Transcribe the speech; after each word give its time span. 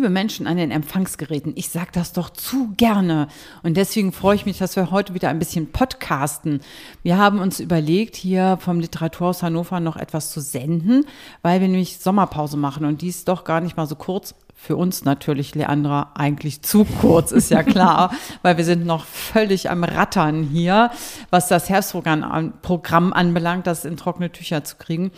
liebe 0.00 0.08
Menschen 0.08 0.46
an 0.46 0.56
den 0.56 0.70
Empfangsgeräten, 0.70 1.52
ich 1.56 1.68
sage 1.68 1.90
das 1.92 2.14
doch 2.14 2.30
zu 2.30 2.72
gerne. 2.76 3.28
Und 3.62 3.76
deswegen 3.76 4.12
freue 4.12 4.34
ich 4.34 4.46
mich, 4.46 4.56
dass 4.56 4.74
wir 4.76 4.90
heute 4.90 5.12
wieder 5.12 5.28
ein 5.28 5.38
bisschen 5.38 5.72
podcasten. 5.72 6.60
Wir 7.02 7.18
haben 7.18 7.38
uns 7.38 7.60
überlegt, 7.60 8.16
hier 8.16 8.56
vom 8.60 8.80
Literaturhaus 8.80 9.42
Hannover 9.42 9.78
noch 9.78 9.96
etwas 9.96 10.30
zu 10.30 10.40
senden, 10.40 11.04
weil 11.42 11.60
wir 11.60 11.68
nämlich 11.68 11.98
Sommerpause 11.98 12.56
machen 12.56 12.86
und 12.86 13.02
die 13.02 13.08
ist 13.08 13.28
doch 13.28 13.44
gar 13.44 13.60
nicht 13.60 13.76
mal 13.76 13.86
so 13.86 13.94
kurz. 13.94 14.34
Für 14.62 14.76
uns 14.76 15.06
natürlich, 15.06 15.54
Leandra, 15.54 16.10
eigentlich 16.14 16.60
zu 16.60 16.84
kurz, 16.84 17.32
ist 17.32 17.50
ja 17.50 17.62
klar, 17.62 18.12
weil 18.42 18.58
wir 18.58 18.64
sind 18.66 18.84
noch 18.84 19.06
völlig 19.06 19.70
am 19.70 19.84
Rattern 19.84 20.42
hier, 20.42 20.90
was 21.30 21.48
das 21.48 21.70
Herbstprogramm 21.70 23.12
anbelangt, 23.14 23.66
das 23.66 23.86
in 23.86 23.96
trockene 23.96 24.30
Tücher 24.30 24.62
zu 24.62 24.76
kriegen. 24.76 25.12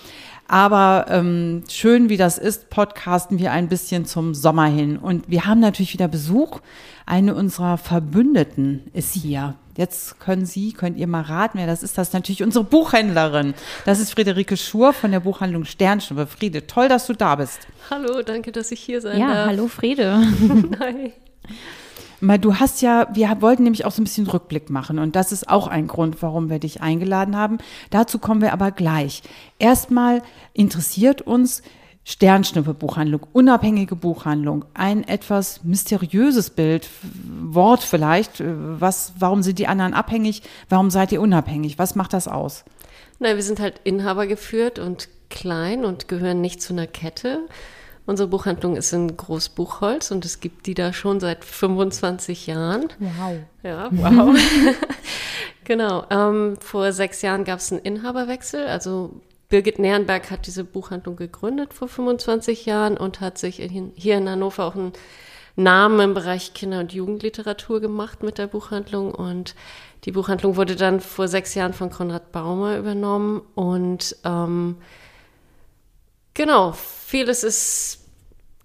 Aber 0.48 1.06
ähm, 1.08 1.64
schön 1.70 2.08
wie 2.08 2.16
das 2.16 2.38
ist, 2.38 2.68
podcasten 2.68 3.38
wir 3.38 3.52
ein 3.52 3.68
bisschen 3.68 4.04
zum 4.04 4.34
Sommer 4.34 4.66
hin. 4.66 4.98
Und 4.98 5.30
wir 5.30 5.46
haben 5.46 5.60
natürlich 5.60 5.94
wieder 5.94 6.08
Besuch. 6.08 6.60
Eine 7.06 7.34
unserer 7.34 7.78
Verbündeten 7.78 8.90
ist 8.92 9.14
hier. 9.14 9.54
Jetzt 9.76 10.20
können 10.20 10.44
Sie, 10.44 10.72
könnt 10.72 10.98
ihr 10.98 11.06
mal 11.06 11.22
raten, 11.22 11.58
wer 11.58 11.66
das 11.66 11.82
ist. 11.82 11.96
Das 11.96 12.08
ist 12.08 12.14
natürlich 12.14 12.42
unsere 12.42 12.64
Buchhändlerin. 12.64 13.54
Das 13.86 14.00
ist 14.00 14.12
Friederike 14.12 14.56
Schur 14.56 14.92
von 14.92 15.10
der 15.10 15.20
Buchhandlung 15.20 15.64
Sternschnuppe. 15.64 16.26
Friede, 16.26 16.66
toll, 16.66 16.88
dass 16.88 17.06
du 17.06 17.14
da 17.14 17.36
bist. 17.36 17.66
Hallo, 17.90 18.22
danke, 18.22 18.52
dass 18.52 18.70
ich 18.70 18.80
hier 18.80 19.00
sein 19.00 19.18
ja, 19.18 19.26
darf. 19.26 19.36
Ja, 19.36 19.46
hallo 19.46 19.68
Friede. 19.68 20.20
Hi. 20.80 21.12
Mal, 22.24 22.38
du 22.38 22.54
hast 22.54 22.82
ja, 22.82 23.08
wir 23.12 23.36
wollten 23.40 23.64
nämlich 23.64 23.84
auch 23.84 23.90
so 23.90 24.00
ein 24.00 24.04
bisschen 24.04 24.28
Rückblick 24.28 24.70
machen 24.70 25.00
und 25.00 25.16
das 25.16 25.32
ist 25.32 25.48
auch 25.48 25.66
ein 25.66 25.88
Grund, 25.88 26.22
warum 26.22 26.50
wir 26.50 26.60
dich 26.60 26.80
eingeladen 26.80 27.36
haben. 27.36 27.58
Dazu 27.90 28.20
kommen 28.20 28.40
wir 28.40 28.52
aber 28.52 28.70
gleich. 28.70 29.24
Erstmal 29.58 30.22
interessiert 30.52 31.22
uns 31.22 31.62
Sternschnuppe-Buchhandlung, 32.04 33.26
unabhängige 33.32 33.96
Buchhandlung, 33.96 34.64
ein 34.72 35.02
etwas 35.02 35.64
mysteriöses 35.64 36.50
Bild, 36.50 36.88
Wort 37.40 37.82
vielleicht. 37.82 38.40
Was, 38.40 39.14
warum 39.18 39.42
sind 39.42 39.58
die 39.58 39.66
anderen 39.66 39.92
abhängig? 39.92 40.42
Warum 40.68 40.90
seid 40.90 41.10
ihr 41.10 41.20
unabhängig? 41.20 41.76
Was 41.80 41.96
macht 41.96 42.12
das 42.12 42.28
aus? 42.28 42.64
Na, 43.18 43.34
wir 43.34 43.42
sind 43.42 43.58
halt 43.58 43.80
Inhaber 43.82 44.28
geführt 44.28 44.78
und 44.78 45.08
klein 45.28 45.84
und 45.84 46.06
gehören 46.06 46.40
nicht 46.40 46.62
zu 46.62 46.72
einer 46.72 46.86
Kette. 46.86 47.48
Unsere 48.04 48.28
Buchhandlung 48.28 48.76
ist 48.76 48.92
in 48.92 49.16
Großbuchholz 49.16 50.10
und 50.10 50.24
es 50.24 50.40
gibt 50.40 50.66
die 50.66 50.74
da 50.74 50.92
schon 50.92 51.20
seit 51.20 51.44
25 51.44 52.48
Jahren. 52.48 52.88
Wow. 52.98 53.36
Ja, 53.62 53.88
wow. 53.92 54.36
genau. 55.64 56.04
Ähm, 56.10 56.56
vor 56.60 56.92
sechs 56.92 57.22
Jahren 57.22 57.44
gab 57.44 57.60
es 57.60 57.70
einen 57.70 57.82
Inhaberwechsel. 57.82 58.66
Also 58.66 59.20
Birgit 59.48 59.78
Nernberg 59.78 60.30
hat 60.30 60.46
diese 60.46 60.64
Buchhandlung 60.64 61.14
gegründet 61.14 61.74
vor 61.74 61.86
25 61.86 62.66
Jahren 62.66 62.96
und 62.96 63.20
hat 63.20 63.38
sich 63.38 63.60
in, 63.60 63.92
hier 63.94 64.16
in 64.16 64.28
Hannover 64.28 64.64
auch 64.64 64.74
einen 64.74 64.94
Namen 65.56 66.00
im 66.00 66.14
Bereich 66.14 66.54
Kinder- 66.54 66.80
und 66.80 66.92
Jugendliteratur 66.92 67.80
gemacht 67.80 68.22
mit 68.22 68.38
der 68.38 68.46
Buchhandlung. 68.46 69.14
Und 69.14 69.54
die 70.04 70.12
Buchhandlung 70.12 70.56
wurde 70.56 70.74
dann 70.74 71.00
vor 71.00 71.28
sechs 71.28 71.54
Jahren 71.54 71.74
von 71.74 71.90
Konrad 71.90 72.32
Baumer 72.32 72.78
übernommen 72.78 73.42
und 73.54 74.16
ähm, 74.24 74.78
Genau, 76.34 76.72
vieles 76.72 77.44
ist 77.44 78.02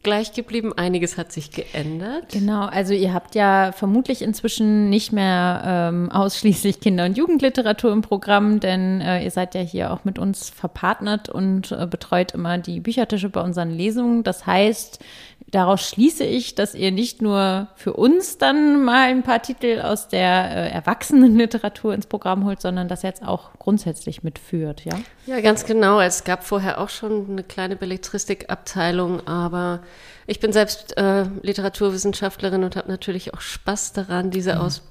gleich 0.03 0.31
geblieben, 0.31 0.71
einiges 0.71 1.17
hat 1.17 1.33
sich 1.33 1.51
geändert. 1.51 2.31
Genau, 2.31 2.65
also 2.65 2.93
ihr 2.93 3.13
habt 3.13 3.35
ja 3.35 3.73
vermutlich 3.73 4.21
inzwischen 4.21 4.89
nicht 4.89 5.11
mehr 5.11 5.63
ähm, 5.65 6.09
ausschließlich 6.13 6.79
Kinder- 6.79 7.03
und 7.03 7.17
Jugendliteratur 7.17 7.91
im 7.91 8.01
Programm, 8.01 8.61
denn 8.61 9.01
äh, 9.01 9.21
ihr 9.23 9.31
seid 9.31 9.53
ja 9.53 9.59
hier 9.59 9.91
auch 9.91 10.05
mit 10.05 10.17
uns 10.17 10.49
verpartnert 10.49 11.27
und 11.27 11.73
äh, 11.73 11.85
betreut 11.87 12.31
immer 12.33 12.57
die 12.57 12.79
Büchertische 12.79 13.27
bei 13.27 13.41
unseren 13.41 13.69
Lesungen. 13.69 14.23
Das 14.23 14.45
heißt, 14.45 15.03
daraus 15.51 15.87
schließe 15.87 16.23
ich, 16.23 16.55
dass 16.55 16.75
ihr 16.75 16.91
nicht 16.91 17.21
nur 17.21 17.67
für 17.75 17.93
uns 17.93 18.37
dann 18.37 18.83
mal 18.83 19.09
ein 19.09 19.23
paar 19.23 19.41
Titel 19.41 19.81
aus 19.81 20.09
der 20.09 20.51
äh, 20.51 20.69
Erwachsenenliteratur 20.71 21.93
ins 21.93 22.05
Programm 22.05 22.45
holt, 22.45 22.61
sondern 22.61 22.87
das 22.87 23.01
jetzt 23.01 23.23
auch 23.23 23.51
grundsätzlich 23.57 24.23
mitführt, 24.23 24.83
ja? 24.83 24.99
Ja, 25.25 25.39
ganz 25.39 25.65
genau. 25.65 26.01
Es 26.01 26.23
gab 26.23 26.43
vorher 26.43 26.81
auch 26.81 26.89
schon 26.89 27.29
eine 27.29 27.43
kleine 27.43 27.75
Belletristikabteilung, 27.75 29.25
aber 29.27 29.81
ich 30.25 30.39
bin 30.39 30.51
selbst 30.51 30.97
äh, 30.97 31.25
Literaturwissenschaftlerin 31.41 32.63
und 32.63 32.75
habe 32.75 32.89
natürlich 32.89 33.33
auch 33.33 33.41
Spaß 33.41 33.93
daran, 33.93 34.31
diese 34.31 34.55
mhm. 34.55 34.61
aus, 34.61 34.81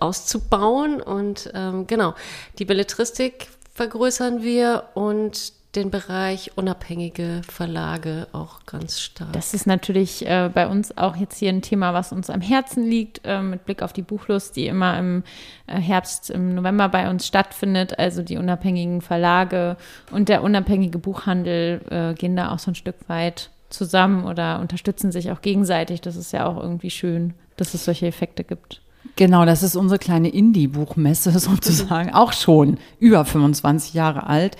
auszubauen. 0.00 1.00
Und 1.00 1.50
ähm, 1.54 1.86
genau, 1.86 2.14
die 2.58 2.66
Belletristik 2.66 3.48
vergrößern 3.72 4.42
wir 4.42 4.84
und 4.94 5.63
den 5.76 5.90
Bereich 5.90 6.52
unabhängige 6.56 7.42
Verlage 7.48 8.28
auch 8.32 8.64
ganz 8.66 9.00
stark. 9.00 9.32
Das 9.32 9.54
ist 9.54 9.66
natürlich 9.66 10.26
äh, 10.26 10.50
bei 10.52 10.68
uns 10.68 10.96
auch 10.96 11.16
jetzt 11.16 11.38
hier 11.38 11.50
ein 11.50 11.62
Thema, 11.62 11.94
was 11.94 12.12
uns 12.12 12.30
am 12.30 12.40
Herzen 12.40 12.84
liegt, 12.84 13.20
äh, 13.24 13.42
mit 13.42 13.64
Blick 13.64 13.82
auf 13.82 13.92
die 13.92 14.02
Buchlust, 14.02 14.56
die 14.56 14.66
immer 14.66 14.98
im 14.98 15.24
äh, 15.66 15.78
Herbst, 15.78 16.30
im 16.30 16.54
November 16.54 16.88
bei 16.88 17.10
uns 17.10 17.26
stattfindet. 17.26 17.98
Also 17.98 18.22
die 18.22 18.36
unabhängigen 18.36 19.00
Verlage 19.00 19.76
und 20.10 20.28
der 20.28 20.42
unabhängige 20.42 20.98
Buchhandel 20.98 21.80
äh, 21.90 22.14
gehen 22.14 22.36
da 22.36 22.52
auch 22.52 22.58
so 22.58 22.70
ein 22.70 22.76
Stück 22.76 22.96
weit 23.08 23.50
zusammen 23.70 24.24
oder 24.24 24.60
unterstützen 24.60 25.10
sich 25.10 25.30
auch 25.30 25.42
gegenseitig. 25.42 26.00
Das 26.00 26.16
ist 26.16 26.32
ja 26.32 26.46
auch 26.46 26.62
irgendwie 26.62 26.90
schön, 26.90 27.34
dass 27.56 27.74
es 27.74 27.84
solche 27.84 28.06
Effekte 28.06 28.44
gibt. 28.44 28.80
Genau, 29.16 29.44
das 29.44 29.62
ist 29.62 29.76
unsere 29.76 29.98
kleine 29.98 30.28
Indie-Buchmesse 30.28 31.30
sozusagen, 31.38 32.12
auch 32.12 32.32
schon 32.32 32.78
über 32.98 33.24
25 33.24 33.94
Jahre 33.94 34.26
alt. 34.26 34.56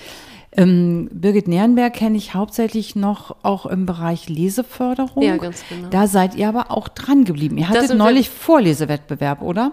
Ähm, 0.56 1.09
Birgit 1.12 1.48
Nierenberg 1.48 1.94
kenne 1.94 2.16
ich 2.16 2.34
hauptsächlich 2.34 2.94
noch 2.94 3.37
auch 3.42 3.66
im 3.66 3.87
Bereich 3.87 4.28
Leseförderung. 4.28 5.22
Ja, 5.22 5.37
ganz 5.37 5.65
genau. 5.69 5.88
Da 5.88 6.06
seid 6.06 6.37
ihr 6.37 6.48
aber 6.48 6.70
auch 6.70 6.88
dran 6.88 7.25
geblieben. 7.25 7.59
Ihr 7.59 7.69
hattet 7.69 7.97
neulich 7.97 8.31
Vorlesewettbewerb, 8.31 9.42
oder? 9.42 9.72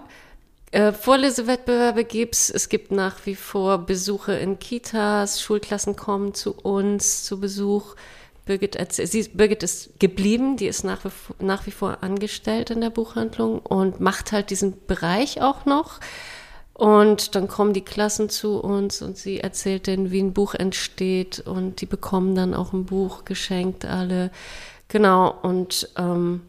Äh, 0.72 0.92
Vorlesewettbewerbe 0.92 2.04
gibt's. 2.04 2.50
Es 2.50 2.68
gibt 2.68 2.90
nach 2.90 3.26
wie 3.26 3.36
vor 3.36 3.78
Besuche 3.78 4.32
in 4.32 4.58
Kitas. 4.58 5.40
Schulklassen 5.40 5.96
kommen 5.96 6.34
zu 6.34 6.52
uns 6.52 7.24
zu 7.24 7.38
Besuch. 7.38 7.94
Birgit, 8.44 8.76
sie, 8.90 9.22
Birgit 9.28 9.62
ist 9.62 10.00
geblieben, 10.00 10.56
die 10.56 10.66
ist 10.66 10.82
nach 10.82 11.04
wie, 11.04 11.10
nach 11.44 11.66
wie 11.66 11.70
vor 11.70 11.98
angestellt 12.00 12.70
in 12.70 12.80
der 12.80 12.90
Buchhandlung 12.90 13.60
und 13.60 14.00
macht 14.00 14.32
halt 14.32 14.50
diesen 14.50 14.74
Bereich 14.86 15.40
auch 15.40 15.64
noch. 15.64 16.00
Und 16.82 17.36
dann 17.36 17.46
kommen 17.46 17.74
die 17.74 17.82
Klassen 17.82 18.28
zu 18.28 18.58
uns 18.58 19.02
und 19.02 19.16
sie 19.16 19.38
erzählt 19.38 19.86
denen, 19.86 20.10
wie 20.10 20.20
ein 20.20 20.32
Buch 20.32 20.54
entsteht 20.54 21.38
und 21.38 21.80
die 21.80 21.86
bekommen 21.86 22.34
dann 22.34 22.54
auch 22.54 22.72
ein 22.72 22.86
Buch 22.86 23.24
geschenkt, 23.24 23.84
alle. 23.84 24.32
Genau, 24.88 25.32
und 25.42 25.88
ähm, 25.96 26.40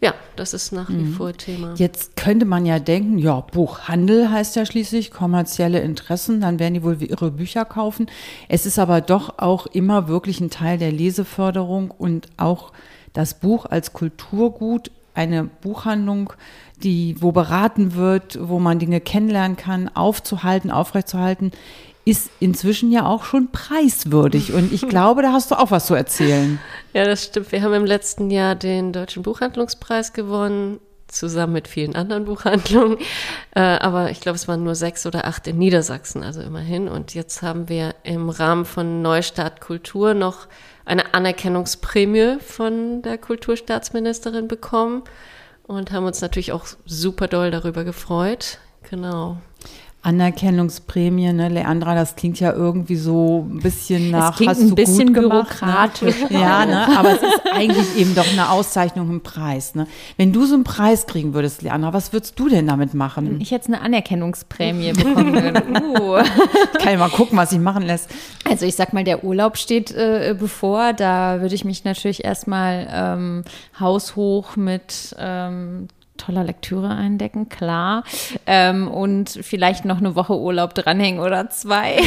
ja, 0.00 0.14
das 0.36 0.54
ist 0.54 0.72
nach 0.72 0.88
wie 0.88 0.94
mhm. 0.94 1.12
vor 1.12 1.34
Thema. 1.34 1.74
Jetzt 1.76 2.16
könnte 2.16 2.46
man 2.46 2.64
ja 2.64 2.78
denken, 2.78 3.18
ja, 3.18 3.40
Buchhandel 3.40 4.30
heißt 4.30 4.56
ja 4.56 4.64
schließlich 4.64 5.10
kommerzielle 5.10 5.80
Interessen, 5.80 6.40
dann 6.40 6.58
werden 6.58 6.72
die 6.72 6.82
wohl 6.82 6.96
ihre 7.02 7.30
Bücher 7.30 7.66
kaufen. 7.66 8.06
Es 8.48 8.64
ist 8.64 8.78
aber 8.78 9.02
doch 9.02 9.34
auch 9.36 9.66
immer 9.66 10.08
wirklich 10.08 10.40
ein 10.40 10.48
Teil 10.48 10.78
der 10.78 10.92
Leseförderung 10.92 11.90
und 11.90 12.28
auch 12.38 12.72
das 13.12 13.38
Buch 13.38 13.66
als 13.66 13.92
Kulturgut, 13.92 14.90
eine 15.16 15.44
Buchhandlung 15.44 16.32
die, 16.82 17.16
wo 17.20 17.32
beraten 17.32 17.94
wird, 17.94 18.38
wo 18.40 18.58
man 18.58 18.78
Dinge 18.78 19.00
kennenlernen 19.00 19.56
kann, 19.56 19.90
aufzuhalten, 19.94 20.70
aufrechtzuerhalten, 20.70 21.52
ist 22.04 22.30
inzwischen 22.38 22.92
ja 22.92 23.06
auch 23.06 23.24
schon 23.24 23.50
preiswürdig. 23.50 24.52
Und 24.52 24.72
ich 24.72 24.88
glaube, 24.88 25.22
da 25.22 25.32
hast 25.32 25.50
du 25.50 25.56
auch 25.56 25.70
was 25.70 25.86
zu 25.86 25.94
erzählen. 25.94 26.58
Ja, 26.92 27.04
das 27.04 27.24
stimmt. 27.24 27.50
Wir 27.52 27.62
haben 27.62 27.74
im 27.74 27.86
letzten 27.86 28.30
Jahr 28.30 28.54
den 28.54 28.92
Deutschen 28.92 29.22
Buchhandlungspreis 29.22 30.12
gewonnen, 30.12 30.78
zusammen 31.16 31.54
mit 31.54 31.68
vielen 31.68 31.94
anderen 31.94 32.24
Buchhandlungen. 32.24 32.98
Äh, 33.54 33.60
aber 33.60 34.10
ich 34.10 34.20
glaube, 34.20 34.36
es 34.36 34.48
waren 34.48 34.64
nur 34.64 34.74
sechs 34.74 35.06
oder 35.06 35.26
acht 35.26 35.46
in 35.46 35.58
Niedersachsen, 35.58 36.22
also 36.22 36.40
immerhin. 36.42 36.88
Und 36.88 37.14
jetzt 37.14 37.42
haben 37.42 37.68
wir 37.68 37.94
im 38.02 38.28
Rahmen 38.28 38.64
von 38.64 39.02
Neustart 39.02 39.60
Kultur 39.60 40.14
noch 40.14 40.46
eine 40.84 41.14
Anerkennungsprämie 41.14 42.38
von 42.40 43.02
der 43.02 43.18
Kulturstaatsministerin 43.18 44.46
bekommen 44.48 45.02
und 45.66 45.90
haben 45.90 46.06
uns 46.06 46.20
natürlich 46.20 46.52
auch 46.52 46.66
super 46.84 47.26
doll 47.28 47.50
darüber 47.50 47.84
gefreut. 47.84 48.58
Genau. 48.88 49.38
Anerkennungsprämie, 50.06 51.32
ne, 51.32 51.48
Leandra, 51.48 51.96
das 51.96 52.14
klingt 52.14 52.38
ja 52.38 52.52
irgendwie 52.52 52.94
so 52.94 53.44
ein 53.50 53.58
bisschen 53.58 54.12
nach. 54.12 54.30
Es 54.30 54.36
klingt 54.36 54.50
hast 54.50 54.60
ein 54.60 54.74
bisschen 54.76 55.12
gemacht, 55.12 55.58
bürokratisch. 55.58 56.30
Ne? 56.30 56.40
Ja, 56.40 56.64
ne, 56.64 56.96
aber 56.96 57.10
es 57.10 57.22
ist 57.22 57.40
eigentlich 57.52 57.96
eben 57.96 58.14
doch 58.14 58.30
eine 58.30 58.50
Auszeichnung, 58.50 59.10
ein 59.10 59.20
Preis. 59.20 59.74
Ne? 59.74 59.88
Wenn 60.16 60.32
du 60.32 60.46
so 60.46 60.54
einen 60.54 60.62
Preis 60.62 61.08
kriegen 61.08 61.34
würdest, 61.34 61.62
Leandra, 61.62 61.92
was 61.92 62.12
würdest 62.12 62.38
du 62.38 62.48
denn 62.48 62.68
damit 62.68 62.94
machen? 62.94 63.26
Wenn 63.28 63.40
ich 63.40 63.50
jetzt 63.50 63.66
eine 63.66 63.80
Anerkennungsprämie 63.80 64.92
bekommen 64.92 65.34
würde. 65.34 65.62
Uh. 65.82 66.18
Ich 66.72 66.84
kann 66.84 66.92
ja 66.92 66.98
mal 66.98 67.10
gucken, 67.10 67.36
was 67.36 67.50
sich 67.50 67.58
machen 67.58 67.82
lässt. 67.82 68.10
Also 68.48 68.64
ich 68.64 68.76
sag 68.76 68.92
mal, 68.92 69.02
der 69.02 69.24
Urlaub 69.24 69.56
steht 69.56 69.90
äh, 69.90 70.36
bevor. 70.38 70.92
Da 70.92 71.40
würde 71.40 71.54
ich 71.54 71.64
mich 71.64 71.84
natürlich 71.84 72.24
erstmal 72.24 72.86
ähm, 72.92 73.44
haushoch 73.80 74.56
mit 74.56 75.16
ähm, 75.18 75.88
toller 76.16 76.44
Lektüre 76.44 76.88
eindecken, 76.88 77.48
klar. 77.48 78.04
Ähm, 78.46 78.88
und 78.88 79.30
vielleicht 79.42 79.84
noch 79.84 79.98
eine 79.98 80.14
Woche 80.14 80.38
Urlaub 80.38 80.74
dranhängen 80.74 81.20
oder 81.20 81.50
zwei. 81.50 81.98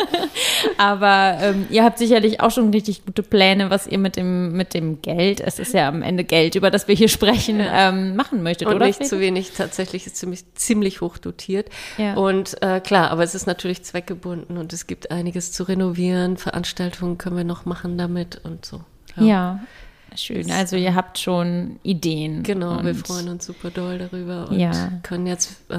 Aber 0.78 1.38
ähm, 1.40 1.66
ihr 1.70 1.84
habt 1.84 1.98
sicherlich 1.98 2.40
auch 2.40 2.50
schon 2.50 2.70
richtig 2.70 3.04
gute 3.04 3.22
Pläne, 3.22 3.70
was 3.70 3.86
ihr 3.86 3.98
mit 3.98 4.16
dem, 4.16 4.52
mit 4.52 4.74
dem 4.74 5.02
Geld, 5.02 5.40
es 5.40 5.58
ist 5.58 5.74
ja 5.74 5.88
am 5.88 6.02
Ende 6.02 6.24
Geld, 6.24 6.54
über 6.54 6.70
das 6.70 6.88
wir 6.88 6.94
hier 6.94 7.08
sprechen, 7.08 7.60
ähm, 7.60 8.16
machen 8.16 8.42
möchtet, 8.42 8.68
und 8.68 8.76
oder? 8.76 8.86
nicht 8.86 9.04
zu 9.04 9.20
wenig, 9.20 9.52
tatsächlich 9.52 10.06
ist 10.06 10.16
ziemlich, 10.16 10.44
ziemlich 10.54 11.00
hoch 11.00 11.18
dotiert. 11.18 11.68
Ja. 11.98 12.14
Und 12.14 12.62
äh, 12.62 12.80
klar, 12.80 13.10
aber 13.10 13.22
es 13.22 13.34
ist 13.34 13.46
natürlich 13.46 13.82
zweckgebunden 13.82 14.56
und 14.56 14.72
es 14.72 14.86
gibt 14.86 15.10
einiges 15.10 15.52
zu 15.52 15.64
renovieren, 15.64 16.36
Veranstaltungen 16.36 17.18
können 17.18 17.36
wir 17.36 17.44
noch 17.44 17.64
machen 17.64 17.98
damit 17.98 18.40
und 18.44 18.64
so. 18.64 18.80
Ja. 19.16 19.60
Schön, 20.16 20.50
also 20.50 20.76
ihr 20.76 20.94
habt 20.94 21.18
schon 21.18 21.78
Ideen. 21.82 22.42
Genau, 22.42 22.82
wir 22.82 22.94
freuen 22.94 23.28
uns 23.28 23.46
super 23.46 23.70
doll 23.70 23.98
darüber 23.98 24.48
und 24.48 24.58
Ja. 24.58 24.90
können 25.02 25.26
jetzt 25.26 25.52
äh, 25.70 25.76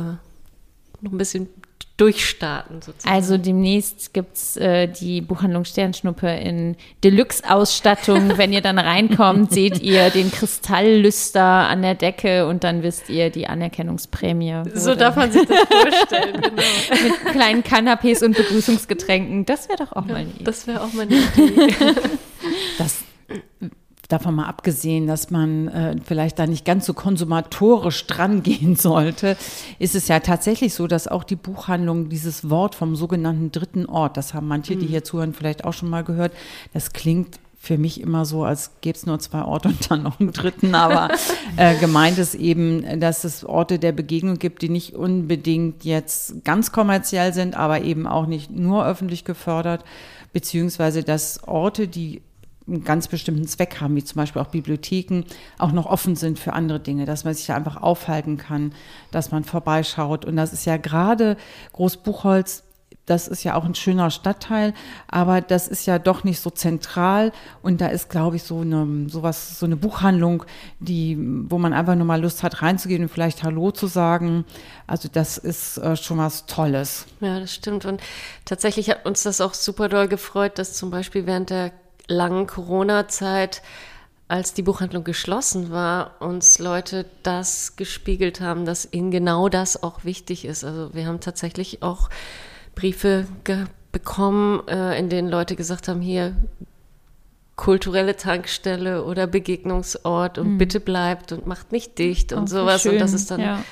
noch 1.02 1.12
ein 1.12 1.18
bisschen 1.18 1.50
durchstarten 1.98 2.82
sozusagen. 2.82 3.14
Also 3.14 3.38
demnächst 3.38 4.12
gibt's 4.14 4.58
äh, 4.58 4.88
die 4.88 5.22
Buchhandlung 5.22 5.66
Sternschnuppe 5.66 6.28
in 6.30 6.76
Deluxe-Ausstattung. 7.04 8.32
Wenn 8.38 8.54
ihr 8.54 8.62
dann 8.62 8.80
reinkommt, 8.80 9.52
seht 9.52 9.82
ihr 9.84 10.10
den 10.10 10.32
Kristalllüster 10.32 11.44
an 11.44 11.84
der 11.84 11.94
Decke 11.94 12.48
und 12.48 12.64
dann 12.64 12.82
wisst 12.82 13.10
ihr 13.10 13.30
die 13.30 13.46
Anerkennungsprämie. 13.48 14.64
so 14.74 14.88
wurde 14.92 14.98
darf 14.98 15.16
man 15.16 15.32
sich 15.32 15.46
das 15.46 15.60
vorstellen, 15.60 16.42
genau. 16.42 17.04
mit 17.04 17.26
kleinen 17.34 17.62
Canapés 17.64 18.24
und 18.26 18.36
Begrüßungsgetränken. 18.36 19.46
Das 19.46 19.70
wäre 19.70 19.86
doch 19.86 19.92
auch 19.92 20.06
mal 20.06 20.16
eine 20.16 20.30
Idee. 20.30 20.44
Das 20.44 20.66
wäre 20.66 20.82
auch 20.82 20.94
mal 20.94 21.04
eine 21.04 21.18
Idee. 21.18 21.76
Das 22.80 23.04
davon 24.12 24.36
mal 24.36 24.46
abgesehen, 24.46 25.08
dass 25.08 25.30
man 25.30 25.68
äh, 25.68 25.96
vielleicht 26.04 26.40
da 26.40 26.48
nicht 26.48 26.66
ganz 26.66 26.86
so 26.86 26.94
konsumatorisch 26.94 28.08
dran 28.08 28.44
gehen 28.44 28.76
sollte, 28.76 29.38
ist 29.80 29.96
es 29.96 30.08
ja 30.08 30.20
tatsächlich 30.20 30.74
so, 30.74 30.88
dass 30.88 31.08
auch 31.08 31.24
die 31.24 31.36
Buchhandlung 31.36 32.10
dieses 32.10 32.50
Wort 32.50 32.76
vom 32.76 32.96
sogenannten 32.96 33.52
dritten 33.52 33.86
Ort, 33.86 34.18
das 34.18 34.34
haben 34.34 34.48
manche, 34.48 34.76
die 34.76 34.88
hier 34.88 35.04
zuhören, 35.04 35.34
vielleicht 35.34 35.66
auch 35.66 35.74
schon 35.74 35.90
mal 35.90 36.04
gehört, 36.04 36.34
das 36.74 36.94
klingt 36.94 37.40
für 37.64 37.78
mich 37.78 38.02
immer 38.02 38.26
so, 38.26 38.44
als 38.44 38.72
gäbe 38.82 38.98
es 38.98 39.06
nur 39.06 39.20
zwei 39.20 39.44
Orte 39.44 39.70
und 39.70 39.92
dann 39.92 40.02
noch 40.02 40.20
einen 40.20 40.32
dritten, 40.32 40.74
aber 40.74 41.10
äh, 41.58 41.78
gemeint 41.78 42.18
ist 42.18 42.34
eben, 42.34 43.00
dass 43.00 43.24
es 43.24 43.46
Orte 43.46 43.78
der 43.78 43.92
Begegnung 43.92 44.40
gibt, 44.40 44.64
die 44.64 44.70
nicht 44.70 44.96
unbedingt 44.96 45.86
jetzt 45.86 46.44
ganz 46.44 46.72
kommerziell 46.72 47.34
sind, 47.36 47.56
aber 47.56 47.82
eben 47.82 48.08
auch 48.08 48.26
nicht 48.26 48.50
nur 48.50 48.84
öffentlich 48.84 49.26
gefördert, 49.26 49.86
beziehungsweise 50.34 51.04
dass 51.04 51.48
Orte, 51.48 51.88
die 51.88 52.24
einen 52.68 52.84
ganz 52.84 53.08
bestimmten 53.08 53.48
Zweck 53.48 53.82
haben, 53.82 53.96
wie 53.96 54.04
zum 54.04 54.18
Beispiel 54.18 54.42
auch 54.42 54.48
Bibliotheken, 54.48 55.24
auch 55.58 55.72
noch 55.72 55.86
offen 55.86 56.16
sind 56.16 56.40
für 56.40 56.54
andere 56.54 56.80
Dinge, 56.80 57.06
dass 57.06 57.24
man 57.24 57.34
sich 57.34 57.48
da 57.48 57.56
einfach 57.56 57.82
aufhalten 57.82 58.38
kann, 58.38 58.74
dass 59.12 59.32
man 59.32 59.44
vorbeischaut. 59.44 60.26
Und 60.26 60.36
das 60.36 60.54
ist 60.54 60.66
ja 60.66 60.78
gerade 60.78 61.38
Großbuchholz, 61.74 62.64
das 63.06 63.28
ist 63.28 63.44
ja 63.44 63.56
auch 63.56 63.66
ein 63.66 63.76
schöner 63.76 64.12
Stadtteil, 64.12 64.74
aber 65.08 65.42
das 65.42 65.68
ist 65.68 65.86
ja 65.86 66.00
doch 66.00 66.24
nicht 66.24 66.40
so 66.40 66.50
zentral. 66.50 67.32
Und 67.62 67.82
da 67.82 67.88
ist, 67.88 68.10
glaube 68.10 68.36
ich, 68.36 68.44
so 68.44 68.60
eine, 68.62 69.10
sowas, 69.10 69.60
so 69.60 69.66
eine 69.66 69.76
Buchhandlung, 69.76 70.44
die, 70.80 71.18
wo 71.50 71.58
man 71.58 71.74
einfach 71.74 71.96
nur 71.96 72.06
mal 72.06 72.22
Lust 72.22 72.44
hat, 72.44 72.62
reinzugehen 72.62 73.04
und 73.04 73.10
vielleicht 73.10 73.44
Hallo 73.44 73.72
zu 73.72 73.88
sagen. 73.88 74.46
Also 74.88 75.10
das 75.12 75.38
ist 75.38 75.78
äh, 75.80 75.96
schon 75.98 76.20
was 76.20 76.46
Tolles. 76.46 77.08
Ja, 77.20 77.40
das 77.40 77.54
stimmt. 77.54 77.86
Und 77.86 78.02
tatsächlich 78.46 78.90
hat 78.90 79.06
uns 79.06 79.24
das 79.24 79.42
auch 79.42 79.56
super 79.56 79.90
doll 79.90 80.08
gefreut, 80.08 80.60
dass 80.60 80.74
zum 80.74 80.92
Beispiel 80.92 81.26
während 81.26 81.50
der 81.50 81.72
langen 82.08 82.48
Corona-Zeit, 82.48 83.62
als 84.28 84.54
die 84.54 84.62
Buchhandlung 84.62 85.04
geschlossen 85.04 85.72
war, 85.72 86.16
uns 86.22 86.58
Leute 86.60 87.06
das 87.22 87.76
gespiegelt 87.76 88.40
haben, 88.40 88.66
dass 88.66 88.88
ihnen 88.92 89.12
genau 89.12 89.50
das 89.50 89.84
auch 89.84 90.06
wichtig 90.06 90.46
ist. 90.46 90.64
Also 90.64 90.94
wir 90.94 91.06
haben 91.06 91.20
tatsächlich 91.20 91.84
auch 91.84 92.10
Briefe 92.76 93.26
bekommen, 93.92 94.66
äh, 94.68 94.98
in 94.98 95.10
denen 95.10 95.28
Leute 95.28 95.58
gesagt 95.58 95.90
haben, 95.90 96.00
hier 96.00 96.36
kulturelle 97.58 98.16
Tankstelle 98.16 99.04
oder 99.04 99.28
Begegnungsort 99.28 100.38
und 100.38 100.58
bitte 100.58 100.80
bleibt 100.80 101.32
und 101.32 101.46
macht 101.46 101.72
nicht 101.72 102.00
dicht 102.00 102.34
und 102.34 102.50
so 102.50 102.62
sowas. 102.62 102.86
Und 102.86 103.00
das 103.00 103.12
schön, 103.12 103.16
ist 103.20 103.32
dann 103.32 103.40
ja. 103.42 103.64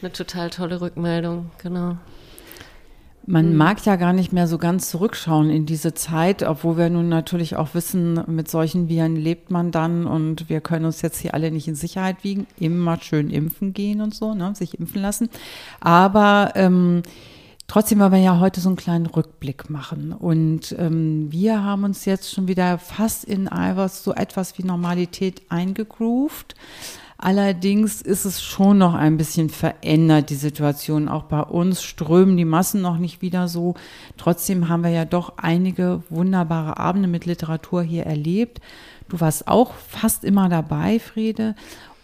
eine 0.00 0.12
total 0.12 0.50
tolle 0.50 0.80
Rückmeldung, 0.80 1.50
genau. 1.58 1.96
Man 3.28 3.56
mag 3.56 3.84
ja 3.84 3.96
gar 3.96 4.12
nicht 4.12 4.32
mehr 4.32 4.46
so 4.46 4.56
ganz 4.56 4.88
zurückschauen 4.88 5.50
in 5.50 5.66
diese 5.66 5.94
Zeit, 5.94 6.44
obwohl 6.44 6.76
wir 6.76 6.90
nun 6.90 7.08
natürlich 7.08 7.56
auch 7.56 7.74
wissen, 7.74 8.22
mit 8.28 8.48
solchen 8.48 8.88
Viren 8.88 9.16
lebt 9.16 9.50
man 9.50 9.72
dann 9.72 10.06
und 10.06 10.48
wir 10.48 10.60
können 10.60 10.84
uns 10.84 11.02
jetzt 11.02 11.18
hier 11.18 11.34
alle 11.34 11.50
nicht 11.50 11.66
in 11.66 11.74
Sicherheit 11.74 12.22
wiegen. 12.22 12.46
Immer 12.60 13.00
schön 13.00 13.30
impfen 13.30 13.72
gehen 13.72 14.00
und 14.00 14.14
so, 14.14 14.34
ne, 14.34 14.54
sich 14.54 14.78
impfen 14.78 15.02
lassen. 15.02 15.28
Aber 15.80 16.52
ähm, 16.54 17.02
trotzdem 17.66 17.98
wollen 17.98 18.12
wir 18.12 18.20
ja 18.20 18.38
heute 18.38 18.60
so 18.60 18.68
einen 18.68 18.76
kleinen 18.76 19.06
Rückblick 19.06 19.70
machen. 19.70 20.12
Und 20.12 20.76
ähm, 20.78 21.26
wir 21.32 21.64
haben 21.64 21.82
uns 21.82 22.04
jetzt 22.04 22.32
schon 22.32 22.46
wieder 22.46 22.78
fast 22.78 23.24
in 23.24 23.48
Albers 23.48 24.04
so 24.04 24.14
etwas 24.14 24.56
wie 24.56 24.62
Normalität 24.62 25.42
eingegroovt. 25.48 26.54
Allerdings 27.18 28.02
ist 28.02 28.26
es 28.26 28.42
schon 28.42 28.78
noch 28.78 28.94
ein 28.94 29.16
bisschen 29.16 29.48
verändert, 29.48 30.28
die 30.28 30.34
Situation. 30.34 31.08
Auch 31.08 31.24
bei 31.24 31.40
uns 31.40 31.82
strömen 31.82 32.36
die 32.36 32.44
Massen 32.44 32.82
noch 32.82 32.98
nicht 32.98 33.22
wieder 33.22 33.48
so. 33.48 33.74
Trotzdem 34.18 34.68
haben 34.68 34.82
wir 34.82 34.90
ja 34.90 35.06
doch 35.06 35.34
einige 35.38 36.02
wunderbare 36.10 36.76
Abende 36.76 37.08
mit 37.08 37.24
Literatur 37.24 37.82
hier 37.82 38.04
erlebt. 38.04 38.60
Du 39.08 39.20
warst 39.20 39.48
auch 39.48 39.72
fast 39.74 40.24
immer 40.24 40.50
dabei, 40.50 40.98
Friede. 40.98 41.54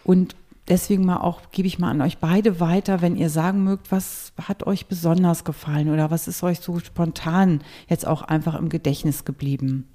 Und 0.02 0.34
deswegen 0.68 1.04
mal 1.04 1.18
auch, 1.18 1.42
gebe 1.50 1.68
ich 1.68 1.78
mal 1.78 1.90
an 1.90 2.00
euch 2.00 2.18
beide 2.18 2.58
weiter, 2.58 3.02
wenn 3.02 3.16
ihr 3.16 3.28
sagen 3.28 3.64
mögt, 3.64 3.92
was 3.92 4.32
hat 4.40 4.66
euch 4.66 4.86
besonders 4.86 5.44
gefallen 5.44 5.90
oder 5.90 6.10
was 6.10 6.26
ist 6.26 6.42
euch 6.42 6.60
so 6.60 6.78
spontan 6.78 7.60
jetzt 7.86 8.06
auch 8.06 8.22
einfach 8.22 8.54
im 8.54 8.70
Gedächtnis 8.70 9.26
geblieben? 9.26 9.86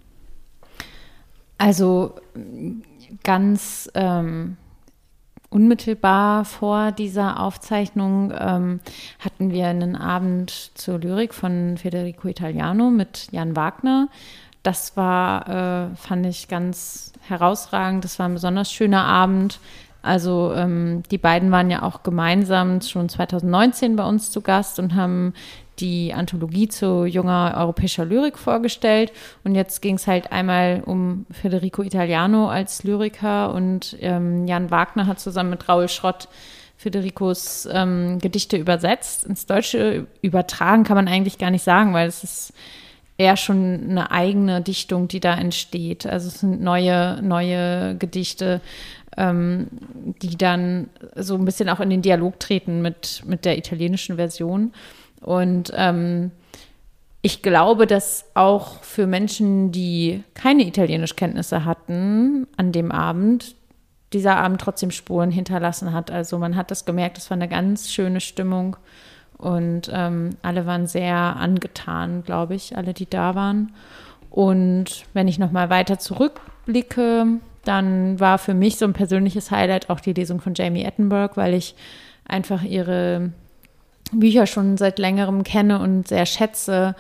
Also 1.58 2.14
ganz 3.24 3.90
ähm, 3.96 4.58
unmittelbar 5.50 6.46
vor 6.46 6.92
dieser 6.92 7.40
Aufzeichnung 7.40 8.34
ähm, 8.38 8.80
hatten 9.20 9.52
wir 9.52 9.68
einen 9.68 9.96
Abend 9.96 10.72
zur 10.76 11.00
Lyrik 11.00 11.34
von 11.34 11.78
Federico 11.78 12.28
Italiano 12.28 12.90
mit 12.90 13.30
Jan 13.32 13.56
Wagner. 13.56 14.10
Das 14.64 14.98
war, 14.98 15.48
äh, 15.92 15.96
fand 15.96 16.26
ich 16.26 16.48
ganz 16.48 17.14
herausragend. 17.22 18.04
Das 18.04 18.20
war 18.20 18.28
ein 18.28 18.34
besonders 18.34 18.72
schöner 18.72 19.06
Abend. 19.06 19.60
Also 20.08 20.54
ähm, 20.56 21.04
die 21.12 21.18
beiden 21.18 21.52
waren 21.52 21.70
ja 21.70 21.84
auch 21.84 22.04
gemeinsam 22.04 22.82
schon 22.82 23.10
2019 23.10 23.96
bei 23.96 24.06
uns 24.06 24.32
zu 24.32 24.42
Gast 24.42 24.80
und 24.80 24.96
haben 24.96 25.34
die 25.80 26.14
Anthologie 26.14 26.68
zu 26.68 27.06
junger 27.06 27.54
europäischer 27.58 28.06
Lyrik 28.06 28.38
vorgestellt. 28.38 29.12
Und 29.44 29.56
jetzt 29.56 29.82
ging 29.82 29.96
es 29.96 30.08
halt 30.08 30.32
einmal 30.32 30.82
um 30.86 31.26
Federico 31.32 31.84
Italiano 31.84 32.50
als 32.50 32.84
Lyriker 32.84 33.54
und 33.54 33.96
ähm, 34.02 34.48
Jan 34.48 34.72
Wagner 34.72 35.06
hat 35.06 35.20
zusammen 35.20 35.52
mit 35.52 35.70
Raoul 35.70 35.90
Schrott 35.90 36.28
Federicos 36.78 37.68
ähm, 37.72 38.20
Gedichte 38.20 38.58
übersetzt. 38.58 39.26
Ins 39.26 39.46
Deutsche 39.46 40.08
übertragen 40.22 40.84
kann 40.84 40.96
man 40.96 41.08
eigentlich 41.08 41.38
gar 41.38 41.52
nicht 41.52 41.64
sagen, 41.64 41.94
weil 41.94 42.08
es 42.08 42.24
ist 42.24 42.54
eher 43.18 43.36
schon 43.36 43.90
eine 43.90 44.12
eigene 44.12 44.62
Dichtung, 44.62 45.08
die 45.08 45.20
da 45.20 45.34
entsteht. 45.34 46.06
Also 46.06 46.28
es 46.28 46.40
sind 46.40 46.62
neue, 46.62 47.20
neue 47.24 47.96
Gedichte, 47.98 48.62
ähm, 49.18 49.68
die 50.22 50.38
dann 50.38 50.90
so 51.16 51.36
ein 51.36 51.46
bisschen 51.46 51.70
auch 51.70 51.80
in 51.80 51.90
den 51.90 52.02
Dialog 52.02 52.40
treten 52.40 52.82
mit, 52.82 53.24
mit 53.26 53.46
der 53.46 53.58
italienischen 53.58 54.16
Version. 54.16 54.72
Und 55.22 55.72
ähm, 55.76 56.32
ich 57.22 57.42
glaube, 57.42 57.88
dass 57.88 58.26
auch 58.36 58.84
für 58.84 59.08
Menschen, 59.08 59.72
die 59.72 60.24
keine 60.34 60.66
Italienischkenntnisse 60.66 61.66
hatten 61.66 62.48
an 62.56 62.72
dem 62.72 62.92
Abend, 62.92 63.56
dieser 64.14 64.38
Abend 64.38 64.62
trotzdem 64.62 64.92
Spuren 64.92 65.32
hinterlassen 65.32 65.92
hat. 65.92 66.12
Also 66.12 66.38
man 66.38 66.56
hat 66.56 66.72
das 66.72 66.86
gemerkt, 66.86 67.18
es 67.18 67.30
war 67.30 67.36
eine 67.36 67.50
ganz 67.50 67.92
schöne 67.92 68.22
Stimmung 68.22 68.78
und 69.38 69.90
ähm, 69.92 70.32
alle 70.42 70.66
waren 70.66 70.88
sehr 70.88 71.16
angetan, 71.16 72.24
glaube 72.24 72.56
ich, 72.56 72.78
alle, 72.78 72.94
die 72.94 73.10
da 73.10 73.36
waren. 73.36 73.74
Und 74.30 75.06
wenn 75.14 75.28
ich 75.28 75.40
nochmal 75.40 75.70
weiter 75.70 76.00
zurückblicke, 76.00 77.26
dann 77.68 78.20
war 78.20 78.38
für 78.38 78.54
mich 78.54 78.78
so 78.78 78.86
ein 78.86 78.94
persönliches 78.94 79.52
Highlight 79.52 79.90
auch 79.90 80.00
die 80.00 80.14
Lesung 80.14 80.40
von 80.40 80.54
Jamie 80.54 80.86
Attenberg, 80.86 81.38
weil 81.38 81.54
ich 81.54 81.76
einfach 82.26 82.64
ihre 82.64 83.32
Bücher 84.12 84.48
schon 84.48 84.78
seit 84.78 85.00
längerem 85.00 85.44
kenne 85.44 85.80
und 85.80 86.08
sehr 86.08 86.26
schätze. 86.26 86.96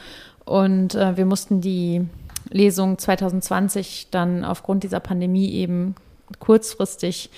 Und 0.45 0.95
äh, 0.95 1.17
wir 1.17 1.25
mussten 1.25 1.61
die 1.61 2.05
Lesung 2.49 2.97
2020 2.97 4.07
dann 4.11 4.43
aufgrund 4.43 4.83
dieser 4.83 4.99
Pandemie 4.99 5.51
eben 5.51 5.95
kurzfristig 6.39 7.29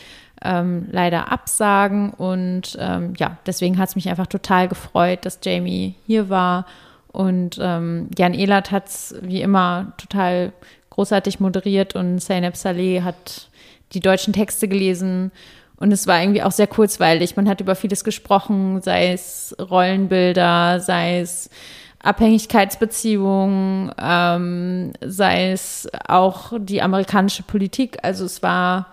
ähm, 0.44 0.88
leider 0.92 1.32
absagen. 1.32 2.12
Und 2.12 2.78
ähm, 2.80 3.14
ja, 3.18 3.38
deswegen 3.46 3.78
hat 3.78 3.90
es 3.90 3.96
mich 3.96 4.10
einfach 4.10 4.28
total 4.28 4.68
gefreut, 4.68 5.26
dass 5.26 5.40
Jamie 5.44 5.96
hier 6.06 6.30
war. 6.30 6.66
Und 7.12 7.58
ähm, 7.60 8.10
Jan 8.18 8.34
Ehlert 8.34 8.72
hat 8.72 8.88
es 8.88 9.16
wie 9.22 9.42
immer 9.42 9.94
total 9.98 10.54
großartig 11.00 11.40
moderiert 11.40 11.96
und 11.96 12.20
Zeynep 12.20 12.58
Saleh 12.58 13.04
hat 13.04 13.48
die 13.94 14.02
deutschen 14.02 14.34
Texte 14.34 14.68
gelesen. 14.68 15.32
Und 15.78 15.94
es 15.94 16.08
war 16.08 16.22
irgendwie 16.22 16.44
auch 16.44 16.52
sehr 16.52 16.68
kurzweilig. 16.68 17.38
Man 17.38 17.48
hat 17.48 17.62
über 17.62 17.76
vieles 17.76 18.04
gesprochen, 18.04 18.82
sei 18.82 19.14
es 19.14 19.56
Rollenbilder, 19.58 20.82
sei 20.82 21.22
es 21.22 21.50
Abhängigkeitsbeziehungen, 22.04 23.94
ähm, 23.98 24.92
sei 25.00 25.54
es 25.54 25.88
auch 26.06 26.52
die 26.60 26.82
amerikanische 26.82 27.44
Politik. 27.44 28.00
Also 28.04 28.26
es 28.26 28.44
war 28.44 28.88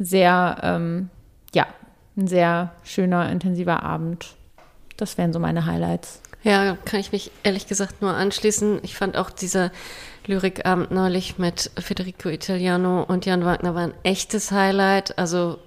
sehr, 0.00 0.56
ähm, 0.60 1.08
ja, 1.54 1.68
ein 2.16 2.26
sehr 2.26 2.72
schöner, 2.82 3.30
intensiver 3.30 3.84
Abend. 3.84 4.34
Das 4.96 5.18
wären 5.18 5.32
so 5.32 5.38
meine 5.38 5.66
Highlights. 5.66 6.20
Ja, 6.42 6.76
kann 6.84 6.98
ich 6.98 7.12
mich 7.12 7.30
ehrlich 7.44 7.68
gesagt 7.68 8.02
nur 8.02 8.12
anschließen. 8.12 8.80
Ich 8.82 8.96
fand 8.96 9.16
auch 9.16 9.30
dieser 9.30 9.70
Lyrikabend 10.26 10.90
neulich 10.90 11.38
mit 11.38 11.70
Federico 11.78 12.28
Italiano 12.28 13.02
und 13.02 13.26
Jan 13.26 13.44
Wagner 13.44 13.74
war 13.74 13.82
ein 13.82 13.94
echtes 14.02 14.50
Highlight. 14.50 15.18
Also 15.18 15.58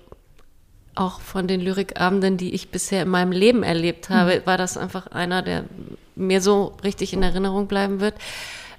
auch 0.96 1.22
von 1.22 1.48
den 1.48 1.62
Lyrikabenden, 1.62 2.38
die 2.38 2.54
ich 2.54 2.72
bisher 2.72 3.04
in 3.04 3.10
meinem 3.10 3.32
Leben 3.32 3.64
erlebt 3.64 4.10
habe, 4.10 4.40
mhm. 4.40 4.46
war 4.46 4.58
das 4.58 4.78
einfach 4.78 5.08
einer, 5.08 5.42
der 5.42 5.66
mir 6.16 6.42
so 6.42 6.76
richtig 6.84 7.14
in 7.14 7.24
Erinnerung 7.24 7.68
bleiben 7.68 8.00
wird. 8.00 8.16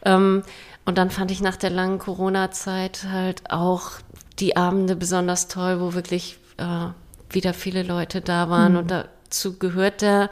Ähm, 0.05 0.43
und 0.85 0.99
dann 0.99 1.11
fand 1.11 1.31
ich 1.31 1.41
nach 1.41 1.57
der 1.57 1.71
langen 1.71 1.99
Corona-Zeit 1.99 3.07
halt 3.11 3.51
auch 3.51 3.91
die 4.39 4.57
Abende 4.57 4.97
besonders 4.97 5.49
toll, 5.49 5.81
wo 5.81 5.95
wirklich 5.95 6.39
äh, 6.57 6.89
wieder 7.31 7.55
viele 7.55 7.83
Leute 7.83 8.21
da 8.21 8.51
waren. 8.51 8.73
Mhm. 8.73 8.79
Und 8.79 8.91
dazu 8.91 9.59
gehört 9.59 10.01
der 10.01 10.31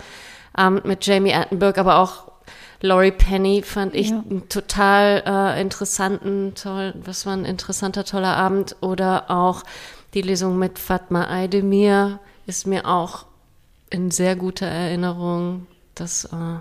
Abend 0.53 0.85
mit 0.85 1.07
Jamie 1.07 1.35
Attenberg, 1.35 1.79
aber 1.79 1.99
auch 1.99 2.33
Laurie 2.81 3.13
Penny 3.13 3.63
fand 3.63 3.95
ich 3.95 4.11
ja. 4.11 4.23
einen 4.29 4.49
total 4.49 5.23
äh, 5.27 5.61
interessanten, 5.61 6.55
toll, 6.55 6.95
was 7.05 7.27
war 7.27 7.33
ein 7.33 7.45
interessanter, 7.45 8.05
toller 8.05 8.37
Abend. 8.37 8.77
Oder 8.81 9.31
auch 9.31 9.63
die 10.15 10.23
Lesung 10.23 10.59
mit 10.59 10.79
Fatma 10.79 11.25
Aydemir 11.29 12.21
ist 12.47 12.67
mir 12.67 12.87
auch 12.87 13.27
in 13.91 14.11
sehr 14.11 14.37
guter 14.37 14.67
Erinnerung. 14.67 15.67
Das 15.95 16.27
äh, 16.27 16.59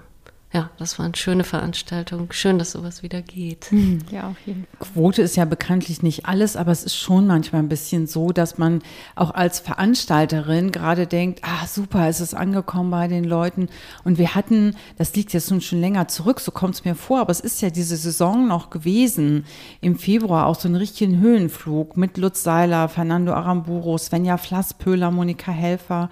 ja, 0.55 0.69
das 0.77 0.97
war 0.97 1.05
eine 1.05 1.17
schöne 1.17 1.43
Veranstaltung. 1.43 2.31
Schön, 2.31 2.57
dass 2.57 2.71
sowas 2.71 3.03
wieder 3.03 3.21
geht. 3.21 3.65
Hm, 3.71 3.99
ja, 4.09 4.29
auf 4.29 4.37
jeden 4.45 4.65
Fall. 4.65 4.87
Quote 4.93 5.21
ist 5.21 5.35
ja 5.35 5.43
bekanntlich 5.43 6.01
nicht 6.01 6.27
alles, 6.27 6.55
aber 6.55 6.71
es 6.71 6.85
ist 6.85 6.95
schon 6.95 7.27
manchmal 7.27 7.61
ein 7.61 7.67
bisschen 7.67 8.07
so, 8.07 8.31
dass 8.31 8.57
man 8.57 8.81
auch 9.15 9.31
als 9.31 9.59
Veranstalterin 9.59 10.71
gerade 10.71 11.07
denkt, 11.07 11.41
ah, 11.43 11.67
super, 11.67 12.07
es 12.07 12.21
ist 12.21 12.35
angekommen 12.35 12.89
bei 12.89 13.09
den 13.09 13.25
Leuten. 13.25 13.67
Und 14.05 14.17
wir 14.17 14.33
hatten, 14.33 14.77
das 14.97 15.13
liegt 15.13 15.33
jetzt 15.33 15.51
nun 15.51 15.59
schon 15.59 15.81
länger 15.81 16.07
zurück, 16.07 16.39
so 16.39 16.51
kommt 16.51 16.75
es 16.75 16.85
mir 16.85 16.95
vor, 16.95 17.19
aber 17.19 17.31
es 17.31 17.41
ist 17.41 17.61
ja 17.61 17.69
diese 17.69 17.97
Saison 17.97 18.47
noch 18.47 18.69
gewesen, 18.69 19.43
im 19.81 19.97
Februar 19.97 20.45
auch 20.45 20.57
so 20.57 20.69
einen 20.69 20.77
richtigen 20.77 21.19
Höhenflug 21.19 21.97
mit 21.97 22.15
Lutz 22.15 22.43
Seiler, 22.43 22.87
Fernando 22.87 23.33
Aramburo, 23.33 23.97
Svenja 23.97 24.37
Flasspöhler, 24.37 25.11
Monika 25.11 25.51
Helfer. 25.51 26.09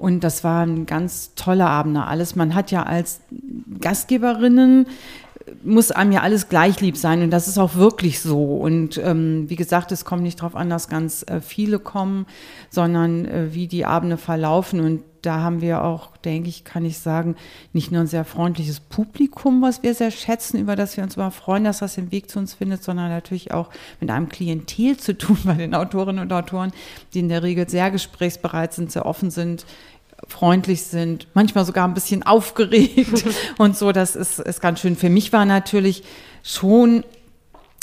Und 0.00 0.24
das 0.24 0.44
war 0.44 0.64
ein 0.64 0.86
ganz 0.86 1.34
toller 1.34 1.68
Abend. 1.68 1.98
Alles, 1.98 2.34
man 2.34 2.54
hat 2.54 2.70
ja 2.70 2.84
als 2.84 3.20
Gastgeberinnen 3.80 4.86
muss 5.62 5.90
einem 5.90 6.12
ja 6.12 6.20
alles 6.20 6.48
gleich 6.48 6.80
lieb 6.80 6.96
sein 6.96 7.22
und 7.22 7.30
das 7.30 7.48
ist 7.48 7.58
auch 7.58 7.74
wirklich 7.74 8.20
so. 8.20 8.56
Und 8.56 8.98
ähm, 8.98 9.48
wie 9.48 9.56
gesagt, 9.56 9.92
es 9.92 10.04
kommt 10.04 10.22
nicht 10.22 10.40
darauf 10.40 10.56
an, 10.56 10.70
dass 10.70 10.88
ganz 10.88 11.24
äh, 11.28 11.40
viele 11.40 11.78
kommen, 11.78 12.26
sondern 12.68 13.24
äh, 13.26 13.54
wie 13.54 13.66
die 13.66 13.84
Abende 13.84 14.16
verlaufen. 14.16 14.80
Und 14.80 15.02
da 15.22 15.40
haben 15.40 15.60
wir 15.60 15.84
auch, 15.84 16.16
denke 16.18 16.48
ich, 16.48 16.64
kann 16.64 16.84
ich 16.84 16.98
sagen, 16.98 17.36
nicht 17.72 17.92
nur 17.92 18.02
ein 18.02 18.06
sehr 18.06 18.24
freundliches 18.24 18.80
Publikum, 18.80 19.60
was 19.60 19.82
wir 19.82 19.94
sehr 19.94 20.10
schätzen, 20.10 20.58
über 20.58 20.76
das 20.76 20.96
wir 20.96 21.04
uns 21.04 21.16
immer 21.16 21.30
freuen, 21.30 21.64
dass 21.64 21.78
das 21.78 21.94
den 21.94 22.10
Weg 22.10 22.30
zu 22.30 22.38
uns 22.38 22.54
findet, 22.54 22.82
sondern 22.82 23.08
natürlich 23.10 23.52
auch 23.52 23.70
mit 24.00 24.10
einem 24.10 24.28
Klientel 24.28 24.96
zu 24.96 25.16
tun 25.16 25.38
bei 25.44 25.54
den 25.54 25.74
Autorinnen 25.74 26.22
und 26.22 26.32
Autoren, 26.32 26.72
die 27.12 27.20
in 27.20 27.28
der 27.28 27.42
Regel 27.42 27.68
sehr 27.68 27.90
gesprächsbereit 27.90 28.72
sind, 28.72 28.92
sehr 28.92 29.06
offen 29.06 29.30
sind, 29.30 29.66
freundlich 30.28 30.82
sind, 30.82 31.26
manchmal 31.34 31.64
sogar 31.64 31.86
ein 31.86 31.94
bisschen 31.94 32.22
aufgeregt 32.22 33.24
und 33.58 33.76
so. 33.76 33.92
Das 33.92 34.16
ist, 34.16 34.38
ist 34.38 34.60
ganz 34.60 34.80
schön. 34.80 34.96
Für 34.96 35.10
mich 35.10 35.32
war 35.32 35.44
natürlich 35.44 36.02
schon 36.42 37.04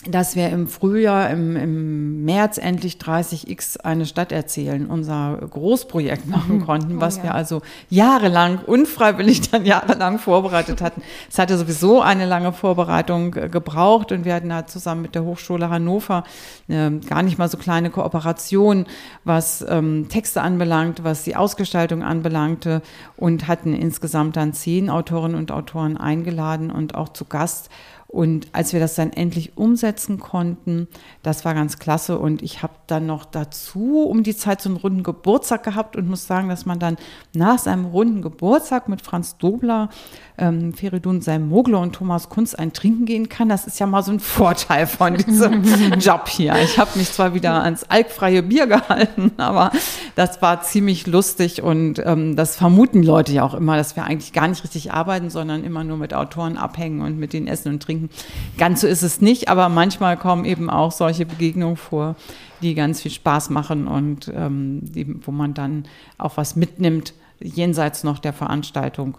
dass 0.05 0.35
wir 0.35 0.49
im 0.49 0.67
Frühjahr, 0.67 1.29
im, 1.31 1.55
im 1.55 2.23
März 2.23 2.57
endlich 2.57 2.95
30x 2.95 3.81
eine 3.81 4.05
Stadt 4.05 4.31
erzählen, 4.31 4.85
unser 4.85 5.37
Großprojekt 5.49 6.27
machen 6.27 6.65
konnten, 6.65 7.01
was 7.01 7.15
oh, 7.15 7.17
ja. 7.17 7.23
wir 7.23 7.35
also 7.35 7.61
jahrelang, 7.89 8.59
unfreiwillig 8.59 9.49
dann 9.49 9.65
jahrelang 9.65 10.19
vorbereitet 10.19 10.81
hatten. 10.81 11.01
Es 11.29 11.39
hatte 11.39 11.57
sowieso 11.57 12.01
eine 12.01 12.25
lange 12.25 12.53
Vorbereitung 12.53 13.35
äh, 13.35 13.49
gebraucht 13.49 14.11
und 14.11 14.23
wir 14.23 14.35
hatten 14.35 14.49
da 14.49 14.67
zusammen 14.67 15.01
mit 15.01 15.15
der 15.15 15.23
Hochschule 15.23 15.69
Hannover 15.69 16.23
eine 16.69 16.99
gar 16.99 17.23
nicht 17.23 17.37
mal 17.37 17.49
so 17.49 17.57
kleine 17.57 17.89
Kooperation, 17.89 18.85
was 19.23 19.65
ähm, 19.67 20.07
Texte 20.09 20.41
anbelangt, 20.41 21.03
was 21.03 21.23
die 21.23 21.35
Ausgestaltung 21.35 22.03
anbelangte 22.03 22.81
und 23.17 23.47
hatten 23.47 23.73
insgesamt 23.73 24.37
dann 24.37 24.53
zehn 24.53 24.89
Autorinnen 24.89 25.37
und 25.37 25.51
Autoren 25.51 25.97
eingeladen 25.97 26.71
und 26.71 26.95
auch 26.95 27.09
zu 27.09 27.25
Gast. 27.25 27.69
Und 28.09 28.47
als 28.53 28.71
wir 28.71 28.79
das 28.79 28.95
dann 28.95 29.11
endlich 29.11 29.57
umsetzen 29.57 30.17
konnten, 30.17 30.87
das 31.23 31.43
war 31.43 31.53
ganz 31.53 31.77
klasse. 31.77 32.17
Und 32.17 32.41
ich 32.41 32.63
habe 32.63 32.73
dann 32.87 33.05
noch 33.05 33.25
dazu 33.25 34.03
um 34.07 34.23
die 34.23 34.35
Zeit 34.35 34.61
so 34.61 34.69
einen 34.69 34.77
runden 34.77 35.03
Geburtstag 35.03 35.63
gehabt 35.63 35.97
und 35.97 36.07
muss 36.07 36.25
sagen, 36.25 36.47
dass 36.47 36.65
man 36.65 36.79
dann 36.79 36.95
nach 37.33 37.59
seinem 37.59 37.85
runden 37.85 38.21
Geburtstag 38.21 38.87
mit 38.87 39.01
Franz 39.01 39.37
Dobler, 39.37 39.89
ähm, 40.37 40.73
Feridun 40.73 41.21
Mogler 41.49 41.81
und 41.81 41.95
Thomas 41.95 42.29
Kunz 42.29 42.55
ein 42.55 42.71
Trinken 42.71 43.05
gehen 43.05 43.27
kann. 43.27 43.49
Das 43.49 43.67
ist 43.67 43.77
ja 43.79 43.85
mal 43.85 44.03
so 44.03 44.13
ein 44.13 44.21
Vorteil 44.21 44.87
von 44.87 45.15
diesem 45.15 45.63
Job 45.99 46.29
hier. 46.29 46.55
Ich 46.63 46.79
habe 46.79 46.97
mich 46.97 47.11
zwar 47.11 47.33
wieder 47.33 47.61
ans 47.61 47.83
alkfreie 47.83 48.41
Bier 48.41 48.67
gehalten, 48.67 49.33
aber 49.35 49.71
das 50.15 50.41
war 50.41 50.61
ziemlich 50.61 51.07
lustig 51.07 51.61
und 51.61 52.01
ähm, 52.05 52.37
das 52.37 52.55
vermuten 52.55 53.03
Leute 53.03 53.33
ja 53.33 53.43
auch 53.43 53.53
immer, 53.53 53.75
dass 53.75 53.97
wir 53.97 54.05
eigentlich 54.05 54.31
gar 54.31 54.47
nicht 54.47 54.63
richtig 54.63 54.93
arbeiten, 54.93 55.29
sondern 55.29 55.65
immer 55.65 55.83
nur 55.83 55.97
mit 55.97 56.13
Autoren 56.13 56.55
abhängen 56.55 57.01
und 57.01 57.17
mit 57.17 57.33
denen 57.33 57.47
essen 57.47 57.73
und 57.73 57.83
trinken 57.83 57.96
trinken. 57.97 58.09
Ganz 58.57 58.81
so 58.81 58.87
ist 58.87 59.03
es 59.03 59.21
nicht, 59.21 59.49
aber 59.49 59.69
manchmal 59.69 60.17
kommen 60.17 60.45
eben 60.45 60.69
auch 60.69 60.91
solche 60.91 61.25
Begegnungen 61.25 61.77
vor, 61.77 62.15
die 62.61 62.73
ganz 62.75 63.01
viel 63.01 63.11
Spaß 63.11 63.49
machen 63.49 63.87
und 63.87 64.31
ähm, 64.33 64.79
die, 64.81 65.25
wo 65.25 65.31
man 65.31 65.53
dann 65.53 65.85
auch 66.17 66.37
was 66.37 66.55
mitnimmt, 66.55 67.13
jenseits 67.39 68.03
noch 68.03 68.19
der 68.19 68.33
Veranstaltung. 68.33 69.17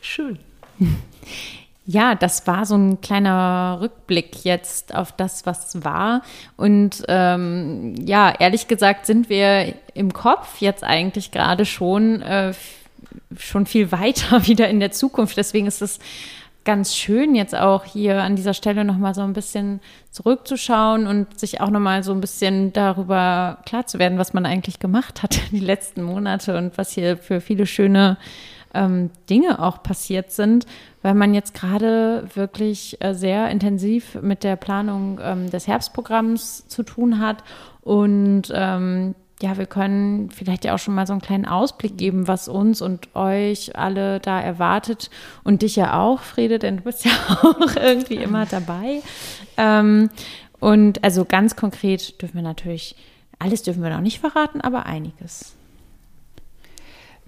Schön. 0.00 0.38
Ja, 1.86 2.14
das 2.14 2.46
war 2.46 2.64
so 2.64 2.76
ein 2.76 3.02
kleiner 3.02 3.76
Rückblick 3.82 4.42
jetzt 4.42 4.94
auf 4.94 5.12
das, 5.12 5.44
was 5.44 5.84
war. 5.84 6.22
Und 6.56 7.04
ähm, 7.08 7.94
ja, 8.06 8.32
ehrlich 8.38 8.68
gesagt 8.68 9.04
sind 9.04 9.28
wir 9.28 9.74
im 9.92 10.14
Kopf 10.14 10.62
jetzt 10.62 10.82
eigentlich 10.82 11.30
gerade 11.30 11.66
schon, 11.66 12.22
äh, 12.22 12.54
schon 13.36 13.66
viel 13.66 13.92
weiter 13.92 14.46
wieder 14.46 14.66
in 14.70 14.80
der 14.80 14.92
Zukunft. 14.92 15.36
Deswegen 15.36 15.66
ist 15.66 15.82
es 15.82 15.98
ganz 16.64 16.94
schön, 16.94 17.34
jetzt 17.34 17.54
auch 17.54 17.84
hier 17.84 18.22
an 18.22 18.36
dieser 18.36 18.54
Stelle 18.54 18.84
nochmal 18.84 19.14
so 19.14 19.20
ein 19.20 19.34
bisschen 19.34 19.80
zurückzuschauen 20.10 21.06
und 21.06 21.38
sich 21.38 21.60
auch 21.60 21.70
nochmal 21.70 22.02
so 22.02 22.12
ein 22.12 22.20
bisschen 22.20 22.72
darüber 22.72 23.58
klar 23.66 23.86
zu 23.86 23.98
werden, 23.98 24.18
was 24.18 24.32
man 24.32 24.46
eigentlich 24.46 24.78
gemacht 24.78 25.22
hat 25.22 25.38
die 25.50 25.60
letzten 25.60 26.02
Monate 26.02 26.56
und 26.56 26.76
was 26.78 26.92
hier 26.92 27.16
für 27.16 27.40
viele 27.40 27.66
schöne 27.66 28.16
ähm, 28.72 29.10
Dinge 29.30 29.62
auch 29.62 29.82
passiert 29.82 30.32
sind, 30.32 30.66
weil 31.02 31.14
man 31.14 31.34
jetzt 31.34 31.54
gerade 31.54 32.24
wirklich 32.34 33.00
äh, 33.00 33.14
sehr 33.14 33.48
intensiv 33.50 34.18
mit 34.20 34.42
der 34.42 34.56
Planung 34.56 35.20
ähm, 35.22 35.50
des 35.50 35.66
Herbstprogramms 35.66 36.66
zu 36.66 36.82
tun 36.82 37.20
hat 37.20 37.44
und 37.82 38.44
ähm, 38.52 39.14
ja, 39.42 39.58
wir 39.58 39.66
können 39.66 40.30
vielleicht 40.30 40.64
ja 40.64 40.74
auch 40.74 40.78
schon 40.78 40.94
mal 40.94 41.06
so 41.06 41.12
einen 41.12 41.22
kleinen 41.22 41.46
Ausblick 41.46 41.98
geben, 41.98 42.28
was 42.28 42.48
uns 42.48 42.80
und 42.80 43.14
euch 43.14 43.76
alle 43.76 44.20
da 44.20 44.40
erwartet 44.40 45.10
und 45.42 45.62
dich 45.62 45.76
ja 45.76 45.98
auch, 46.00 46.20
Friede, 46.20 46.58
denn 46.58 46.78
du 46.78 46.82
bist 46.84 47.04
ja 47.04 47.12
auch 47.42 47.76
irgendwie 47.76 48.16
immer 48.16 48.46
dabei. 48.46 49.02
Ähm, 49.56 50.10
und 50.60 51.02
also 51.02 51.24
ganz 51.24 51.56
konkret 51.56 52.22
dürfen 52.22 52.36
wir 52.36 52.42
natürlich, 52.42 52.96
alles 53.38 53.62
dürfen 53.62 53.82
wir 53.82 53.90
noch 53.90 54.00
nicht 54.00 54.20
verraten, 54.20 54.60
aber 54.60 54.86
einiges. 54.86 55.54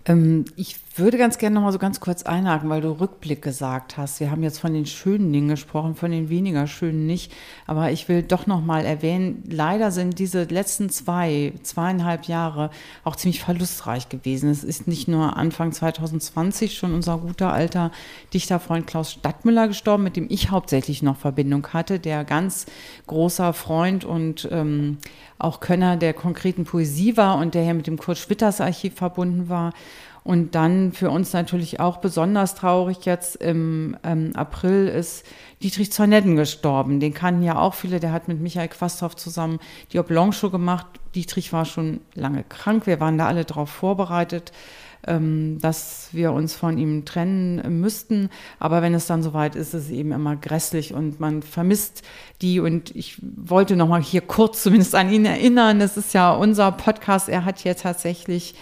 Ähm, 0.07 0.45
ich 0.55 0.77
würde 0.99 1.19
ganz 1.19 1.38
gerne 1.38 1.55
noch 1.55 1.62
mal 1.62 1.73
so 1.73 1.79
ganz 1.79 2.00
kurz 2.00 2.23
einhaken, 2.23 2.71
weil 2.71 2.81
du 2.81 2.91
Rückblick 2.91 3.43
gesagt 3.43 3.97
hast. 3.97 4.21
Wir 4.21 4.31
haben 4.31 4.43
jetzt 4.43 4.61
von 4.61 4.73
den 4.73 4.87
schönen 4.87 5.33
Dingen 5.33 5.49
gesprochen, 5.49 5.95
von 5.95 6.11
den 6.11 6.29
weniger 6.29 6.67
schönen 6.67 7.07
nicht. 7.07 7.33
Aber 7.67 7.91
ich 7.91 8.09
will 8.09 8.23
doch 8.23 8.47
noch 8.47 8.65
mal 8.65 8.85
erwähnen, 8.85 9.43
leider 9.50 9.91
sind 9.91 10.19
diese 10.19 10.45
letzten 10.45 10.91
zwei, 10.91 11.53
zweieinhalb 11.62 12.25
Jahre 12.26 12.71
auch 13.05 13.17
ziemlich 13.17 13.41
verlustreich 13.41 14.09
gewesen. 14.09 14.50
Es 14.50 14.65
ist 14.65 14.87
nicht 14.87 15.09
nur 15.09 15.37
Anfang 15.37 15.73
2020 15.73 16.76
schon 16.76 16.95
unser 16.95 17.19
guter 17.19 17.53
alter 17.53 17.91
Dichterfreund 18.33 18.87
Klaus 18.87 19.12
Stadtmüller 19.12 19.69
gestorben, 19.69 20.05
mit 20.05 20.17
dem 20.17 20.26
ich 20.31 20.50
hauptsächlich 20.50 21.03
noch 21.03 21.17
Verbindung 21.17 21.67
hatte, 21.69 21.99
der 21.99 22.25
ganz 22.25 22.67
großer 23.07 23.53
Freund 23.53 24.05
und 24.05 24.49
ähm, 24.50 24.99
auch 25.38 25.61
Könner 25.61 25.97
der 25.97 26.15
konkreten 26.15 26.65
Poesie 26.65 27.17
war 27.17 27.38
und 27.38 27.55
der 27.55 27.65
hier 27.65 27.75
mit 27.75 27.87
dem 27.87 27.99
Kurt 27.99 28.19
Schwitters 28.19 28.61
Archiv 28.61 28.95
verbunden 28.95 29.49
war. 29.49 29.73
Und 30.26 30.56
dann 30.56 30.90
für 30.90 31.09
uns 31.09 31.33
natürlich 31.33 31.78
auch 31.78 31.99
besonders 31.99 32.56
traurig 32.56 33.04
jetzt 33.04 33.37
im 33.37 33.97
ähm, 34.02 34.33
April 34.35 34.88
ist 34.88 35.25
Dietrich 35.62 35.92
Zornetten 35.92 36.35
gestorben. 36.35 36.99
Den 36.99 37.14
kannten 37.14 37.45
ja 37.45 37.61
auch 37.61 37.75
viele, 37.75 38.00
der 38.00 38.11
hat 38.11 38.26
mit 38.26 38.40
Michael 38.40 38.66
Quasthoff 38.66 39.14
zusammen 39.14 39.61
die 39.92 40.00
Oblong-Show 40.00 40.50
gemacht. 40.50 40.87
Dietrich 41.14 41.52
war 41.52 41.64
schon 41.64 42.00
lange 42.14 42.42
krank, 42.42 42.88
wir 42.88 42.99
waren 42.99 43.18
da 43.18 43.28
alle 43.28 43.45
darauf 43.45 43.71
vorbereitet 43.71 44.50
ähm, 45.06 45.59
dass 45.61 46.09
wir 46.12 46.33
uns 46.33 46.54
von 46.54 46.78
ihm 46.78 47.04
trennen 47.04 47.80
müssten. 47.80 48.30
Aber 48.59 48.83
wenn 48.83 48.95
es 48.95 49.06
dann 49.06 49.23
soweit 49.23 49.54
ist, 49.54 49.75
ist 49.75 49.85
es 49.85 49.90
eben 49.90 50.11
immer 50.11 50.35
grässlich 50.35 50.92
und 50.92 51.21
man 51.21 51.42
vermisst 51.42 52.02
die. 52.42 52.59
Und 52.59 52.95
ich 52.97 53.18
wollte 53.23 53.76
noch 53.76 53.87
mal 53.88 54.02
hier 54.02 54.23
kurz 54.23 54.64
zumindest 54.64 54.97
an 54.97 55.12
ihn 55.12 55.25
erinnern. 55.25 55.78
Das 55.78 55.97
ist 55.97 56.14
ja 56.14 56.33
unser 56.33 56.73
Podcast. 56.73 57.28
Er 57.28 57.45
hat 57.45 57.61
hier 57.61 57.76
tatsächlich 57.76 58.54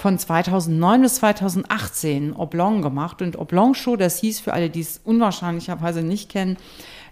von 0.00 0.18
2009 0.18 1.02
bis 1.02 1.14
2018 1.16 2.32
Oblong 2.32 2.80
gemacht. 2.80 3.20
Und 3.20 3.38
Oblong 3.38 3.74
Show, 3.74 3.96
das 3.96 4.18
hieß 4.18 4.40
für 4.40 4.54
alle, 4.54 4.70
die 4.70 4.80
es 4.80 4.98
unwahrscheinlicherweise 5.04 6.02
nicht 6.02 6.30
kennen, 6.30 6.56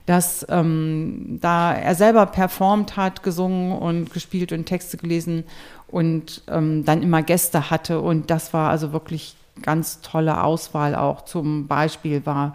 dass 0.06 0.46
ähm, 0.48 1.38
da 1.42 1.74
er 1.74 1.94
selber 1.94 2.24
performt 2.24 2.96
hat, 2.96 3.22
gesungen 3.22 3.76
und 3.76 4.10
gespielt 4.10 4.52
und 4.52 4.64
Texte 4.64 4.96
gelesen 4.96 5.44
und 5.86 6.42
ähm, 6.48 6.86
dann 6.86 7.02
immer 7.02 7.22
Gäste 7.22 7.68
hatte. 7.68 8.00
Und 8.00 8.30
das 8.30 8.54
war 8.54 8.70
also 8.70 8.92
wirklich 8.92 9.36
ganz 9.60 10.00
tolle 10.00 10.42
Auswahl 10.42 10.94
auch. 10.94 11.26
Zum 11.26 11.66
Beispiel 11.66 12.24
war 12.24 12.54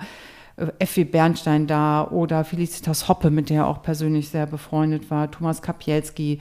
äh, 0.57 0.65
Effi 0.79 1.03
Bernstein 1.03 1.67
da 1.67 2.07
oder 2.09 2.43
Felicitas 2.43 3.07
Hoppe, 3.07 3.29
mit 3.29 3.51
der 3.51 3.57
er 3.57 3.67
auch 3.67 3.83
persönlich 3.83 4.29
sehr 4.29 4.47
befreundet 4.47 5.11
war, 5.11 5.29
Thomas 5.29 5.61
Kapielski, 5.61 6.39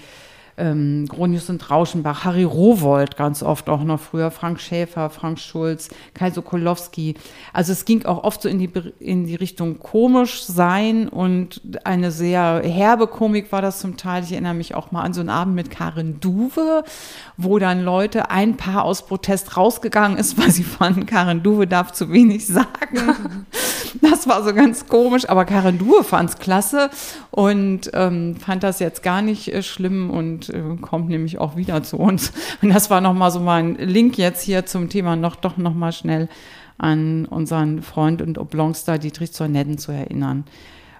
ähm, 0.56 1.06
Gronius 1.08 1.48
und 1.50 1.70
Rauschenbach, 1.70 2.24
Harry 2.24 2.44
Rowold 2.44 3.16
ganz 3.16 3.42
oft 3.42 3.68
auch 3.68 3.82
noch 3.82 4.00
früher, 4.00 4.30
Frank 4.30 4.60
Schäfer, 4.60 5.10
Frank 5.10 5.38
Schulz, 5.38 5.88
Kai 6.14 6.30
Sokolowski. 6.30 7.14
Also 7.52 7.72
es 7.72 7.84
ging 7.84 8.04
auch 8.04 8.24
oft 8.24 8.42
so 8.42 8.48
in 8.48 8.58
die, 8.58 8.70
in 9.00 9.26
die 9.26 9.34
Richtung 9.34 9.78
komisch 9.78 10.44
sein 10.44 11.08
und 11.08 11.60
eine 11.84 12.10
sehr 12.10 12.62
herbe 12.64 13.06
Komik 13.06 13.52
war 13.52 13.62
das 13.62 13.80
zum 13.80 13.96
Teil. 13.96 14.24
Ich 14.24 14.32
erinnere 14.32 14.54
mich 14.54 14.74
auch 14.74 14.92
mal 14.92 15.02
an 15.02 15.14
so 15.14 15.20
einen 15.20 15.30
Abend 15.30 15.54
mit 15.54 15.70
Karin 15.70 16.20
Duwe, 16.20 16.84
wo 17.36 17.58
dann 17.58 17.82
Leute, 17.82 18.30
ein 18.30 18.56
Paar 18.56 18.84
aus 18.84 19.06
Protest 19.06 19.56
rausgegangen 19.56 20.18
ist, 20.18 20.38
weil 20.42 20.50
sie 20.50 20.64
fanden, 20.64 21.06
Karin 21.06 21.42
Duwe 21.42 21.66
darf 21.66 21.92
zu 21.92 22.10
wenig 22.10 22.46
sagen. 22.46 22.66
Das 24.00 24.26
war 24.26 24.42
so 24.42 24.54
ganz 24.54 24.86
komisch, 24.86 25.28
aber 25.28 25.44
Karin 25.44 25.78
Duwe 25.78 26.02
fand 26.02 26.30
es 26.30 26.38
klasse 26.38 26.90
und 27.30 27.90
ähm, 27.92 28.36
fand 28.36 28.62
das 28.62 28.78
jetzt 28.78 29.02
gar 29.02 29.22
nicht 29.22 29.52
äh, 29.52 29.62
schlimm 29.62 30.10
und 30.10 30.41
äh, 30.48 30.62
kommt 30.80 31.08
nämlich 31.08 31.38
auch 31.38 31.56
wieder 31.56 31.82
zu 31.82 31.98
uns. 31.98 32.32
Und 32.62 32.70
das 32.70 32.90
war 32.90 33.00
nochmal 33.00 33.30
so 33.30 33.40
mein 33.40 33.76
Link 33.76 34.18
jetzt 34.18 34.42
hier 34.42 34.66
zum 34.66 34.88
Thema 34.88 35.16
noch 35.16 35.36
doch 35.36 35.56
nochmal 35.56 35.92
schnell 35.92 36.28
an 36.78 37.26
unseren 37.26 37.82
Freund 37.82 38.22
und 38.22 38.38
Oblongster 38.38 38.98
Dietrich 38.98 39.32
Zornetten 39.32 39.78
zu 39.78 39.92
erinnern. 39.92 40.44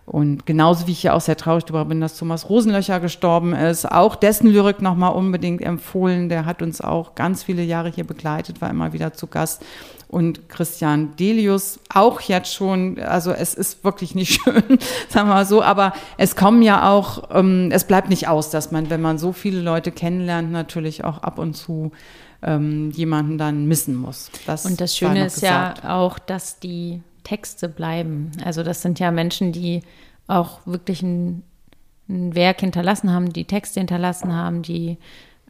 Und 0.04 0.46
genauso 0.46 0.88
wie 0.88 0.92
ich 0.92 1.04
ja 1.04 1.14
auch 1.14 1.20
sehr 1.20 1.36
traurig 1.36 1.64
darüber 1.64 1.84
bin, 1.84 2.00
dass 2.00 2.18
Thomas 2.18 2.48
Rosenlöcher 2.48 2.98
gestorben 2.98 3.54
ist, 3.54 3.90
auch 3.90 4.16
dessen 4.16 4.48
Lyrik 4.48 4.82
nochmal 4.82 5.12
unbedingt 5.12 5.62
empfohlen. 5.62 6.28
Der 6.28 6.44
hat 6.44 6.60
uns 6.60 6.80
auch 6.80 7.14
ganz 7.14 7.44
viele 7.44 7.62
Jahre 7.62 7.88
hier 7.88 8.04
begleitet, 8.04 8.60
war 8.60 8.68
immer 8.68 8.92
wieder 8.92 9.12
zu 9.12 9.28
Gast 9.28 9.64
und 10.08 10.50
Christian 10.50 11.16
Delius 11.16 11.78
auch 11.88 12.20
jetzt 12.20 12.52
schon. 12.52 12.98
Also 13.00 13.30
es 13.32 13.54
ist 13.54 13.82
wirklich 13.84 14.14
nicht 14.14 14.42
schön, 14.44 14.62
sagen 15.08 15.28
wir 15.28 15.34
mal 15.34 15.46
so. 15.46 15.62
Aber 15.62 15.94
es 16.18 16.36
kommen 16.36 16.62
ja 16.62 16.90
auch, 16.90 17.30
ähm, 17.32 17.70
es 17.72 17.84
bleibt 17.84 18.10
nicht 18.10 18.28
aus, 18.28 18.50
dass 18.50 18.72
man, 18.72 18.90
wenn 18.90 19.00
man 19.00 19.18
so 19.18 19.32
viele 19.32 19.62
Leute 19.62 19.92
kennenlernt, 19.92 20.52
natürlich 20.52 21.04
auch 21.04 21.18
ab 21.18 21.38
und 21.38 21.54
zu 21.54 21.92
ähm, 22.42 22.90
jemanden 22.90 23.38
dann 23.38 23.66
missen 23.66 23.96
muss. 23.96 24.30
Das 24.46 24.66
und 24.66 24.80
das 24.80 24.96
Schöne 24.96 25.24
ist 25.24 25.40
ja 25.42 25.74
auch, 25.88 26.18
dass 26.18 26.58
die 26.58 27.00
Texte 27.24 27.68
bleiben. 27.68 28.32
Also 28.44 28.62
das 28.62 28.82
sind 28.82 28.98
ja 28.98 29.10
Menschen, 29.10 29.52
die 29.52 29.82
auch 30.26 30.66
wirklich 30.66 31.02
ein, 31.02 31.42
ein 32.08 32.34
Werk 32.34 32.60
hinterlassen 32.60 33.12
haben, 33.12 33.32
die 33.32 33.44
Texte 33.44 33.80
hinterlassen 33.80 34.34
haben, 34.34 34.62
die 34.62 34.98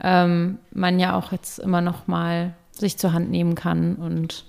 ähm, 0.00 0.58
man 0.72 0.98
ja 0.98 1.16
auch 1.16 1.32
jetzt 1.32 1.58
immer 1.58 1.80
noch 1.80 2.06
mal 2.06 2.54
sich 2.72 2.98
zur 2.98 3.12
Hand 3.12 3.30
nehmen 3.30 3.54
kann 3.54 3.96
und 3.96 4.44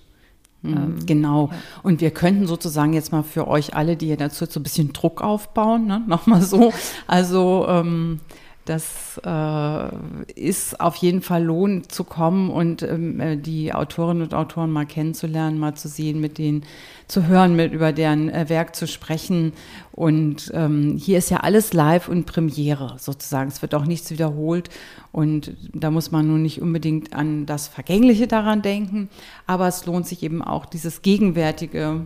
Mhm. 0.63 0.77
Ähm, 0.77 1.05
genau. 1.05 1.49
Und 1.83 2.01
wir 2.01 2.11
könnten 2.11 2.47
sozusagen 2.47 2.93
jetzt 2.93 3.11
mal 3.11 3.23
für 3.23 3.47
euch 3.47 3.75
alle, 3.75 3.95
die 3.95 4.07
ihr 4.07 4.17
dazu 4.17 4.45
so 4.45 4.59
ein 4.59 4.63
bisschen 4.63 4.93
Druck 4.93 5.21
aufbauen, 5.21 5.85
ne? 5.85 6.01
nochmal 6.07 6.41
so. 6.41 6.73
Also 7.05 7.65
ähm, 7.67 8.21
das 8.65 9.19
äh, 9.25 10.31
ist 10.35 10.79
auf 10.79 10.95
jeden 10.95 11.21
Fall 11.21 11.43
lohnend 11.43 11.91
zu 11.91 12.05
kommen 12.05 12.49
und 12.49 12.81
ähm, 12.81 13.19
äh, 13.19 13.35
die 13.35 13.73
Autorinnen 13.73 14.23
und 14.23 14.33
Autoren 14.33 14.71
mal 14.71 14.85
kennenzulernen, 14.85 15.59
mal 15.59 15.75
zu 15.75 15.89
sehen, 15.89 16.21
mit 16.21 16.37
denen 16.37 16.63
zu 17.07 17.27
hören, 17.27 17.57
mit 17.57 17.73
über 17.73 17.91
deren 17.91 18.29
äh, 18.29 18.47
Werk 18.47 18.75
zu 18.75 18.87
sprechen. 18.87 19.51
Und 19.91 20.49
ähm, 20.53 20.97
hier 20.97 21.17
ist 21.17 21.29
ja 21.29 21.37
alles 21.37 21.73
live 21.73 22.07
und 22.07 22.25
Premiere 22.25 22.95
sozusagen. 22.99 23.49
Es 23.49 23.61
wird 23.61 23.75
auch 23.75 23.85
nichts 23.85 24.11
wiederholt. 24.11 24.69
Und 25.11 25.55
da 25.73 25.91
muss 25.91 26.11
man 26.11 26.27
nun 26.27 26.41
nicht 26.41 26.61
unbedingt 26.61 27.13
an 27.13 27.45
das 27.45 27.67
Vergängliche 27.67 28.27
daran 28.27 28.61
denken, 28.61 29.09
aber 29.45 29.67
es 29.67 29.85
lohnt 29.85 30.07
sich 30.07 30.23
eben 30.23 30.41
auch 30.41 30.65
dieses 30.65 31.01
Gegenwärtige 31.01 32.05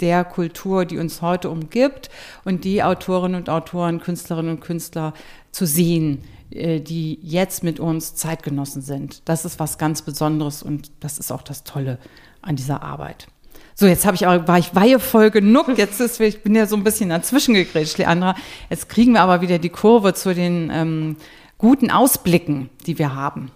der 0.00 0.24
Kultur, 0.24 0.84
die 0.84 0.98
uns 0.98 1.22
heute 1.22 1.50
umgibt 1.50 2.10
und 2.44 2.64
die 2.64 2.82
Autorinnen 2.82 3.40
und 3.40 3.50
Autoren, 3.50 4.00
Künstlerinnen 4.00 4.56
und 4.56 4.60
Künstler 4.60 5.14
zu 5.50 5.66
sehen, 5.66 6.22
äh, 6.50 6.80
die 6.80 7.18
jetzt 7.22 7.62
mit 7.62 7.80
uns 7.80 8.14
Zeitgenossen 8.14 8.82
sind. 8.82 9.22
Das 9.24 9.44
ist 9.44 9.58
was 9.58 9.78
ganz 9.78 10.02
Besonderes 10.02 10.62
und 10.62 10.90
das 11.00 11.18
ist 11.18 11.32
auch 11.32 11.42
das 11.42 11.64
Tolle 11.64 11.98
an 12.42 12.56
dieser 12.56 12.82
Arbeit. 12.82 13.26
So, 13.74 13.86
jetzt 13.86 14.06
habe 14.06 14.16
ich 14.16 14.26
aber, 14.26 14.48
war 14.48 14.58
ich 14.58 14.74
weihevoll 14.74 15.30
genug. 15.30 15.78
Jetzt 15.78 16.00
ist, 16.00 16.18
ich 16.20 16.42
bin 16.42 16.54
ja 16.56 16.66
so 16.66 16.74
ein 16.74 16.82
bisschen 16.82 17.10
dazwischen 17.10 17.54
gegrätscht, 17.54 17.98
Leandra. 17.98 18.34
Jetzt 18.70 18.88
kriegen 18.88 19.12
wir 19.12 19.20
aber 19.20 19.40
wieder 19.40 19.58
die 19.58 19.68
Kurve 19.68 20.14
zu 20.14 20.34
den 20.34 20.68
ähm, 20.72 21.16
guten 21.58 21.90
Ausblicken, 21.90 22.70
die 22.86 22.98
wir 22.98 23.14
haben. 23.14 23.52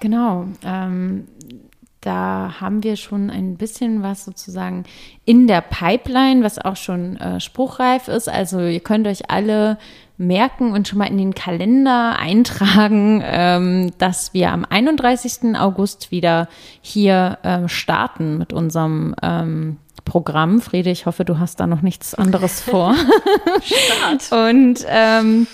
Genau. 0.00 0.46
Ähm, 0.62 1.26
da 2.06 2.54
haben 2.60 2.84
wir 2.84 2.94
schon 2.94 3.30
ein 3.30 3.56
bisschen 3.56 4.02
was 4.02 4.24
sozusagen 4.24 4.84
in 5.24 5.48
der 5.48 5.60
Pipeline, 5.60 6.44
was 6.44 6.58
auch 6.58 6.76
schon 6.76 7.16
äh, 7.16 7.40
spruchreif 7.40 8.06
ist. 8.06 8.28
Also 8.28 8.60
ihr 8.60 8.80
könnt 8.80 9.08
euch 9.08 9.28
alle 9.28 9.76
merken 10.16 10.72
und 10.72 10.86
schon 10.86 10.98
mal 10.98 11.08
in 11.08 11.18
den 11.18 11.34
Kalender 11.34 12.16
eintragen, 12.18 13.22
ähm, 13.24 13.90
dass 13.98 14.32
wir 14.32 14.52
am 14.52 14.64
31. 14.64 15.56
August 15.58 16.12
wieder 16.12 16.48
hier 16.80 17.38
äh, 17.42 17.68
starten 17.68 18.38
mit 18.38 18.52
unserem 18.52 19.16
ähm, 19.20 19.78
Programm. 20.04 20.60
Friede, 20.60 20.90
ich 20.90 21.06
hoffe, 21.06 21.24
du 21.24 21.40
hast 21.40 21.58
da 21.58 21.66
noch 21.66 21.82
nichts 21.82 22.14
anderes 22.14 22.60
vor. 22.60 22.94
Start. 23.62 24.50
und 24.50 24.86
ähm, 24.88 25.48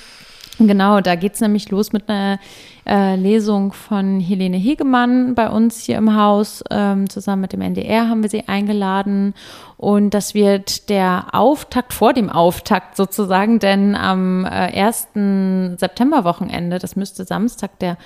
genau, 0.66 1.00
da 1.00 1.14
geht 1.14 1.34
es 1.34 1.40
nämlich 1.40 1.70
los 1.70 1.92
mit 1.92 2.08
einer 2.08 2.38
äh, 2.86 3.16
Lesung 3.16 3.72
von 3.72 4.18
Helene 4.20 4.56
Hegemann 4.56 5.34
bei 5.34 5.48
uns 5.48 5.84
hier 5.84 5.98
im 5.98 6.16
Haus. 6.16 6.64
Ähm, 6.70 7.08
zusammen 7.08 7.42
mit 7.42 7.52
dem 7.52 7.60
NDR 7.60 8.08
haben 8.08 8.22
wir 8.22 8.30
sie 8.30 8.48
eingeladen. 8.48 9.34
Und 9.76 10.14
das 10.14 10.34
wird 10.34 10.88
der 10.88 11.26
Auftakt 11.32 11.92
vor 11.92 12.12
dem 12.12 12.30
Auftakt 12.30 12.96
sozusagen, 12.96 13.58
denn 13.58 13.94
am 13.94 14.44
äh, 14.44 14.48
1. 14.48 15.78
Septemberwochenende, 15.78 16.78
das 16.78 16.96
müsste 16.96 17.24
Samstag, 17.24 17.78
der 17.78 17.96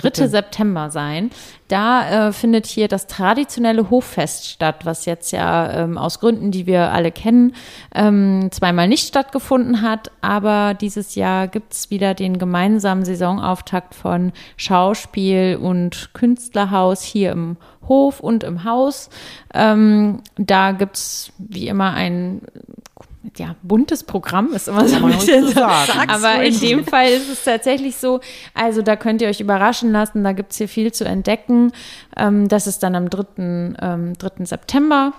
3. 0.00 0.26
September 0.26 0.90
sein, 0.90 1.30
da 1.68 2.28
äh, 2.28 2.32
findet 2.32 2.66
hier 2.66 2.86
das 2.86 3.06
traditionelle 3.06 3.88
Hoffest 3.90 4.48
statt, 4.48 4.84
was 4.84 5.06
jetzt 5.06 5.32
ja 5.32 5.70
ähm, 5.72 5.96
aus 5.96 6.20
Gründen, 6.20 6.50
die 6.50 6.66
wir 6.66 6.92
alle 6.92 7.10
kennen, 7.10 7.54
ähm, 7.94 8.48
zweimal 8.50 8.88
nicht 8.88 9.08
stattgefunden 9.08 9.80
hat. 9.80 10.10
Aber 10.20 10.74
dieses 10.74 11.14
Jahr 11.14 11.48
gibt 11.48 11.72
es 11.72 11.90
wieder 11.90 12.14
den 12.14 12.38
gemeinsamen 12.38 13.04
Saisonauftakt 13.04 13.94
von 13.94 14.32
Schauspiel 14.56 15.58
und 15.60 16.10
Künstlerhaus 16.12 17.02
hier 17.02 17.32
im 17.32 17.56
Hof 17.88 18.20
und 18.20 18.44
im 18.44 18.64
Haus. 18.64 19.10
Ähm, 19.54 20.20
da 20.36 20.72
gibt 20.72 20.96
es 20.96 21.32
wie 21.38 21.68
immer 21.68 21.92
ein 21.94 22.42
ja, 23.36 23.54
buntes 23.62 24.02
Programm 24.04 24.52
ist 24.52 24.68
immer 24.68 24.86
so 24.88 24.96
ein 24.96 25.12
bisschen 25.12 25.48
so. 25.48 25.62
Aber 25.62 26.42
in 26.42 26.58
dem 26.58 26.84
Fall 26.84 27.08
ist 27.08 27.28
es 27.30 27.44
tatsächlich 27.44 27.96
so, 27.96 28.20
also 28.54 28.82
da 28.82 28.96
könnt 28.96 29.22
ihr 29.22 29.28
euch 29.28 29.40
überraschen 29.40 29.92
lassen, 29.92 30.24
da 30.24 30.32
gibt 30.32 30.52
es 30.52 30.58
hier 30.58 30.68
viel 30.68 30.92
zu 30.92 31.04
entdecken. 31.04 31.72
Ähm, 32.16 32.48
das 32.48 32.66
ist 32.66 32.82
dann 32.82 32.94
am 32.94 33.10
3. 33.10 33.24
Ähm, 33.80 34.12
3. 34.18 34.44
September. 34.44 35.12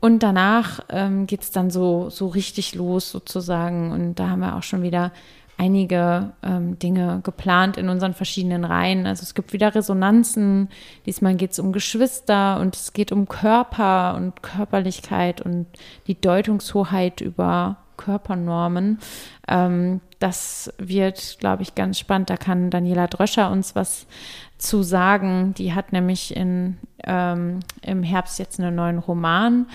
Und 0.00 0.22
danach 0.22 0.80
ähm, 0.90 1.26
geht 1.26 1.42
es 1.42 1.50
dann 1.50 1.70
so, 1.70 2.08
so 2.10 2.28
richtig 2.28 2.74
los 2.74 3.10
sozusagen. 3.10 3.90
Und 3.90 4.14
da 4.14 4.30
haben 4.30 4.40
wir 4.40 4.56
auch 4.56 4.62
schon 4.62 4.82
wieder 4.82 5.12
einige 5.58 6.32
ähm, 6.42 6.78
Dinge 6.78 7.20
geplant 7.24 7.76
in 7.76 7.88
unseren 7.88 8.14
verschiedenen 8.14 8.64
Reihen. 8.64 9.06
Also 9.06 9.24
es 9.24 9.34
gibt 9.34 9.52
wieder 9.52 9.74
Resonanzen. 9.74 10.68
Diesmal 11.04 11.34
geht 11.34 11.50
es 11.50 11.58
um 11.58 11.72
Geschwister 11.72 12.60
und 12.60 12.76
es 12.76 12.92
geht 12.92 13.12
um 13.12 13.28
Körper 13.28 14.14
und 14.16 14.42
Körperlichkeit 14.42 15.40
und 15.40 15.66
die 16.06 16.18
Deutungshoheit 16.18 17.20
über 17.20 17.78
Körpernormen. 17.96 18.98
Ähm, 19.48 20.00
das 20.20 20.72
wird, 20.78 21.38
glaube 21.40 21.62
ich, 21.62 21.74
ganz 21.74 21.98
spannend. 21.98 22.30
Da 22.30 22.36
kann 22.36 22.70
Daniela 22.70 23.08
Dröscher 23.08 23.50
uns 23.50 23.74
was 23.74 24.06
zu 24.56 24.82
sagen. 24.82 25.54
Die 25.58 25.74
hat 25.74 25.92
nämlich 25.92 26.36
in, 26.36 26.78
ähm, 27.04 27.60
im 27.82 28.02
Herbst 28.02 28.38
jetzt 28.38 28.60
einen 28.60 28.76
neuen 28.76 28.98
Roman. 28.98 29.66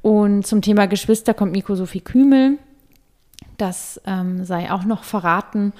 Und 0.00 0.46
zum 0.46 0.62
Thema 0.62 0.86
Geschwister 0.86 1.34
kommt 1.34 1.52
Miko 1.52 1.74
Sophie 1.74 2.00
Kümel. 2.00 2.58
Das 3.56 4.00
ähm, 4.06 4.44
sei 4.44 4.70
auch 4.70 4.84
noch 4.84 5.04
verraten. 5.04 5.72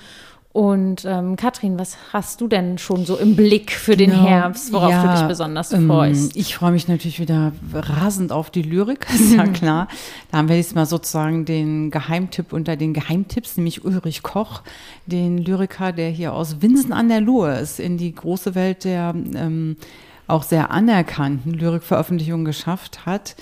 Und 0.54 1.04
ähm, 1.04 1.34
Katrin, 1.34 1.80
was 1.80 1.96
hast 2.12 2.40
du 2.40 2.46
denn 2.46 2.78
schon 2.78 3.04
so 3.04 3.16
im 3.16 3.34
Blick 3.34 3.72
für 3.72 3.96
den 3.96 4.10
genau. 4.10 4.24
Herbst, 4.24 4.72
worauf 4.72 4.92
ja, 4.92 5.02
du 5.02 5.18
dich 5.18 5.26
besonders 5.26 5.72
ähm, 5.72 5.88
freust? 5.88 6.36
Ich 6.36 6.54
freue 6.54 6.70
mich 6.70 6.86
natürlich 6.86 7.18
wieder 7.18 7.50
rasend 7.72 8.30
auf 8.30 8.50
die 8.50 8.62
Lyrik, 8.62 9.04
ist 9.14 9.34
ja 9.34 9.48
klar. 9.48 9.88
Da 10.30 10.38
haben 10.38 10.48
wir 10.48 10.56
jetzt 10.56 10.76
mal 10.76 10.86
sozusagen 10.86 11.44
den 11.44 11.90
Geheimtipp 11.90 12.52
unter 12.52 12.76
den 12.76 12.94
Geheimtipps, 12.94 13.56
nämlich 13.56 13.84
Ulrich 13.84 14.22
Koch, 14.22 14.62
den 15.06 15.38
Lyriker, 15.38 15.90
der 15.90 16.10
hier 16.10 16.32
aus 16.32 16.62
Winsen 16.62 16.92
an 16.92 17.08
der 17.08 17.20
Luhe 17.20 17.58
ist, 17.58 17.80
in 17.80 17.98
die 17.98 18.14
große 18.14 18.54
Welt 18.54 18.84
der 18.84 19.12
ähm, 19.34 19.76
auch 20.28 20.44
sehr 20.44 20.70
anerkannten 20.70 21.52
Lyrikveröffentlichung 21.52 22.44
geschafft 22.44 23.06
hat. 23.06 23.34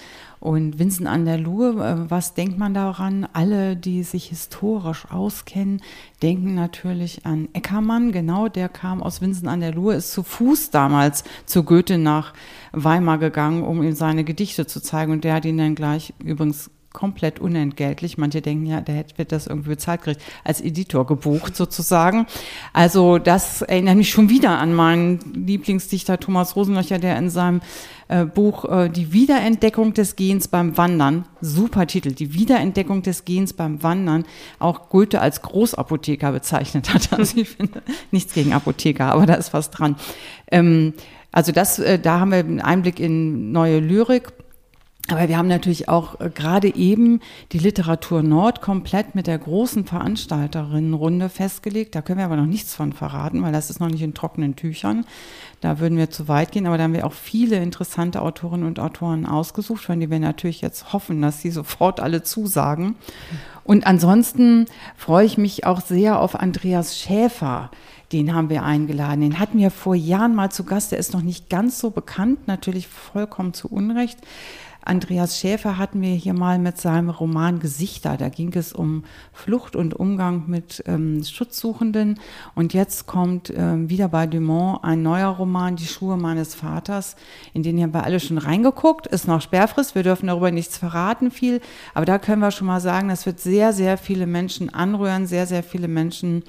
Und 0.42 0.81
Vincent 0.81 1.09
an 1.09 1.24
der 1.24 1.38
Luhe, 1.38 1.70
äh, 1.70 2.11
was 2.11 2.35
denkt 2.35 2.59
man 2.59 2.74
daran? 2.74 3.28
Alle, 3.33 3.76
die 3.76 4.02
sich 4.02 4.26
historisch 4.26 5.07
auskennen, 5.09 5.81
denken 6.20 6.57
natürlich 6.57 7.24
an 7.24 7.48
Eckermann. 7.52 8.11
Genau, 8.11 8.48
der 8.48 8.68
kam 8.68 9.05
aus 9.05 9.20
Vincent 9.20 9.46
an 9.46 9.61
der 9.61 9.72
Luhe, 9.72 9.94
ist 9.94 10.11
zu 10.11 10.24
Fuß 10.24 10.70
damals 10.70 11.22
zu 11.46 11.62
Goethe 11.62 11.96
nach 11.96 12.33
Weimar 12.72 13.18
gegangen, 13.18 13.62
um 13.62 13.85
ihm 13.85 13.94
seine 13.94 14.24
Gedichte 14.24 14.66
zu 14.66 14.83
zeigen. 14.83 15.12
Und 15.12 15.22
der 15.22 15.35
hat 15.35 15.44
ihn 15.44 15.59
dann 15.59 15.76
gleich 15.76 16.12
übrigens 16.18 16.71
komplett 16.92 17.40
unentgeltlich. 17.40 18.18
Manche 18.18 18.42
denken 18.42 18.66
ja, 18.66 18.81
der 18.81 19.05
wird 19.16 19.33
das 19.33 19.46
irgendwie 19.46 19.70
bezahlt 19.70 20.02
kriegt, 20.02 20.20
als 20.44 20.61
Editor 20.61 21.07
gebucht 21.07 21.57
sozusagen. 21.57 22.26
Also 22.72 23.18
das 23.18 23.62
erinnert 23.62 23.96
mich 23.96 24.11
schon 24.11 24.28
wieder 24.28 24.59
an 24.59 24.74
meinen 24.74 25.18
Lieblingsdichter 25.35 26.18
Thomas 26.18 26.57
Rosenlöcher, 26.57 26.98
der 26.98 27.16
in 27.18 27.31
seinem 27.31 27.61
äh, 28.09 28.24
Buch 28.24 28.64
äh, 28.64 28.88
Die 28.88 29.12
Wiederentdeckung 29.12 29.94
des 29.94 30.16
Gens 30.16 30.48
beim 30.48 30.76
Wandern, 30.76 31.24
super 31.40 31.87
Titel, 31.87 32.12
Die 32.12 32.35
Wiederentdeckung 32.35 33.02
des 33.02 33.24
Gens 33.24 33.52
beim 33.52 33.83
Wandern, 33.83 34.24
auch 34.59 34.88
Goethe 34.88 35.20
als 35.20 35.42
Großapotheker 35.42 36.33
bezeichnet 36.33 36.92
hat. 36.92 37.09
Also 37.22 37.38
ich 37.38 37.50
finde 37.50 37.83
nichts 38.11 38.33
gegen 38.33 38.52
Apotheker, 38.52 39.12
aber 39.12 39.26
da 39.26 39.35
ist 39.35 39.52
was 39.52 39.70
dran. 39.70 39.96
Ähm, 40.50 40.94
also 41.31 41.52
das, 41.52 41.78
äh, 41.78 41.98
da 41.98 42.20
haben 42.20 42.31
wir 42.31 42.38
einen 42.38 42.61
Einblick 42.61 43.00
in 43.00 43.52
neue 43.52 43.81
Lyrik. 43.81 44.33
Aber 45.08 45.28
wir 45.28 45.36
haben 45.36 45.48
natürlich 45.48 45.88
auch 45.88 46.20
äh, 46.20 46.30
gerade 46.30 46.74
eben 46.74 47.20
die 47.50 47.58
Literatur 47.58 48.22
Nord 48.22 48.62
komplett 48.62 49.14
mit 49.14 49.26
der 49.26 49.38
großen 49.38 49.84
Veranstalterinnenrunde 49.84 51.28
festgelegt. 51.28 51.94
Da 51.94 52.02
können 52.02 52.18
wir 52.18 52.24
aber 52.24 52.36
noch 52.36 52.46
nichts 52.46 52.74
von 52.74 52.92
verraten, 52.92 53.42
weil 53.42 53.52
das 53.52 53.68
ist 53.68 53.80
noch 53.80 53.88
nicht 53.88 54.02
in 54.02 54.14
trockenen 54.14 54.54
Tüchern. 54.54 55.04
Da 55.60 55.80
würden 55.80 55.98
wir 55.98 56.10
zu 56.10 56.28
weit 56.28 56.52
gehen, 56.52 56.66
aber 56.66 56.78
da 56.78 56.84
haben 56.84 56.94
wir 56.94 57.06
auch 57.06 57.12
viele 57.12 57.56
interessante 57.56 58.22
Autorinnen 58.22 58.66
und 58.66 58.78
Autoren 58.78 59.26
ausgesucht, 59.26 59.84
von 59.84 59.98
denen 59.98 60.12
wir 60.12 60.20
natürlich 60.20 60.60
jetzt 60.60 60.92
hoffen, 60.92 61.20
dass 61.20 61.40
sie 61.40 61.50
sofort 61.52 61.98
alle 61.98 62.22
zusagen. 62.22 62.94
Und 63.64 63.86
ansonsten 63.86 64.66
freue 64.96 65.26
ich 65.26 65.36
mich 65.36 65.66
auch 65.66 65.80
sehr 65.80 66.20
auf 66.20 66.36
Andreas 66.36 66.98
Schäfer. 66.98 67.70
Den 68.12 68.34
haben 68.34 68.50
wir 68.50 68.62
eingeladen. 68.62 69.20
Den 69.20 69.38
hatten 69.38 69.58
wir 69.58 69.70
vor 69.70 69.94
Jahren 69.94 70.34
mal 70.34 70.50
zu 70.50 70.64
Gast. 70.64 70.92
Der 70.92 70.98
ist 70.98 71.12
noch 71.12 71.22
nicht 71.22 71.48
ganz 71.48 71.78
so 71.78 71.90
bekannt, 71.90 72.46
natürlich 72.46 72.88
vollkommen 72.88 73.54
zu 73.54 73.68
Unrecht. 73.68 74.18
Andreas 74.84 75.38
Schäfer 75.38 75.78
hatten 75.78 76.00
wir 76.02 76.14
hier 76.14 76.34
mal 76.34 76.58
mit 76.58 76.78
seinem 76.78 77.10
Roman 77.10 77.60
Gesichter. 77.60 78.16
Da 78.16 78.28
ging 78.28 78.52
es 78.54 78.72
um 78.72 79.04
Flucht 79.32 79.76
und 79.76 79.94
Umgang 79.94 80.44
mit 80.48 80.82
ähm, 80.86 81.22
Schutzsuchenden. 81.22 82.18
Und 82.54 82.74
jetzt 82.74 83.06
kommt 83.06 83.52
ähm, 83.56 83.88
wieder 83.88 84.08
bei 84.08 84.26
Dumont 84.26 84.82
ein 84.82 85.02
neuer 85.02 85.28
Roman, 85.28 85.76
Die 85.76 85.86
Schuhe 85.86 86.16
meines 86.16 86.54
Vaters. 86.54 87.16
In 87.54 87.62
den 87.62 87.80
haben 87.80 87.94
wir 87.94 88.04
alle 88.04 88.20
schon 88.20 88.38
reingeguckt. 88.38 89.06
Ist 89.06 89.28
noch 89.28 89.40
Sperrfrist. 89.40 89.94
Wir 89.94 90.02
dürfen 90.02 90.26
darüber 90.26 90.50
nichts 90.50 90.76
verraten 90.76 91.30
viel. 91.30 91.60
Aber 91.94 92.04
da 92.04 92.18
können 92.18 92.42
wir 92.42 92.50
schon 92.50 92.66
mal 92.66 92.80
sagen, 92.80 93.08
das 93.08 93.26
wird 93.26 93.40
sehr, 93.40 93.72
sehr 93.72 93.96
viele 93.98 94.26
Menschen 94.26 94.72
anrühren, 94.72 95.26
sehr, 95.26 95.46
sehr 95.46 95.62
viele 95.62 95.88
Menschen 95.88 96.42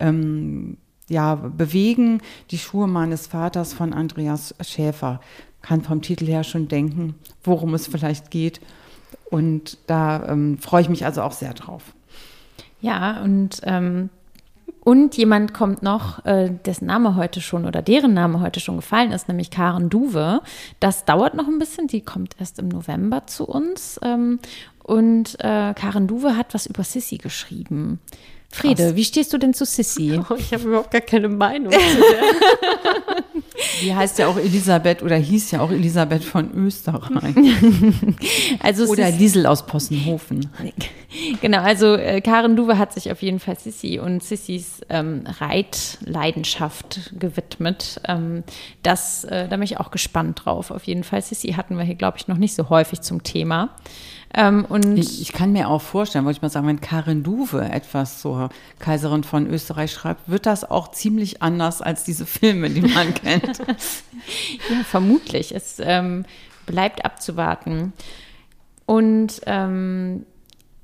ähm, 0.00 0.78
ja, 1.08 1.34
bewegen. 1.34 2.20
Die 2.50 2.58
Schuhe 2.58 2.86
meines 2.86 3.26
Vaters 3.26 3.72
von 3.72 3.92
Andreas 3.92 4.54
Schäfer 4.60 5.20
kann 5.62 5.82
vom 5.82 6.02
Titel 6.02 6.26
her 6.26 6.44
schon 6.44 6.68
denken, 6.68 7.14
worum 7.44 7.74
es 7.74 7.86
vielleicht 7.86 8.30
geht. 8.30 8.60
Und 9.30 9.78
da 9.86 10.26
ähm, 10.28 10.58
freue 10.58 10.82
ich 10.82 10.88
mich 10.88 11.04
also 11.04 11.22
auch 11.22 11.32
sehr 11.32 11.54
drauf. 11.54 11.82
Ja, 12.80 13.22
und, 13.22 13.60
ähm, 13.64 14.08
und 14.84 15.16
jemand 15.16 15.52
kommt 15.52 15.82
noch, 15.82 16.24
äh, 16.24 16.50
dessen 16.64 16.86
Name 16.86 17.16
heute 17.16 17.40
schon 17.40 17.66
oder 17.66 17.82
deren 17.82 18.14
Name 18.14 18.40
heute 18.40 18.60
schon 18.60 18.76
gefallen 18.76 19.12
ist, 19.12 19.28
nämlich 19.28 19.50
Karen 19.50 19.90
Duwe. 19.90 20.40
Das 20.80 21.04
dauert 21.04 21.34
noch 21.34 21.48
ein 21.48 21.58
bisschen, 21.58 21.88
die 21.88 22.00
kommt 22.00 22.36
erst 22.38 22.58
im 22.58 22.68
November 22.68 23.26
zu 23.26 23.46
uns. 23.46 23.98
Ähm, 24.02 24.38
und 24.82 25.34
äh, 25.40 25.74
Karen 25.74 26.06
Duwe 26.06 26.36
hat 26.36 26.54
was 26.54 26.66
über 26.66 26.84
Sissy 26.84 27.18
geschrieben. 27.18 28.00
Friede, 28.50 28.84
Krass. 28.84 28.96
wie 28.96 29.04
stehst 29.04 29.32
du 29.34 29.38
denn 29.38 29.52
zu 29.52 29.66
Sissy? 29.66 30.18
Oh, 30.30 30.34
ich 30.34 30.54
habe 30.54 30.64
überhaupt 30.64 30.90
gar 30.90 31.02
keine 31.02 31.28
Meinung 31.28 31.70
zu 31.70 31.78
der. 31.78 33.24
Die 33.82 33.94
heißt 33.94 34.18
ja 34.18 34.28
auch 34.28 34.36
Elisabeth 34.36 35.02
oder 35.02 35.16
hieß 35.16 35.50
ja 35.50 35.60
auch 35.60 35.70
Elisabeth 35.70 36.24
von 36.24 36.52
Österreich. 36.54 37.34
also 38.60 38.84
oder 38.86 39.10
Liesel 39.10 39.46
aus 39.46 39.66
Possenhofen. 39.66 40.50
Genau, 41.40 41.62
also 41.62 41.94
äh, 41.94 42.20
Karen 42.20 42.54
Duwe 42.54 42.76
hat 42.76 42.92
sich 42.92 43.10
auf 43.10 43.22
jeden 43.22 43.40
Fall 43.40 43.58
Sissy 43.58 43.98
und 43.98 44.22
Sissys 44.22 44.82
ähm, 44.90 45.24
Reitleidenschaft 45.40 47.12
gewidmet. 47.18 47.98
Ähm, 48.06 48.44
das, 48.82 49.24
äh, 49.24 49.48
da 49.48 49.56
bin 49.56 49.62
ich 49.62 49.80
auch 49.80 49.90
gespannt 49.90 50.44
drauf. 50.44 50.70
Auf 50.70 50.84
jeden 50.84 51.04
Fall. 51.04 51.22
Sissy 51.22 51.54
hatten 51.54 51.78
wir 51.78 51.84
hier, 51.84 51.94
glaube 51.94 52.18
ich, 52.18 52.28
noch 52.28 52.36
nicht 52.36 52.54
so 52.54 52.68
häufig 52.68 53.00
zum 53.00 53.22
Thema. 53.22 53.70
Ähm, 54.34 54.66
und 54.68 54.98
ich, 54.98 55.22
ich, 55.22 55.32
kann 55.32 55.52
mir 55.52 55.68
auch 55.68 55.80
vorstellen, 55.80 56.24
wollte 56.24 56.38
ich 56.38 56.42
mal 56.42 56.50
sagen, 56.50 56.66
wenn 56.66 56.80
Karin 56.80 57.22
Duwe 57.22 57.70
etwas 57.70 58.20
zur 58.20 58.50
Kaiserin 58.78 59.24
von 59.24 59.46
Österreich 59.46 59.90
schreibt, 59.92 60.28
wird 60.28 60.44
das 60.44 60.70
auch 60.70 60.90
ziemlich 60.90 61.42
anders 61.42 61.80
als 61.80 62.04
diese 62.04 62.26
Filme, 62.26 62.68
die 62.68 62.82
man 62.82 63.14
kennt. 63.22 63.58
ja, 63.58 64.84
vermutlich. 64.84 65.54
Es 65.54 65.76
ähm, 65.80 66.26
bleibt 66.66 67.04
abzuwarten. 67.04 67.94
Und 68.84 69.40
ähm, 69.46 70.26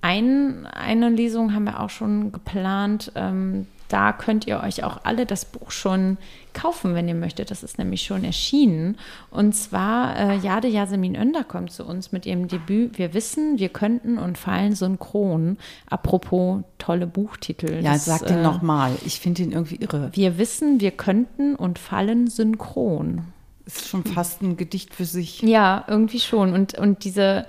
ein, 0.00 0.66
eine 0.66 1.10
Lesung 1.10 1.54
haben 1.54 1.64
wir 1.64 1.80
auch 1.80 1.90
schon 1.90 2.32
geplant. 2.32 3.12
Ähm, 3.14 3.66
da 3.94 4.12
könnt 4.12 4.48
ihr 4.48 4.60
euch 4.60 4.82
auch 4.82 5.04
alle 5.04 5.24
das 5.24 5.44
Buch 5.44 5.70
schon 5.70 6.18
kaufen, 6.52 6.96
wenn 6.96 7.06
ihr 7.06 7.14
möchtet. 7.14 7.52
Das 7.52 7.62
ist 7.62 7.78
nämlich 7.78 8.02
schon 8.02 8.24
erschienen. 8.24 8.98
Und 9.30 9.54
zwar 9.54 10.18
äh, 10.18 10.36
Jade 10.38 10.66
Yasemin 10.66 11.14
Önder 11.14 11.44
kommt 11.44 11.70
zu 11.70 11.84
uns 11.84 12.10
mit 12.10 12.26
ihrem 12.26 12.48
Debüt 12.48 12.98
Wir 12.98 13.14
wissen, 13.14 13.60
wir 13.60 13.68
könnten 13.68 14.18
und 14.18 14.36
fallen 14.36 14.74
synchron. 14.74 15.58
Apropos 15.88 16.64
tolle 16.78 17.06
Buchtitel. 17.06 17.84
Ja, 17.84 17.92
das, 17.92 18.06
sag 18.06 18.26
den 18.26 18.38
äh, 18.38 18.42
nochmal. 18.42 18.96
Ich 19.06 19.20
finde 19.20 19.44
ihn 19.44 19.52
irgendwie 19.52 19.76
irre. 19.76 20.10
Wir 20.12 20.38
wissen, 20.38 20.80
wir 20.80 20.90
könnten 20.90 21.54
und 21.54 21.78
fallen 21.78 22.26
synchron. 22.26 23.26
Ist 23.64 23.86
schon 23.86 24.02
fast 24.04 24.42
ein 24.42 24.56
Gedicht 24.56 24.92
für 24.92 25.04
sich. 25.04 25.40
Ja, 25.42 25.84
irgendwie 25.86 26.18
schon. 26.18 26.52
Und, 26.52 26.76
und 26.76 27.04
diese, 27.04 27.46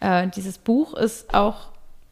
äh, 0.00 0.26
dieses 0.34 0.58
Buch 0.58 0.94
ist 0.94 1.32
auch 1.32 1.68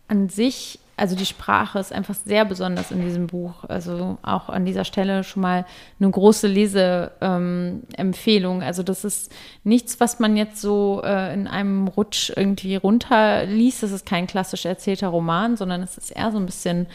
an 0.06 0.28
sich 0.28 0.78
also 0.96 1.16
die 1.16 1.26
Sprache 1.26 1.80
ist 1.80 1.92
einfach 1.92 2.14
sehr 2.14 2.44
besonders 2.44 2.92
in 2.92 3.00
diesem 3.00 3.26
Buch. 3.26 3.64
Also 3.64 4.18
auch 4.22 4.48
an 4.48 4.64
dieser 4.64 4.84
Stelle 4.84 5.24
schon 5.24 5.42
mal 5.42 5.66
eine 5.98 6.10
große 6.10 6.46
Leseempfehlung. 6.46 8.60
Ähm, 8.60 8.66
also 8.66 8.84
das 8.84 9.04
ist 9.04 9.32
nichts, 9.64 9.98
was 9.98 10.20
man 10.20 10.36
jetzt 10.36 10.60
so 10.60 11.02
äh, 11.04 11.34
in 11.34 11.48
einem 11.48 11.88
Rutsch 11.88 12.30
irgendwie 12.34 12.76
runterliest. 12.76 13.82
Das 13.82 13.90
ist 13.90 14.06
kein 14.06 14.28
klassisch 14.28 14.66
erzählter 14.66 15.08
Roman, 15.08 15.56
sondern 15.56 15.82
es 15.82 15.98
ist 15.98 16.10
eher 16.10 16.30
so 16.30 16.38
ein 16.38 16.46
bisschen 16.46 16.86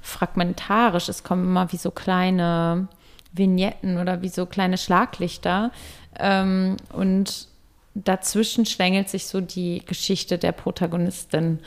fragmentarisch. 0.00 1.08
Es 1.08 1.24
kommen 1.24 1.44
immer 1.44 1.72
wie 1.72 1.76
so 1.76 1.90
kleine 1.90 2.86
Vignetten 3.32 3.98
oder 3.98 4.22
wie 4.22 4.28
so 4.28 4.46
kleine 4.46 4.78
Schlaglichter. 4.78 5.72
Ähm, 6.18 6.76
und 6.92 7.48
dazwischen 7.94 8.66
schlängelt 8.66 9.08
sich 9.08 9.26
so 9.26 9.40
die 9.40 9.82
Geschichte 9.84 10.38
der 10.38 10.52
Protagonistin 10.52 11.60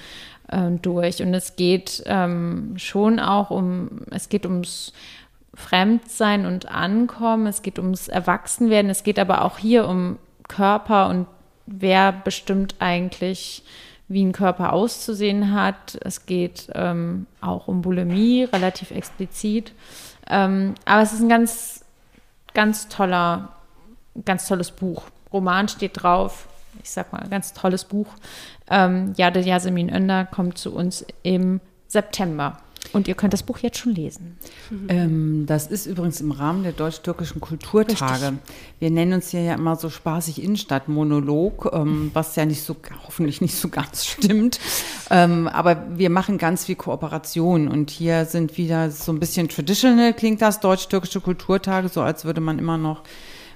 äh, 0.54 0.72
durch. 0.82 1.22
Und 1.22 1.34
es 1.34 1.56
geht 1.56 2.04
ähm, 2.06 2.74
schon 2.78 3.20
auch 3.20 3.50
um, 3.50 4.02
es 4.12 4.30
geht 4.30 4.46
ums 4.46 4.94
Fremdsein 5.56 6.46
und 6.46 6.68
Ankommen, 6.70 7.48
es 7.48 7.62
geht 7.62 7.78
ums 7.78 8.08
Erwachsenwerden, 8.08 8.90
es 8.90 9.04
geht 9.04 9.20
aber 9.20 9.44
auch 9.44 9.58
hier 9.58 9.88
um 9.88 10.18
Körper 10.48 11.10
und 11.10 11.28
wer 11.66 12.12
bestimmt 12.12 12.76
eigentlich, 12.80 13.64
wie 14.08 14.24
ein 14.24 14.32
Körper 14.32 14.74
auszusehen 14.74 15.54
hat. 15.54 15.98
Es 16.02 16.26
geht 16.26 16.70
ähm, 16.76 17.26
auch 17.42 17.68
um 17.68 17.82
Bulimie, 17.82 18.44
relativ 18.44 18.92
explizit. 18.92 19.74
Ähm, 20.30 20.76
aber 20.86 21.02
es 21.02 21.14
ist 21.14 21.22
ein 21.22 21.30
ganz, 21.30 21.86
ganz 22.54 22.90
toller, 22.90 23.50
ganz 24.26 24.48
tolles 24.48 24.72
Buch. 24.72 25.04
Roman 25.32 25.68
steht 25.68 26.04
drauf. 26.04 26.48
Ich 26.82 26.90
sag 26.90 27.12
mal, 27.12 27.28
ganz 27.30 27.54
tolles 27.54 27.84
Buch. 27.86 28.08
Ähm, 28.70 29.14
Jade 29.18 29.42
Yasemin 29.42 29.94
Önder 29.94 30.26
kommt 30.26 30.58
zu 30.58 30.74
uns 30.74 31.06
im 31.24 31.60
September. 31.88 32.58
Und 32.92 33.08
ihr 33.08 33.16
könnt 33.16 33.34
das 33.34 33.44
Buch 33.44 33.60
jetzt 33.60 33.78
schon 33.78 33.96
lesen. 33.96 34.38
Ähm, 34.90 35.46
das 35.48 35.68
ist 35.68 35.86
übrigens 35.86 36.20
im 36.20 36.32
Rahmen 36.32 36.64
der 36.64 36.74
deutsch-türkischen 36.74 37.40
Kulturtage. 37.40 38.26
Richtig. 38.26 38.56
Wir 38.80 38.92
nennen 38.92 39.14
uns 39.14 39.30
hier 39.30 39.42
ja 39.42 39.56
immer 39.56 39.78
so 39.78 39.90
spaßig 39.90 40.44
Innenstadtmonolog, 40.44 41.72
ähm, 41.74 42.12
was 42.14 42.36
ja 42.36 42.46
nicht 42.46 42.62
so, 42.62 42.76
hoffentlich 43.06 43.42
nicht 43.42 43.56
so 43.56 43.70
ganz 43.70 44.06
stimmt. 44.06 44.60
Ähm, 45.10 45.48
aber 45.48 45.86
wir 45.98 46.10
machen 46.10 46.38
ganz 46.38 46.66
viel 46.66 46.76
Kooperation 46.76 47.68
und 47.68 47.90
hier 47.90 48.26
sind 48.26 48.58
wieder 48.58 48.92
so 48.92 49.12
ein 49.12 49.20
bisschen 49.20 49.48
traditional, 49.50 50.14
klingt 50.14 50.42
das, 50.42 50.60
deutsch-türkische 50.60 51.22
Kulturtage, 51.22 51.90
so 51.90 52.02
als 52.02 52.26
würde 52.26 52.42
man 52.42 52.60
immer 52.60 52.78
noch 52.78 53.04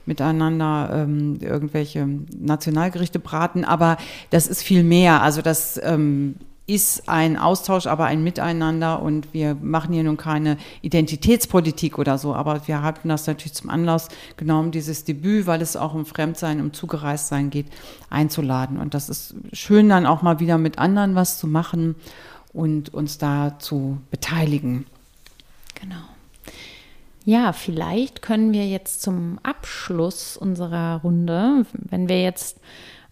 miteinander 0.07 0.89
ähm, 0.93 1.37
irgendwelche 1.41 2.07
Nationalgerichte 2.37 3.19
braten, 3.19 3.65
aber 3.65 3.97
das 4.29 4.47
ist 4.47 4.63
viel 4.63 4.83
mehr. 4.83 5.21
Also 5.21 5.41
das 5.41 5.79
ähm, 5.83 6.35
ist 6.67 7.07
ein 7.07 7.37
Austausch, 7.37 7.87
aber 7.87 8.05
ein 8.05 8.23
Miteinander 8.23 9.01
und 9.01 9.33
wir 9.33 9.55
machen 9.55 9.93
hier 9.93 10.03
nun 10.03 10.17
keine 10.17 10.57
Identitätspolitik 10.81 11.97
oder 11.97 12.17
so, 12.17 12.35
aber 12.35 12.67
wir 12.67 12.81
hatten 12.81 13.07
das 13.07 13.25
natürlich 13.25 13.53
zum 13.53 13.69
Anlass 13.69 14.09
genommen, 14.35 14.71
dieses 14.71 15.05
Debüt, 15.05 15.47
weil 15.47 15.61
es 15.61 15.77
auch 15.77 15.93
um 15.93 16.05
Fremdsein, 16.05 16.59
um 16.59 16.73
Zugereistsein 16.73 17.49
geht, 17.49 17.67
einzuladen. 18.09 18.77
Und 18.77 18.93
das 18.93 19.07
ist 19.07 19.35
schön, 19.53 19.87
dann 19.87 20.05
auch 20.05 20.21
mal 20.21 20.41
wieder 20.41 20.57
mit 20.57 20.77
anderen 20.77 21.15
was 21.15 21.39
zu 21.39 21.47
machen 21.47 21.95
und 22.51 22.93
uns 22.93 23.17
da 23.17 23.57
zu 23.59 23.99
beteiligen. 24.11 24.85
Genau. 25.79 26.16
Ja, 27.27 27.51
vielleicht 27.51 28.21
können 28.21 28.53
wir 28.53 28.65
jetzt 28.65 29.01
zum 29.01 29.37
Abschluss 29.43 30.37
unserer 30.37 31.01
Runde, 31.03 31.65
wenn 31.73 32.07
wir 32.07 32.23
jetzt 32.23 32.61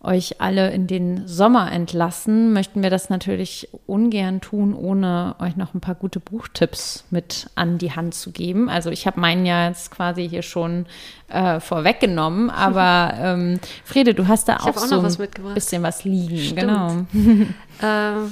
euch 0.02 0.40
alle 0.40 0.72
in 0.72 0.88
den 0.88 1.28
Sommer 1.28 1.70
entlassen, 1.70 2.54
möchten 2.54 2.82
wir 2.82 2.90
das 2.90 3.10
natürlich 3.10 3.68
ungern 3.88 4.40
tun, 4.40 4.74
ohne 4.74 5.36
euch 5.40 5.58
noch 5.58 5.74
ein 5.74 5.82
paar 5.82 5.96
gute 5.96 6.22
Buchtipps 6.22 7.04
mit 7.10 7.50
an 7.56 7.78
die 7.78 7.92
Hand 7.92 8.14
zu 8.14 8.32
geben. 8.32 8.70
Also 8.70 8.90
ich 8.90 9.06
habe 9.06 9.20
meinen 9.20 9.46
ja 9.46 9.68
jetzt 9.68 9.92
quasi 9.92 10.30
hier 10.30 10.44
schon 10.44 10.86
äh, 11.28 11.60
vorweggenommen, 11.60 12.50
aber 12.52 13.16
ähm, 13.20 13.60
Frede, 13.84 14.14
du 14.14 14.30
hast 14.30 14.48
da 14.48 14.60
auch, 14.60 14.68
auch, 14.68 14.78
so 14.78 15.04
was 15.04 15.20
ein 15.20 15.54
bisschen 15.54 15.84
was 15.84 16.06
liegen. 16.06 16.38
Stimmt. 16.38 16.62
Genau. 16.62 17.06
äh, 17.82 18.30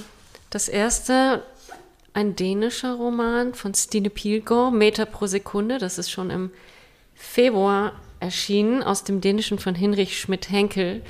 das 0.50 0.70
erste, 0.70 1.44
ein 2.14 2.36
dänischer 2.36 2.94
Roman 2.96 3.54
von 3.54 3.74
Stine 3.74 4.10
Pilgaard, 4.10 4.74
Meter 4.74 5.06
pro 5.06 5.28
Sekunde, 5.28 5.78
das 5.78 5.98
ist 5.98 6.12
schon 6.12 6.30
im 6.30 6.52
Februar 7.16 7.94
erschienen, 8.20 8.84
aus 8.84 9.04
dem 9.04 9.22
Dänischen 9.22 9.60
von 9.60 9.76
Hinrich 9.76 10.20
Schmidt-Henkel. 10.20 11.02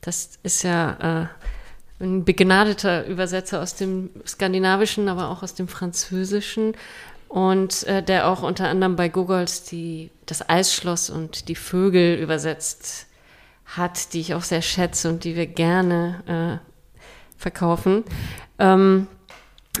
Das 0.00 0.38
ist 0.42 0.62
ja 0.62 1.28
äh, 2.00 2.04
ein 2.04 2.24
begnadeter 2.24 3.06
Übersetzer 3.06 3.60
aus 3.62 3.74
dem 3.74 4.10
Skandinavischen, 4.26 5.08
aber 5.08 5.30
auch 5.30 5.42
aus 5.42 5.54
dem 5.54 5.68
Französischen. 5.68 6.74
Und 7.28 7.82
äh, 7.84 8.02
der 8.02 8.28
auch 8.28 8.42
unter 8.42 8.68
anderem 8.68 8.96
bei 8.96 9.08
Gogols 9.08 9.64
die, 9.64 10.10
das 10.26 10.48
Eisschloss 10.48 11.10
und 11.10 11.48
die 11.48 11.56
Vögel 11.56 12.18
übersetzt 12.18 13.06
hat, 13.64 14.12
die 14.12 14.20
ich 14.20 14.34
auch 14.34 14.44
sehr 14.44 14.62
schätze 14.62 15.08
und 15.08 15.24
die 15.24 15.34
wir 15.34 15.46
gerne 15.46 16.60
äh, 16.62 17.40
verkaufen. 17.40 18.04
Ähm, 18.58 19.08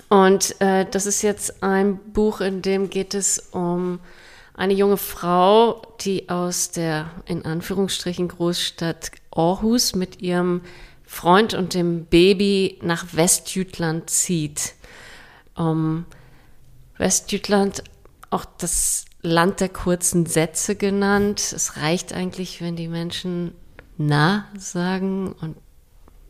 und 0.08 0.60
äh, 0.60 0.86
das 0.90 1.06
ist 1.06 1.22
jetzt 1.22 1.62
ein 1.62 1.96
Buch, 2.12 2.40
in 2.40 2.62
dem 2.62 2.90
geht 2.90 3.14
es 3.14 3.38
um 3.38 4.00
eine 4.54 4.72
junge 4.72 4.96
Frau, 4.96 5.82
die 6.00 6.28
aus 6.28 6.70
der 6.70 7.10
in 7.26 7.44
Anführungsstrichen 7.44 8.28
Großstadt 8.28 9.10
Aarhus 9.30 9.94
mit 9.94 10.22
ihrem 10.22 10.62
Freund 11.04 11.54
und 11.54 11.74
dem 11.74 12.06
Baby 12.06 12.78
nach 12.82 13.06
Westjütland 13.12 14.10
zieht. 14.10 14.74
Um, 15.54 16.04
Westjütland, 16.98 17.84
auch 18.30 18.44
das 18.58 19.04
Land 19.22 19.60
der 19.60 19.68
kurzen 19.68 20.26
Sätze 20.26 20.76
genannt. 20.76 21.40
Es 21.54 21.76
reicht 21.76 22.12
eigentlich, 22.12 22.60
wenn 22.60 22.76
die 22.76 22.88
Menschen 22.88 23.52
na 23.98 24.46
sagen 24.58 25.32
und 25.40 25.56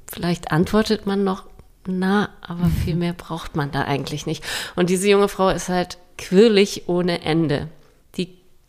vielleicht 0.06 0.52
antwortet 0.52 1.06
man 1.06 1.24
noch 1.24 1.44
na, 1.86 2.30
aber 2.40 2.66
viel 2.84 2.96
mehr 2.96 3.12
braucht 3.12 3.56
man 3.56 3.70
da 3.70 3.82
eigentlich 3.82 4.26
nicht. 4.26 4.44
Und 4.74 4.90
diese 4.90 5.08
junge 5.08 5.28
Frau 5.28 5.48
ist 5.48 5.68
halt 5.68 5.98
quirlig 6.18 6.88
ohne 6.88 7.22
Ende 7.22 7.68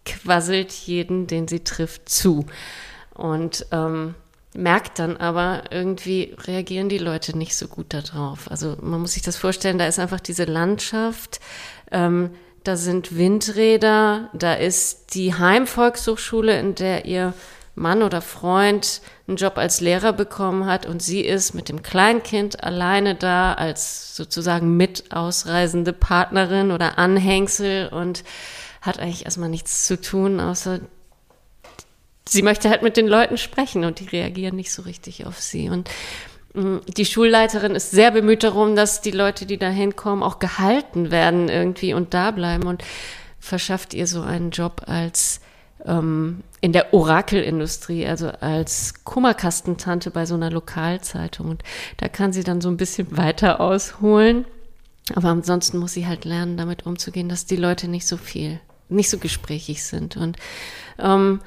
quasselt 0.08 0.72
jeden, 0.72 1.28
den 1.28 1.48
sie 1.48 1.60
trifft, 1.60 2.10
zu. 2.10 2.46
Und 3.14 3.66
ähm, 3.72 4.16
merkt 4.56 5.00
dann 5.00 5.18
aber, 5.18 5.64
irgendwie 5.72 6.36
reagieren 6.40 6.90
die 6.90 6.98
Leute 6.98 7.38
nicht 7.38 7.56
so 7.56 7.68
gut 7.68 7.94
darauf. 7.94 8.50
Also 8.50 8.78
man 8.82 9.02
muss 9.02 9.14
sich 9.14 9.22
das 9.22 9.38
vorstellen, 9.38 9.78
da 9.78 9.88
ist 9.88 10.00
einfach 10.00 10.20
diese 10.20 10.46
Landschaft, 10.46 11.40
ähm, 11.92 12.32
da 12.64 12.76
sind 12.76 13.16
Windräder, 13.18 14.30
da 14.34 14.54
ist 14.54 15.14
die 15.14 15.34
Heimvolkshochschule, 15.34 16.60
in 16.60 16.76
der 16.76 17.06
ihr 17.06 17.34
Mann 17.78 18.02
oder 18.02 18.22
Freund 18.22 19.02
einen 19.28 19.38
Job 19.38 19.58
als 19.58 19.82
Lehrer 19.82 20.12
bekommen 20.12 20.66
hat 20.66 20.86
und 20.86 21.02
sie 21.02 21.22
ist 21.22 21.54
mit 21.54 21.70
dem 21.70 21.84
Kleinkind 21.84 22.64
alleine 22.64 23.16
da 23.16 23.54
als 23.54 24.16
sozusagen 24.16 24.76
mit 24.78 25.12
ausreisende 25.12 25.94
Partnerin 25.94 26.72
oder 26.72 26.98
Anhängsel 26.98 27.90
und 27.90 28.24
hat 28.82 29.00
eigentlich 29.00 29.26
erstmal 29.26 29.50
nichts 29.50 29.86
zu 29.86 30.02
tun, 30.02 30.40
außer 30.40 30.80
sie 32.28 32.42
möchte 32.42 32.70
halt 32.70 32.82
mit 32.82 32.98
den 32.98 33.08
Leuten 33.08 33.38
sprechen 33.38 33.86
und 33.86 34.00
die 34.00 34.08
reagieren 34.08 34.56
nicht 34.56 34.72
so 34.72 34.82
richtig 34.82 35.26
auf 35.26 35.40
sie. 35.40 35.70
Und 35.70 35.90
mm, 36.54 36.78
die 36.88 37.06
Schulleiterin 37.06 37.76
ist 37.76 37.92
sehr 37.92 38.12
bemüht 38.12 38.44
darum, 38.44 38.76
dass 38.76 39.02
die 39.02 39.12
Leute, 39.12 39.46
die 39.46 39.58
da 39.58 39.70
hinkommen, 39.70 40.24
auch 40.24 40.40
gehalten 40.40 41.12
werden 41.12 41.48
irgendwie 41.48 41.94
und 41.94 42.14
da 42.14 42.32
bleiben 42.32 42.66
und 42.66 42.84
verschafft 43.40 43.94
ihr 43.94 44.08
so 44.08 44.22
einen 44.22 44.50
Job 44.50 44.82
als 44.88 45.42
ähm, 45.88 46.44
in 46.62 46.74
der 46.74 46.94
Orakelindustrie, 46.94 48.06
also 48.06 48.30
als 48.30 49.04
Kummerkastentante 49.04 50.12
bei 50.12 50.26
so 50.26 50.36
einer 50.36 50.52
Lokalzeitung. 50.52 51.50
Und 51.50 51.64
da 51.98 52.08
kann 52.08 52.34
sie 52.34 52.44
dann 52.44 52.62
so 52.62 52.70
ein 52.70 52.78
bisschen 52.78 53.18
weiter 53.18 53.62
ausholen. 53.62 54.46
Aber 55.16 55.30
ansonsten 55.30 55.78
muss 55.78 55.94
sie 55.94 56.06
halt 56.06 56.26
lernen, 56.26 56.58
damit 56.58 56.86
umzugehen, 56.86 57.30
dass 57.30 57.46
die 57.46 57.56
Leute 57.56 57.88
nicht 57.88 58.06
so 58.06 58.18
viel 58.18 58.60
nicht 58.90 59.10
so 59.10 59.18
gesprächig 59.18 59.84
sind. 59.84 60.18
Und 60.18 60.38
ähm, 61.00 61.42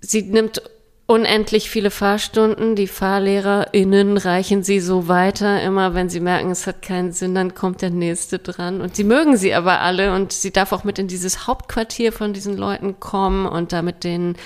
sie 0.00 0.22
nimmt 0.22 0.62
unendlich 1.06 1.70
viele 1.70 1.90
Fahrstunden. 1.90 2.74
Die 2.74 2.88
FahrlehrerInnen 2.88 4.18
reichen 4.18 4.62
sie 4.62 4.80
so 4.80 5.08
weiter. 5.08 5.62
Immer 5.62 5.94
wenn 5.94 6.08
sie 6.08 6.20
merken, 6.20 6.50
es 6.50 6.66
hat 6.66 6.82
keinen 6.82 7.12
Sinn, 7.12 7.34
dann 7.34 7.54
kommt 7.54 7.82
der 7.82 7.90
nächste 7.90 8.38
dran. 8.38 8.80
Und 8.80 8.96
sie 8.96 9.04
mögen 9.04 9.36
sie 9.36 9.54
aber 9.54 9.80
alle 9.80 10.14
und 10.14 10.32
sie 10.32 10.52
darf 10.52 10.72
auch 10.72 10.84
mit 10.84 10.98
in 10.98 11.08
dieses 11.08 11.46
Hauptquartier 11.46 12.12
von 12.12 12.32
diesen 12.32 12.56
Leuten 12.56 12.98
kommen 12.98 13.46
und 13.46 13.72
da 13.72 13.82
mit 13.82 14.02
den 14.02 14.36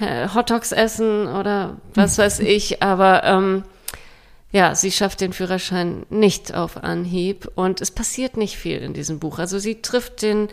äh, 0.00 0.28
Hotdogs 0.34 0.72
essen 0.72 1.28
oder 1.28 1.76
was 1.94 2.16
weiß 2.16 2.40
ich. 2.40 2.82
Aber 2.82 3.22
ähm, 3.24 3.64
ja, 4.52 4.74
sie 4.74 4.90
schafft 4.90 5.20
den 5.20 5.34
Führerschein 5.34 6.06
nicht 6.08 6.54
auf 6.54 6.82
Anhieb 6.82 7.50
und 7.54 7.82
es 7.82 7.90
passiert 7.90 8.38
nicht 8.38 8.56
viel 8.56 8.78
in 8.78 8.94
diesem 8.94 9.18
Buch. 9.18 9.38
Also 9.38 9.58
sie 9.58 9.82
trifft 9.82 10.22
den 10.22 10.48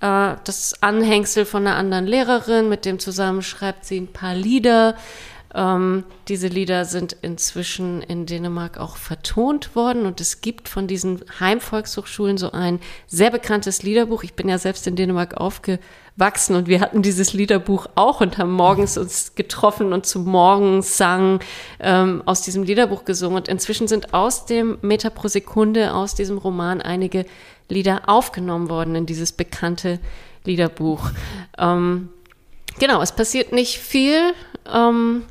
äh, 0.00 0.34
das 0.44 0.82
Anhängsel 0.82 1.44
von 1.44 1.66
einer 1.66 1.76
anderen 1.76 2.06
Lehrerin, 2.06 2.68
mit 2.68 2.84
dem 2.84 2.98
zusammen 2.98 3.42
schreibt 3.42 3.84
sie 3.84 4.00
ein 4.00 4.12
paar 4.12 4.34
Lieder. 4.34 4.96
Ähm, 5.54 6.04
diese 6.28 6.48
Lieder 6.48 6.84
sind 6.84 7.16
inzwischen 7.22 8.02
in 8.02 8.26
Dänemark 8.26 8.78
auch 8.78 8.96
vertont 8.96 9.74
worden 9.74 10.04
und 10.04 10.20
es 10.20 10.40
gibt 10.40 10.68
von 10.68 10.86
diesen 10.86 11.24
Heimvolkshochschulen 11.40 12.36
so 12.36 12.52
ein 12.52 12.80
sehr 13.06 13.30
bekanntes 13.30 13.82
Liederbuch. 13.82 14.22
Ich 14.22 14.34
bin 14.34 14.48
ja 14.48 14.58
selbst 14.58 14.86
in 14.86 14.96
Dänemark 14.96 15.36
aufgewachsen 15.36 15.84
wachsen. 16.16 16.56
Und 16.56 16.66
wir 16.66 16.80
hatten 16.80 17.02
dieses 17.02 17.32
Liederbuch 17.32 17.86
auch 17.94 18.20
und 18.20 18.38
haben 18.38 18.52
morgens 18.52 18.98
uns 18.98 19.34
getroffen 19.34 19.92
und 19.92 20.06
zum 20.06 20.24
Morgensang 20.24 21.40
ähm, 21.78 22.22
aus 22.26 22.42
diesem 22.42 22.62
Liederbuch 22.62 23.04
gesungen. 23.04 23.36
Und 23.36 23.48
inzwischen 23.48 23.86
sind 23.86 24.14
aus 24.14 24.46
dem 24.46 24.78
Meter 24.82 25.10
pro 25.10 25.28
Sekunde, 25.28 25.94
aus 25.94 26.14
diesem 26.14 26.38
Roman, 26.38 26.80
einige 26.80 27.26
Lieder 27.68 28.08
aufgenommen 28.08 28.68
worden 28.68 28.94
in 28.94 29.06
dieses 29.06 29.32
bekannte 29.32 29.98
Liederbuch. 30.44 31.10
Ähm, 31.58 32.08
genau, 32.78 33.02
es 33.02 33.12
passiert 33.12 33.52
nicht 33.52 33.78
viel, 33.78 34.32
ähm, 34.72 35.24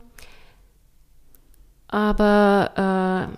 aber 1.87 3.29
äh, 3.31 3.37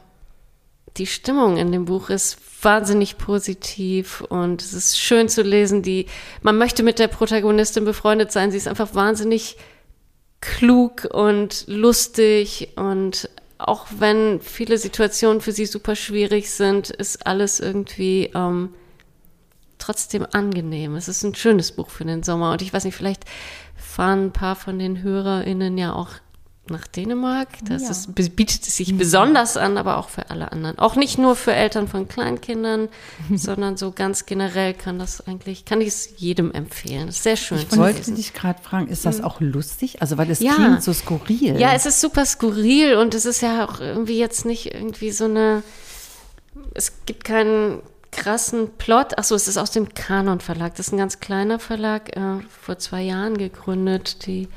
die 0.98 1.06
Stimmung 1.06 1.58
in 1.58 1.72
dem 1.72 1.86
Buch 1.86 2.10
ist 2.10 2.38
wahnsinnig 2.64 3.18
positiv 3.18 4.22
und 4.22 4.62
es 4.62 4.74
ist 4.74 5.00
schön 5.00 5.30
zu 5.30 5.44
lesen. 5.44 5.84
Die, 5.84 6.08
man 6.42 6.58
möchte 6.58 6.82
mit 6.82 6.98
der 6.98 7.08
Protagonistin 7.08 7.86
befreundet 7.86 8.32
sein. 8.32 8.52
Sie 8.52 8.58
ist 8.58 8.68
einfach 8.68 8.96
wahnsinnig 8.96 9.58
klug 10.42 11.08
und 11.12 11.66
lustig 11.68 12.70
und 12.76 13.30
auch 13.58 13.88
wenn 13.98 14.40
viele 14.40 14.78
Situationen 14.78 15.42
für 15.42 15.52
sie 15.52 15.66
super 15.66 15.96
schwierig 15.96 16.52
sind, 16.52 16.90
ist 16.92 17.26
alles 17.26 17.60
irgendwie 17.60 18.30
ähm, 18.36 18.74
trotzdem 19.78 20.26
angenehm. 20.32 20.96
Es 20.96 21.08
ist 21.08 21.24
ein 21.24 21.36
schönes 21.36 21.72
Buch 21.72 21.90
für 21.90 22.06
den 22.06 22.24
Sommer 22.24 22.52
und 22.52 22.62
ich 22.62 22.74
weiß 22.74 22.84
nicht, 22.86 22.96
vielleicht 22.96 23.24
fahren 23.76 24.26
ein 24.28 24.32
paar 24.34 24.56
von 24.56 24.80
den 24.80 25.02
HörerInnen 25.04 25.78
ja 25.78 25.94
auch 25.94 26.10
nach 26.70 26.86
Dänemark. 26.86 27.48
Das 27.70 27.84
Ja. 27.84 27.92
ist, 27.92 28.14
bietet 28.36 28.68
es 28.68 28.76
sich 28.76 28.98
besonders 28.98 29.56
an, 29.56 29.78
aber 29.78 29.96
auch 29.98 30.10
für 30.10 30.30
alle 30.30 30.52
anderen. 30.52 30.78
Auch 30.80 30.98
nicht 30.98 31.18
nur 31.18 31.38
für 31.38 31.54
Eltern 31.54 31.88
von 31.88 32.10
Kleinkindern, 32.10 32.90
sondern 33.34 33.78
so 33.78 33.92
ganz 33.94 34.26
generell 34.26 34.74
kann 34.74 35.00
das 35.00 35.26
eigentlich, 35.26 35.64
kann 35.64 35.80
ich 35.80 35.88
es 35.88 36.10
jedem 36.18 36.52
empfehlen. 36.52 37.08
Ist 37.08 37.24
sehr 37.24 37.38
schön 37.38 37.60
Ich 37.60 37.78
wollte 37.78 38.00
lesen. 38.00 38.16
dich 38.16 38.34
gerade 38.34 38.62
fragen, 38.62 38.90
ist 38.90 39.06
das 39.06 39.22
auch 39.22 39.40
lustig? 39.40 40.02
Also, 40.02 40.18
weil 40.18 40.30
es 40.30 40.42
Ja. 40.42 40.56
klingt 40.56 40.84
so 40.84 40.92
skurril. 40.92 41.58
Ja, 41.58 41.72
es 41.74 41.86
ist 41.86 42.02
super 42.02 42.26
skurril 42.26 42.96
und 42.98 43.14
es 43.14 43.26
ist 43.26 43.40
ja 43.42 43.64
auch 43.66 43.80
irgendwie 43.80 44.20
jetzt 44.20 44.44
nicht 44.46 44.74
irgendwie 44.74 45.12
so 45.12 45.24
eine. 45.24 45.64
Es 46.74 46.92
gibt 47.06 47.24
keinen 47.24 47.82
krassen 48.18 48.70
Plot. 48.78 49.18
Achso, 49.18 49.36
es 49.36 49.48
ist 49.48 49.58
aus 49.58 49.72
dem 49.72 49.94
Kanon 49.94 50.40
Verlag. 50.42 50.76
Das 50.76 50.88
ist 50.88 50.94
ein 50.94 50.98
ganz 50.98 51.20
kleiner 51.20 51.60
Verlag, 51.60 52.16
äh, 52.18 52.40
vor 52.62 52.78
zwei 52.78 53.02
Jahren 53.04 53.38
gegründet. 53.38 54.26
Die 54.26 54.50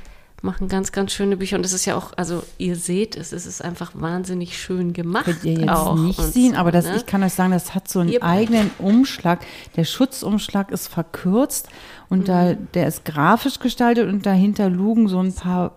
machen 0.43 0.69
ganz, 0.69 0.91
ganz 0.91 1.13
schöne 1.13 1.37
Bücher 1.37 1.57
und 1.57 1.67
es 1.67 1.75
ist 1.75 1.85
ja 1.85 1.97
auch, 1.97 2.13
also 2.17 2.43
ihr 2.57 2.75
seht 2.75 3.15
es, 3.15 3.33
es 3.33 3.45
ist 3.45 3.63
einfach 3.63 3.93
wahnsinnig 3.95 4.59
schön 4.59 4.95
gemacht. 4.95 5.27
Könnt 5.27 5.45
ihr 5.45 5.53
jetzt 5.53 5.69
auch 5.69 5.95
nicht 5.95 6.19
sehen, 6.19 6.55
so, 6.55 6.59
aber 6.59 6.73
das, 6.73 6.87
ne? 6.87 6.97
ich 6.97 7.05
kann 7.05 7.23
euch 7.23 7.35
sagen, 7.35 7.53
das 7.53 7.75
hat 7.75 7.89
so 7.89 8.01
einen 8.01 8.11
Yep. 8.11 8.25
eigenen 8.25 8.71
Umschlag. 8.79 9.41
Der 9.77 9.85
Schutzumschlag 9.85 10.71
ist 10.71 10.89
verkürzt 10.89 11.69
und 12.09 12.29
da, 12.29 12.55
Mhm. 12.55 12.69
der 12.73 12.89
ist 12.89 13.05
grafisch 13.05 13.59
gestaltet 13.59 14.09
und 14.09 14.25
dahinter 14.25 14.71
lugen 14.71 15.09
so 15.09 15.21
ein 15.23 15.35
paar 15.35 15.77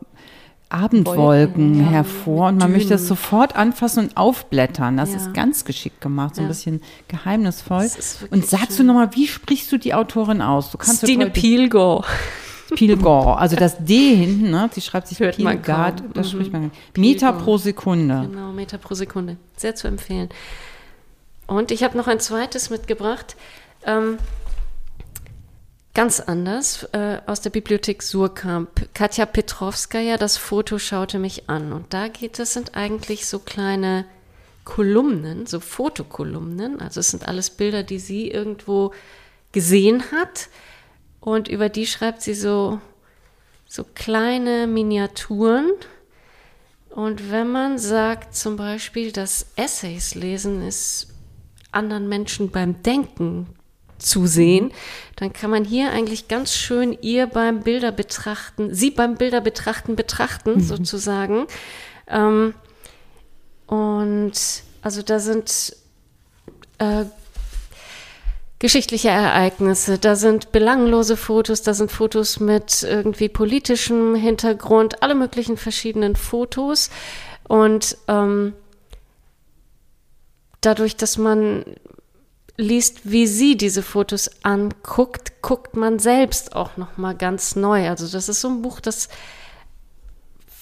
Abendwolken 0.74 1.70
Wolken, 1.76 1.80
ja, 1.86 1.90
hervor 1.92 2.48
und 2.50 2.58
man 2.58 2.70
mit 2.70 2.78
möchte 2.80 2.90
das 2.94 3.02
Dünen. 3.02 3.08
sofort 3.10 3.56
anfassen 3.56 4.06
und 4.06 4.18
aufblättern. 4.18 4.98
Das 4.98 5.12
Ja. 5.12 5.18
ist 5.18 5.34
ganz 5.34 5.66
geschickt 5.66 6.02
gemacht, 6.02 6.36
so 6.36 6.42
ein 6.42 6.46
Ja. 6.46 6.50
bisschen 6.50 6.82
geheimnisvoll. 7.08 7.90
Und 8.32 8.46
sagst 8.46 8.72
du 8.72 8.74
schön. 8.78 8.88
nochmal, 8.88 9.10
wie 9.14 9.28
sprichst 9.28 9.72
du 9.72 9.78
die 9.78 9.94
Autorin 9.94 10.42
aus? 10.42 10.72
Du 10.72 10.78
kannst 10.78 11.04
Stine 11.04 11.30
Pilgo. 11.30 12.04
Pilgor, 12.76 13.40
also 13.40 13.56
das 13.56 13.78
D 13.86 14.16
hinten, 14.16 14.50
ne? 14.50 14.68
Sie 14.74 14.82
schreibt 14.82 15.08
sich 15.08 15.20
Hört 15.20 15.36
Pilgard, 15.36 16.02
das 16.16 16.28
Mhm. 16.28 16.32
spricht 16.38 16.54
man. 16.54 16.72
Meter 16.98 17.34
pro 17.34 17.58
Sekunde. 17.58 18.28
Genau, 18.32 18.52
Meter 18.52 18.80
pro 18.80 18.96
Sekunde. 18.96 19.38
Sehr 19.58 19.76
zu 19.76 19.88
empfehlen. 19.88 20.30
Und 21.46 21.72
ich 21.72 21.84
habe 21.84 21.96
noch 21.98 22.08
ein 22.08 22.20
zweites 22.20 22.70
mitgebracht. 22.72 23.36
Ähm, 23.86 24.18
ganz 25.94 26.20
anders, 26.20 26.84
äh, 26.94 27.20
aus 27.26 27.42
der 27.42 27.52
Bibliothek 27.52 28.02
Surkamp. 28.02 28.90
Katja 28.94 29.26
Petrovskaya, 29.26 30.18
das 30.18 30.38
Foto 30.38 30.80
schaute 30.80 31.20
mich 31.20 31.50
an. 31.50 31.72
Und 31.72 31.94
da 31.94 32.08
geht 32.08 32.40
es, 32.40 32.54
sind 32.54 32.76
eigentlich 32.76 33.28
so 33.28 33.40
kleine 33.40 34.06
Kolumnen, 34.66 35.46
so 35.46 35.60
Fotokolumnen. 35.60 36.82
Also 36.82 37.00
es 37.00 37.10
sind 37.10 37.28
alles 37.28 37.50
Bilder, 37.50 37.84
die 37.84 38.00
sie 38.00 38.30
irgendwo 38.30 38.94
gesehen 39.52 40.12
hat. 40.12 40.50
Und 41.20 41.48
über 41.48 41.70
die 41.70 41.86
schreibt 41.86 42.22
sie 42.22 42.34
so, 42.34 42.80
so 43.66 43.84
kleine 43.84 44.68
Miniaturen. 44.68 45.72
Und 46.90 47.32
wenn 47.32 47.52
man 47.52 47.78
sagt 47.78 48.36
zum 48.36 48.56
Beispiel, 48.56 49.12
dass 49.12 49.48
Essays 49.56 50.16
lesen 50.16 50.66
ist 50.68 51.08
anderen 51.72 52.08
Menschen 52.08 52.52
beim 52.52 52.84
Denken 52.84 53.48
zu 53.98 54.28
sehen, 54.28 54.72
dann 55.16 55.34
kann 55.34 55.50
man 55.50 55.64
hier 55.64 55.92
eigentlich 55.92 56.28
ganz 56.28 56.54
schön 56.54 56.98
ihr 57.02 57.28
beim 57.28 57.62
Bilder 57.62 57.92
betrachten, 57.92 58.74
sie 58.74 58.92
beim 58.92 59.16
Bilder 59.16 59.42
betrachten, 59.42 59.96
betrachten 59.96 60.62
sozusagen. 60.62 61.48
Ähm, 62.08 62.54
und 63.68 64.34
also 64.82 65.02
da 65.02 65.20
sind 65.20 65.76
äh, 66.78 67.06
geschichtliche 68.60 69.10
Ereignisse, 69.10 69.98
da 69.98 70.16
sind 70.16 70.52
belanglose 70.52 71.18
Fotos, 71.18 71.64
da 71.64 71.74
sind 71.74 71.92
Fotos 71.92 72.40
mit 72.40 72.84
irgendwie 72.84 73.28
politischem 73.28 74.16
Hintergrund, 74.16 75.04
alle 75.04 75.16
möglichen 75.16 75.58
verschiedenen 75.58 76.16
Fotos. 76.16 76.90
Und 77.48 77.98
ähm, 78.08 78.54
dadurch, 80.62 80.96
dass 80.96 81.18
man 81.18 81.66
liest, 82.58 83.02
wie 83.04 83.28
sie 83.28 83.58
diese 83.58 83.82
Fotos 83.82 84.30
anguckt, 84.44 85.42
guckt 85.42 85.76
man 85.76 86.00
selbst 86.00 86.56
auch 86.56 86.78
noch 86.78 86.98
mal 86.98 87.16
ganz 87.16 87.56
neu. 87.56 87.90
Also 87.90 88.08
das 88.08 88.30
ist 88.30 88.42
so 88.42 88.50
ein 88.50 88.62
Buch, 88.62 88.80
das 88.80 89.10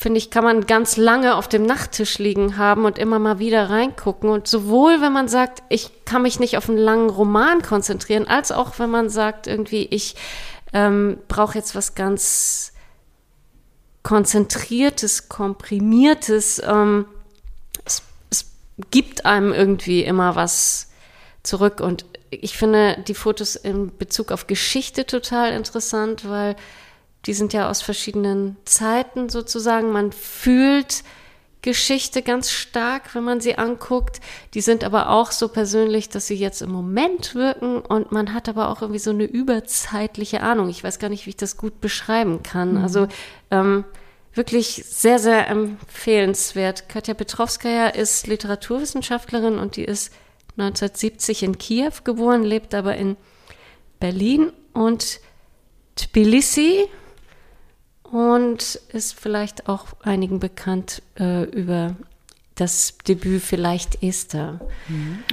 finde 0.02 0.18
ich, 0.18 0.32
kann 0.32 0.44
man 0.44 0.66
ganz 0.66 0.98
lange 0.98 1.36
auf 1.36 1.48
dem 1.48 1.64
Nachttisch 1.64 2.18
liegen 2.18 2.58
haben 2.58 2.86
und 2.86 2.98
immer 2.98 3.20
mal 3.20 3.38
wieder 3.38 3.70
reingucken. 3.70 4.30
Und 4.30 4.48
sowohl, 4.48 5.00
wenn 5.00 5.14
man 5.14 5.28
sagt, 5.28 5.62
ich 5.70 5.92
kann 6.06 6.24
mich 6.24 6.40
nicht 6.40 6.58
auf 6.58 6.70
einen 6.70 6.80
langen 6.80 7.10
Roman 7.10 7.62
konzentrieren, 7.62 8.28
als 8.28 8.52
auch, 8.52 8.80
wenn 8.80 8.90
man 8.90 9.10
sagt, 9.10 9.46
irgendwie, 9.46 9.86
ich 9.86 10.16
ähm, 10.74 11.20
brauche 11.28 11.58
jetzt 11.58 11.76
was 11.76 11.94
ganz 11.94 12.74
konzentriertes, 14.02 15.30
komprimiertes. 15.30 16.60
Ähm, 16.66 17.06
es, 17.86 18.02
es 18.32 18.46
gibt 18.90 19.26
einem 19.26 19.54
irgendwie 19.54 20.04
immer 20.04 20.36
was 20.36 20.91
zurück. 21.44 21.80
Und 21.80 22.06
ich 22.30 22.58
finde 22.58 22.98
die 23.08 23.14
Fotos 23.14 23.56
in 23.56 23.96
Bezug 23.98 24.32
auf 24.32 24.48
Geschichte 24.48 25.06
total 25.06 25.54
interessant, 25.54 26.28
weil 26.28 26.56
die 27.26 27.34
sind 27.34 27.54
ja 27.54 27.70
aus 27.70 27.82
verschiedenen 27.82 28.58
Zeiten 28.66 29.30
sozusagen. 29.30 29.92
Man 29.92 30.12
fühlt 30.12 31.04
Geschichte 31.62 32.24
ganz 32.24 32.50
stark, 32.50 33.14
wenn 33.14 33.24
man 33.24 33.40
sie 33.40 33.58
anguckt. 33.58 34.20
Die 34.56 34.62
sind 34.62 34.84
aber 34.84 35.10
auch 35.10 35.32
so 35.32 35.48
persönlich, 35.48 36.10
dass 36.10 36.26
sie 36.26 36.36
jetzt 36.36 36.62
im 36.62 36.72
Moment 36.72 37.36
wirken 37.36 37.80
und 37.82 38.12
man 38.12 38.34
hat 38.34 38.50
aber 38.50 38.70
auch 38.70 38.82
irgendwie 38.82 39.00
so 39.00 39.12
eine 39.12 39.26
überzeitliche 39.26 40.42
Ahnung. 40.42 40.70
Ich 40.70 40.84
weiß 40.84 40.98
gar 40.98 41.10
nicht, 41.10 41.28
wie 41.28 41.32
ich 41.32 41.38
das 41.38 41.58
gut 41.58 41.80
beschreiben 41.80 42.42
kann. 42.42 42.78
Also 42.78 43.08
ähm, 43.52 43.86
wirklich 44.34 44.84
sehr, 44.88 45.20
sehr 45.20 45.48
empfehlenswert. 45.50 46.90
Katja 46.90 47.14
Petrovskaya 47.14 47.90
ist 47.90 48.26
Literaturwissenschaftlerin 48.26 49.60
und 49.60 49.76
die 49.76 49.86
ist 49.86 50.12
1970 50.58 51.44
in 51.44 51.58
Kiew 51.58 51.92
geboren, 52.04 52.44
lebt 52.44 52.74
aber 52.76 52.96
in 52.98 53.18
Berlin 54.00 54.52
und 54.74 55.20
Tbilisi 55.96 56.86
und 58.04 58.80
ist 58.92 59.14
vielleicht 59.14 59.68
auch 59.70 59.88
einigen 60.02 60.40
bekannt 60.40 61.02
äh, 61.20 61.44
über 61.44 61.96
das 62.56 62.98
Debüt 63.08 63.42
vielleicht 63.42 64.04
Esther. 64.04 64.60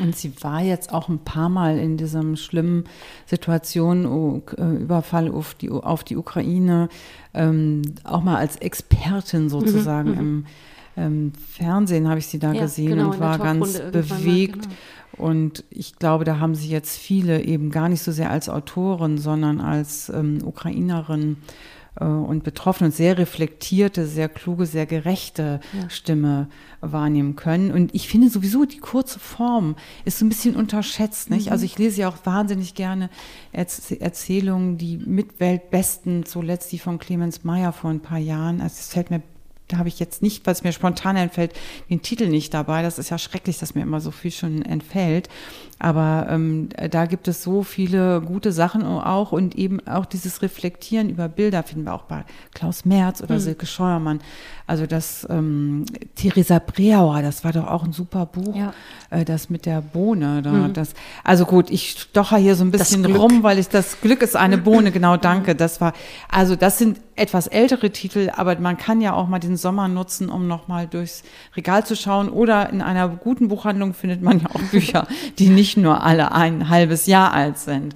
Und 0.00 0.16
sie 0.16 0.32
war 0.42 0.62
jetzt 0.62 0.92
auch 0.92 1.08
ein 1.08 1.18
paar 1.18 1.48
Mal 1.48 1.78
in 1.78 1.96
diesem 1.96 2.36
schlimmen 2.36 2.84
Situation, 3.26 4.06
U- 4.06 4.42
äh, 4.56 4.76
Überfall 4.76 5.30
auf 5.30 5.54
die, 5.54 5.68
auf 5.70 6.04
die 6.04 6.16
Ukraine, 6.16 6.88
ähm, 7.34 7.82
auch 8.04 8.22
mal 8.22 8.36
als 8.36 8.56
Expertin 8.56 9.50
sozusagen 9.50 10.14
im 10.16 10.46
ähm, 10.98 11.32
Fernsehen 11.52 12.08
habe 12.08 12.18
ich 12.18 12.26
sie 12.26 12.38
da 12.38 12.48
Mhm, 12.50 12.54
Ja, 12.56 12.62
gesehen 12.62 12.88
genau, 12.90 13.10
und 13.12 13.20
war 13.20 13.38
ganz 13.38 13.74
irgendwann 13.78 13.92
mal, 13.92 14.02
bewegt. 14.18 14.62
genau. 14.62 14.74
Und 15.16 15.64
ich 15.70 15.96
glaube, 15.96 16.24
da 16.24 16.38
haben 16.38 16.54
sie 16.54 16.68
jetzt 16.68 16.96
viele 16.96 17.42
eben 17.42 17.70
gar 17.70 17.88
nicht 17.88 18.02
so 18.02 18.12
sehr 18.12 18.30
als 18.30 18.48
Autorin, 18.48 19.18
sondern 19.18 19.60
als 19.60 20.08
ähm, 20.10 20.38
Ukrainerin 20.44 21.38
äh, 21.98 22.04
und 22.04 22.44
Betroffene 22.44 22.88
und 22.90 22.94
sehr 22.94 23.18
reflektierte, 23.18 24.06
sehr 24.06 24.28
kluge, 24.28 24.64
sehr 24.66 24.86
gerechte 24.86 25.58
Stimme 25.88 26.46
wahrnehmen 26.80 27.34
können. 27.34 27.72
Und 27.72 27.92
ich 27.96 28.06
finde 28.08 28.28
sowieso, 28.30 28.64
die 28.64 28.78
kurze 28.78 29.18
Form 29.18 29.74
ist 30.04 30.18
so 30.20 30.24
ein 30.24 30.28
bisschen 30.28 30.54
unterschätzt. 30.54 31.30
Nicht? 31.30 31.50
Also 31.50 31.64
ich 31.64 31.76
lese 31.78 32.02
ja 32.02 32.08
auch 32.08 32.18
wahnsinnig 32.24 32.74
gerne 32.74 33.10
Erz 33.50 33.90
Erzählungen, 33.90 34.78
die 34.78 34.98
mit 34.98 35.40
Weltbesten, 35.40 36.26
zuletzt 36.26 36.70
die 36.70 36.78
von 36.78 37.00
Clemens 37.00 37.42
Meyer 37.42 37.72
vor 37.72 37.90
ein 37.90 38.00
paar 38.00 38.18
Jahren. 38.18 38.60
Also 38.60 38.76
es 38.78 38.92
fällt 38.92 39.10
mir 39.10 39.20
da 39.68 39.78
habe 39.78 39.88
ich 39.88 39.98
jetzt 40.00 40.22
nicht, 40.22 40.46
was 40.46 40.64
mir 40.64 40.72
spontan 40.72 41.16
entfällt, 41.16 41.52
den 41.90 42.02
Titel 42.02 42.26
nicht 42.28 42.54
dabei. 42.54 42.82
Das 42.82 42.98
ist 42.98 43.10
ja 43.10 43.18
schrecklich, 43.18 43.58
dass 43.58 43.74
mir 43.74 43.82
immer 43.82 44.00
so 44.00 44.10
viel 44.10 44.30
schon 44.30 44.62
entfällt. 44.62 45.28
Aber 45.80 46.26
ähm, 46.28 46.70
da 46.90 47.06
gibt 47.06 47.28
es 47.28 47.42
so 47.44 47.62
viele 47.62 48.20
gute 48.20 48.50
Sachen 48.50 48.82
auch 48.84 49.30
und 49.30 49.54
eben 49.54 49.86
auch 49.86 50.06
dieses 50.06 50.42
Reflektieren 50.42 51.08
über 51.08 51.28
Bilder 51.28 51.62
finden 51.62 51.84
wir 51.84 51.94
auch 51.94 52.02
bei 52.02 52.24
Klaus 52.52 52.84
Merz 52.84 53.22
oder 53.22 53.38
Silke 53.38 53.64
Scheuermann. 53.66 54.20
Also 54.66 54.86
das 54.86 55.24
ähm, 55.30 55.84
Theresa 56.16 56.58
Breauer, 56.58 57.22
das 57.22 57.44
war 57.44 57.52
doch 57.52 57.68
auch 57.68 57.84
ein 57.84 57.92
super 57.92 58.26
Buch, 58.26 58.56
Ja. 58.56 58.74
äh, 59.10 59.24
das 59.24 59.50
mit 59.50 59.66
der 59.66 59.80
Bohne. 59.80 60.42
Da, 60.42 60.68
das, 60.68 60.94
also 61.22 61.46
gut, 61.46 61.70
ich 61.70 61.90
stocher 61.90 62.38
hier 62.38 62.56
so 62.56 62.64
ein 62.64 62.70
bisschen 62.72 63.06
rum, 63.06 63.44
weil 63.44 63.58
ich 63.60 63.68
das 63.68 64.00
Glück 64.00 64.20
ist 64.22 64.34
eine 64.34 64.58
Bohne, 64.58 64.90
genau, 64.90 65.16
danke. 65.16 65.54
Das 65.54 65.80
war, 65.80 65.92
also 66.28 66.56
das 66.56 66.78
sind 66.78 66.98
etwas 67.14 67.46
ältere 67.46 67.90
Titel, 67.90 68.30
aber 68.36 68.58
man 68.58 68.76
kann 68.76 69.00
ja 69.00 69.12
auch 69.12 69.28
mal 69.28 69.38
den 69.38 69.56
Sommer 69.58 69.88
nutzen, 69.88 70.30
um 70.30 70.46
nochmal 70.46 70.86
durchs 70.86 71.22
Regal 71.56 71.84
zu 71.84 71.96
schauen. 71.96 72.30
Oder 72.30 72.70
in 72.70 72.80
einer 72.80 73.08
guten 73.08 73.48
Buchhandlung 73.48 73.92
findet 73.92 74.22
man 74.22 74.40
ja 74.40 74.46
auch 74.54 74.62
Bücher, 74.70 75.06
die 75.38 75.48
nicht 75.50 75.76
nur 75.76 76.02
alle 76.02 76.32
ein 76.32 76.70
halbes 76.70 77.06
Jahr 77.06 77.32
alt 77.32 77.58
sind. 77.58 77.94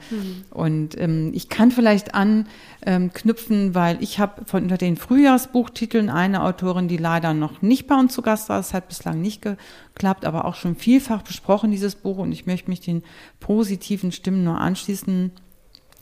Und 0.51 1.01
ähm, 1.01 1.31
ich 1.35 1.49
kann 1.49 1.71
vielleicht 1.71 2.15
anknüpfen, 2.15 3.75
weil 3.75 4.03
ich 4.03 4.19
habe 4.19 4.45
von 4.45 4.65
unter 4.65 4.77
den 4.77 4.97
Frühjahrsbuchtiteln 4.97 6.11
eine 6.11 6.43
Autorin, 6.43 6.89
die 6.89 6.97
leider 6.97 7.33
noch 7.35 7.63
nicht 7.63 7.87
bei 7.87 7.95
uns 7.95 8.13
zu 8.13 8.23
Gast 8.23 8.49
war. 8.49 8.61
Es 8.61 8.75
hat 8.75 8.89
bislang 8.89 9.21
nicht 9.21 9.43
geklappt, 9.43 10.25
aber 10.25 10.45
auch 10.45 10.55
schon 10.57 10.77
vielfach 10.77 11.23
besprochen, 11.23 11.71
dieses 11.71 11.95
Buch. 11.95 12.19
Und 12.19 12.33
ich 12.33 12.47
möchte 12.47 12.71
mich 12.71 12.81
den 12.81 13.03
positiven 13.41 14.13
Stimmen 14.13 14.45
nur 14.45 14.59
anschließen. 14.59 15.33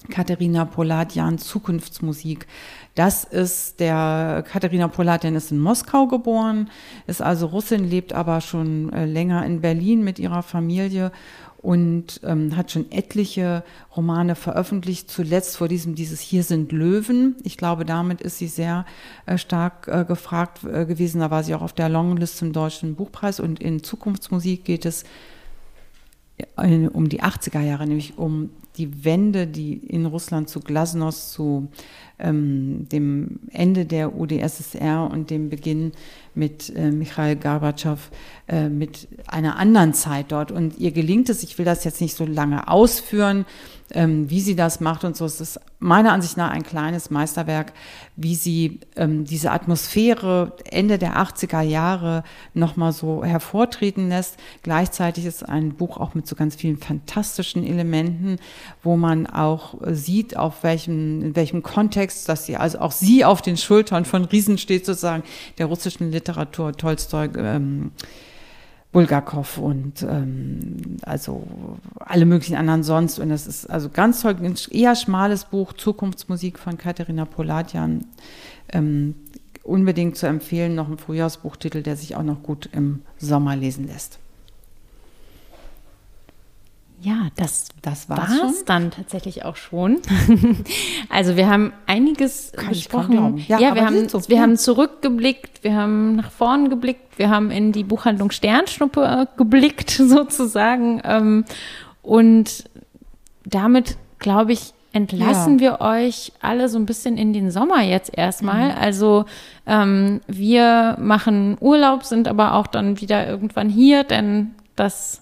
Katharina 0.08 0.64
Poladian 0.64 1.38
Zukunftsmusik. 1.38 2.46
Das 2.94 3.24
ist 3.24 3.80
der 3.80 4.44
Katharina 4.50 4.88
Poladian 4.88 5.34
ist 5.34 5.52
in 5.52 5.58
Moskau 5.58 6.06
geboren, 6.06 6.70
ist 7.06 7.22
also 7.22 7.46
Russin, 7.46 7.88
lebt 7.88 8.12
aber 8.12 8.40
schon 8.40 8.92
äh, 8.92 9.04
länger 9.04 9.44
in 9.44 9.60
Berlin 9.60 10.02
mit 10.02 10.18
ihrer 10.18 10.42
Familie 10.42 11.12
und 11.62 12.20
ähm, 12.24 12.56
hat 12.56 12.70
schon 12.70 12.90
etliche 12.90 13.62
Romane 13.94 14.34
veröffentlicht, 14.34 15.10
zuletzt 15.10 15.58
vor 15.58 15.68
diesem 15.68 15.94
dieses 15.94 16.20
Hier 16.20 16.42
sind 16.42 16.72
Löwen. 16.72 17.36
Ich 17.42 17.58
glaube, 17.58 17.84
damit 17.84 18.22
ist 18.22 18.38
sie 18.38 18.48
sehr 18.48 18.86
äh, 19.26 19.36
stark 19.36 19.86
äh, 19.86 20.04
gefragt 20.06 20.64
äh, 20.64 20.86
gewesen. 20.86 21.20
Da 21.20 21.30
war 21.30 21.44
sie 21.44 21.54
auch 21.54 21.62
auf 21.62 21.74
der 21.74 21.90
Longlist 21.90 22.38
zum 22.38 22.54
Deutschen 22.54 22.94
Buchpreis 22.94 23.40
und 23.40 23.60
in 23.60 23.82
Zukunftsmusik 23.82 24.64
geht 24.64 24.86
es 24.86 25.04
um 26.56 27.08
die 27.08 27.22
80er 27.22 27.60
Jahre, 27.60 27.86
nämlich 27.86 28.18
um 28.18 28.50
die 28.76 29.04
Wende, 29.04 29.46
die 29.46 29.74
in 29.74 30.06
Russland 30.06 30.48
zu 30.48 30.60
Glasnost, 30.60 31.32
zu 31.32 31.68
ähm, 32.18 32.88
dem 32.90 33.40
Ende 33.50 33.84
der 33.84 34.16
UdSSR 34.16 35.10
und 35.10 35.30
dem 35.30 35.50
Beginn 35.50 35.92
mit 36.34 36.74
äh, 36.76 36.90
Michail 36.90 37.36
Gorbatschow, 37.36 38.10
äh, 38.48 38.68
mit 38.68 39.08
einer 39.26 39.56
anderen 39.56 39.94
Zeit 39.94 40.32
dort. 40.32 40.52
Und 40.52 40.78
ihr 40.78 40.92
gelingt 40.92 41.28
es, 41.28 41.42
ich 41.42 41.58
will 41.58 41.64
das 41.64 41.84
jetzt 41.84 42.00
nicht 42.00 42.14
so 42.14 42.24
lange 42.24 42.68
ausführen, 42.68 43.44
wie 43.94 44.40
sie 44.40 44.54
das 44.54 44.80
macht 44.80 45.04
und 45.04 45.16
so. 45.16 45.24
Es 45.24 45.40
ist 45.40 45.60
meiner 45.80 46.12
Ansicht 46.12 46.36
nach 46.36 46.50
ein 46.50 46.62
kleines 46.62 47.10
Meisterwerk, 47.10 47.72
wie 48.16 48.34
sie 48.34 48.80
ähm, 48.96 49.24
diese 49.24 49.50
Atmosphäre 49.50 50.52
Ende 50.70 50.98
der 50.98 51.16
80er 51.16 51.62
Jahre 51.62 52.22
nochmal 52.54 52.92
so 52.92 53.24
hervortreten 53.24 54.08
lässt. 54.08 54.36
Gleichzeitig 54.62 55.24
ist 55.24 55.48
ein 55.48 55.74
Buch 55.74 55.96
auch 55.96 56.14
mit 56.14 56.26
so 56.26 56.36
ganz 56.36 56.54
vielen 56.54 56.76
fantastischen 56.76 57.66
Elementen, 57.66 58.36
wo 58.82 58.96
man 58.96 59.26
auch 59.26 59.74
sieht, 59.86 60.36
auf 60.36 60.62
welchem, 60.62 61.22
in 61.22 61.36
welchem 61.36 61.62
Kontext, 61.62 62.28
dass 62.28 62.46
sie, 62.46 62.56
also 62.56 62.78
auch 62.78 62.92
sie 62.92 63.24
auf 63.24 63.42
den 63.42 63.56
Schultern 63.56 64.04
von 64.04 64.24
Riesen 64.24 64.58
steht, 64.58 64.86
sozusagen, 64.86 65.24
der 65.58 65.66
russischen 65.66 66.12
Literatur, 66.12 66.72
Tolstoi, 66.72 67.28
ähm, 67.36 67.92
Bulgakov 68.92 69.58
und 69.58 70.02
ähm, 70.02 70.96
also 71.02 71.46
alle 72.00 72.26
möglichen 72.26 72.56
anderen 72.56 72.82
sonst. 72.82 73.18
Und 73.18 73.28
das 73.28 73.46
ist 73.46 73.66
also 73.70 73.88
ganz 73.88 74.22
toll, 74.22 74.36
ein 74.42 74.56
eher 74.70 74.96
schmales 74.96 75.44
Buch, 75.44 75.72
Zukunftsmusik 75.72 76.58
von 76.58 76.76
Katharina 76.76 77.24
Poladian. 77.24 78.06
Ähm, 78.72 79.14
unbedingt 79.62 80.16
zu 80.16 80.26
empfehlen, 80.26 80.74
noch 80.74 80.88
ein 80.88 80.98
Frühjahrsbuchtitel, 80.98 81.82
der 81.82 81.96
sich 81.96 82.16
auch 82.16 82.22
noch 82.22 82.42
gut 82.42 82.68
im 82.72 83.02
Sommer 83.18 83.54
lesen 83.54 83.86
lässt. 83.86 84.18
Ja, 87.02 87.28
das, 87.36 87.68
das 87.80 88.10
war 88.10 88.28
es 88.46 88.66
dann 88.66 88.90
tatsächlich 88.90 89.44
auch 89.44 89.56
schon. 89.56 90.00
also 91.08 91.34
wir 91.34 91.48
haben 91.48 91.72
einiges 91.86 92.52
Kann 92.52 92.68
besprochen. 92.68 93.38
Ja, 93.48 93.58
ja 93.58 93.74
wir, 93.74 93.86
haben, 93.86 94.08
so, 94.08 94.28
wir 94.28 94.42
haben 94.42 94.58
zurückgeblickt, 94.58 95.64
wir 95.64 95.74
haben 95.74 96.16
nach 96.16 96.30
vorn 96.30 96.68
geblickt, 96.68 97.18
wir 97.18 97.30
haben 97.30 97.50
in 97.50 97.72
die 97.72 97.84
Buchhandlung 97.84 98.30
Sternschnuppe 98.30 99.28
geblickt 99.38 99.90
sozusagen. 99.90 101.00
Ähm, 101.04 101.44
und 102.02 102.64
damit, 103.46 103.96
glaube 104.18 104.52
ich, 104.52 104.74
entlassen 104.92 105.58
ja. 105.58 105.60
wir 105.60 105.80
euch 105.80 106.32
alle 106.42 106.68
so 106.68 106.78
ein 106.78 106.84
bisschen 106.84 107.16
in 107.16 107.32
den 107.32 107.50
Sommer 107.50 107.82
jetzt 107.82 108.16
erstmal. 108.16 108.72
Mhm. 108.72 108.78
Also 108.78 109.24
ähm, 109.66 110.20
wir 110.26 110.96
machen 111.00 111.56
Urlaub, 111.60 112.04
sind 112.04 112.28
aber 112.28 112.54
auch 112.54 112.66
dann 112.66 113.00
wieder 113.00 113.26
irgendwann 113.26 113.70
hier, 113.70 114.04
denn 114.04 114.54
das 114.76 115.19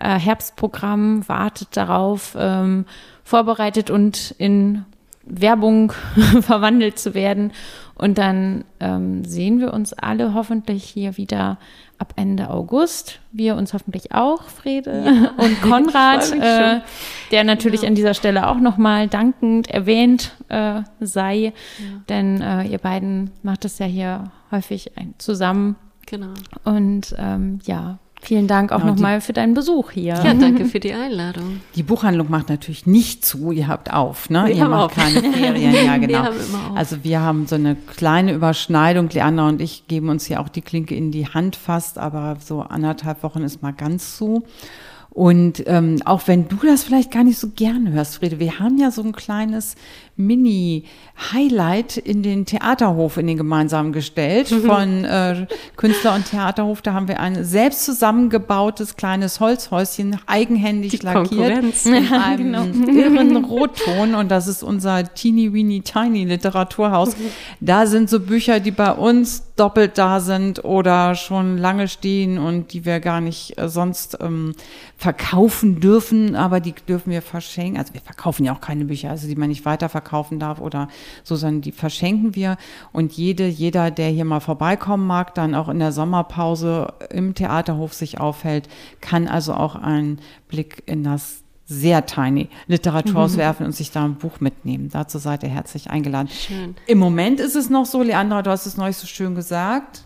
äh, 0.00 0.18
Herbstprogramm 0.18 1.28
wartet 1.28 1.76
darauf, 1.76 2.36
ähm, 2.38 2.86
vorbereitet 3.22 3.90
und 3.90 4.34
in 4.38 4.84
Werbung 5.24 5.92
verwandelt 6.40 6.98
zu 6.98 7.14
werden. 7.14 7.52
Und 7.94 8.16
dann 8.16 8.64
ähm, 8.80 9.24
sehen 9.24 9.60
wir 9.60 9.74
uns 9.74 9.92
alle 9.92 10.32
hoffentlich 10.32 10.84
hier 10.84 11.16
wieder 11.18 11.58
ab 11.98 12.14
Ende 12.16 12.48
August. 12.48 13.20
Wir 13.30 13.56
uns 13.56 13.74
hoffentlich 13.74 14.12
auch, 14.12 14.44
Frede 14.44 15.04
ja. 15.04 15.30
und 15.44 15.60
Konrad, 15.62 16.32
äh, 16.32 16.80
der 17.30 17.44
natürlich 17.44 17.82
ja. 17.82 17.88
an 17.88 17.94
dieser 17.94 18.14
Stelle 18.14 18.48
auch 18.48 18.58
nochmal 18.58 19.06
dankend 19.06 19.68
erwähnt 19.68 20.34
äh, 20.48 20.80
sei. 21.00 21.52
Ja. 21.78 21.84
Denn 22.08 22.40
äh, 22.40 22.64
ihr 22.64 22.78
beiden 22.78 23.30
macht 23.42 23.66
es 23.66 23.78
ja 23.78 23.86
hier 23.86 24.32
häufig 24.50 24.96
ein, 24.96 25.14
zusammen. 25.18 25.76
Genau. 26.06 26.32
Und 26.64 27.14
ähm, 27.18 27.60
ja, 27.64 27.98
Vielen 28.22 28.46
Dank 28.46 28.70
auch 28.70 28.80
genau, 28.80 28.92
nochmal 28.92 29.20
für 29.20 29.32
deinen 29.32 29.54
Besuch 29.54 29.92
hier. 29.92 30.14
Ja, 30.14 30.34
danke 30.34 30.66
für 30.66 30.78
die 30.78 30.92
Einladung. 30.92 31.62
Die 31.74 31.82
Buchhandlung 31.82 32.30
macht 32.30 32.50
natürlich 32.50 32.86
nicht 32.86 33.24
zu, 33.24 33.50
ihr 33.50 33.66
habt 33.66 33.92
auf, 33.92 34.28
ne? 34.28 34.44
Wir 34.46 34.56
ihr 34.56 34.68
macht 34.68 34.90
auf. 34.90 34.94
keine 34.94 35.22
Ferien, 35.32 35.74
ja 35.74 35.96
genau. 35.96 36.08
Wir 36.08 36.22
haben 36.24 36.36
immer 36.36 36.70
auf. 36.70 36.76
Also 36.76 37.02
wir 37.02 37.20
haben 37.20 37.46
so 37.46 37.54
eine 37.54 37.76
kleine 37.76 38.32
Überschneidung, 38.34 39.08
Leander 39.08 39.46
und 39.46 39.60
ich 39.62 39.86
geben 39.88 40.10
uns 40.10 40.26
hier 40.26 40.40
auch 40.40 40.50
die 40.50 40.60
Klinke 40.60 40.94
in 40.94 41.10
die 41.12 41.28
Hand 41.28 41.56
fast, 41.56 41.98
aber 41.98 42.36
so 42.44 42.60
anderthalb 42.60 43.22
Wochen 43.22 43.42
ist 43.42 43.62
mal 43.62 43.72
ganz 43.72 44.16
zu. 44.16 44.44
Und 45.10 45.64
ähm, 45.66 45.96
auch 46.04 46.28
wenn 46.28 46.46
du 46.48 46.56
das 46.64 46.84
vielleicht 46.84 47.10
gar 47.10 47.24
nicht 47.24 47.38
so 47.38 47.48
gern 47.48 47.90
hörst, 47.90 48.16
Friede, 48.16 48.38
wir 48.38 48.60
haben 48.60 48.78
ja 48.78 48.92
so 48.92 49.02
ein 49.02 49.12
kleines 49.12 49.74
Mini-Highlight 50.20 51.96
in 51.96 52.22
den 52.22 52.46
Theaterhof, 52.46 53.16
in 53.16 53.26
den 53.26 53.36
gemeinsamen 53.36 53.92
gestellt 53.92 54.50
mhm. 54.50 54.62
von 54.62 55.04
äh, 55.04 55.46
Künstler 55.76 56.14
und 56.14 56.30
Theaterhof. 56.30 56.82
Da 56.82 56.92
haben 56.92 57.08
wir 57.08 57.20
ein 57.20 57.44
selbst 57.44 57.84
zusammengebautes 57.84 58.96
kleines 58.96 59.40
Holzhäuschen, 59.40 60.18
eigenhändig 60.26 60.92
Die 60.92 60.98
lackiert. 60.98 61.64
In 61.86 62.12
einem 62.12 62.84
genau. 62.84 63.00
irren 63.00 63.44
Rotton. 63.44 64.14
Und 64.14 64.30
das 64.30 64.46
ist 64.46 64.62
unser 64.62 65.12
Teeny 65.14 65.52
Weeny 65.52 65.80
Tiny 65.80 66.24
Literaturhaus. 66.24 67.16
Mhm. 67.16 67.22
Da 67.60 67.86
sind 67.86 68.10
so 68.10 68.20
Bücher, 68.20 68.60
die 68.60 68.70
bei 68.70 68.92
uns 68.92 69.44
doppelt 69.56 69.98
da 69.98 70.20
sind 70.20 70.64
oder 70.64 71.14
schon 71.14 71.58
lange 71.58 71.86
stehen 71.86 72.38
und 72.38 72.72
die 72.72 72.84
wir 72.84 72.98
gar 73.00 73.20
nicht 73.20 73.58
äh, 73.58 73.68
sonst 73.68 74.16
ähm, 74.20 74.54
verkaufen 74.96 75.80
dürfen, 75.80 76.34
aber 76.34 76.60
die 76.60 76.72
dürfen 76.72 77.10
wir 77.10 77.22
verschenken. 77.22 77.78
Also 77.78 77.94
wir 77.94 78.00
verkaufen 78.00 78.44
ja 78.44 78.54
auch 78.54 78.60
keine 78.60 78.86
Bücher, 78.86 79.10
also 79.10 79.28
die 79.28 79.36
man 79.36 79.48
nicht 79.48 79.64
weiterverkaufen 79.64 80.09
verkaufen 80.10 80.38
darf 80.38 80.60
oder 80.60 80.88
so, 81.22 81.36
sondern 81.36 81.60
die 81.62 81.72
verschenken 81.72 82.34
wir. 82.34 82.56
Und 82.92 83.12
jede, 83.12 83.46
jeder, 83.46 83.90
der 83.90 84.08
hier 84.08 84.24
mal 84.24 84.40
vorbeikommen 84.40 85.06
mag, 85.06 85.34
dann 85.34 85.54
auch 85.54 85.68
in 85.68 85.78
der 85.78 85.92
Sommerpause 85.92 86.92
im 87.10 87.34
Theaterhof 87.34 87.94
sich 87.94 88.18
aufhält, 88.18 88.68
kann 89.00 89.28
also 89.28 89.54
auch 89.54 89.76
einen 89.76 90.18
Blick 90.48 90.82
in 90.86 91.04
das 91.04 91.42
sehr 91.66 92.04
tiny 92.04 92.48
Literaturhaus 92.66 93.34
mhm. 93.34 93.38
werfen 93.38 93.66
und 93.66 93.72
sich 93.72 93.92
da 93.92 94.04
ein 94.04 94.16
Buch 94.16 94.40
mitnehmen. 94.40 94.88
Dazu 94.90 95.18
seid 95.18 95.44
ihr 95.44 95.50
herzlich 95.50 95.88
eingeladen. 95.88 96.28
Schön. 96.28 96.74
Im 96.86 96.98
Moment 96.98 97.38
ist 97.38 97.54
es 97.54 97.70
noch 97.70 97.86
so, 97.86 98.02
Leandra, 98.02 98.42
du 98.42 98.50
hast 98.50 98.66
es 98.66 98.76
neulich 98.76 98.96
so 98.96 99.06
schön 99.06 99.36
gesagt. 99.36 100.04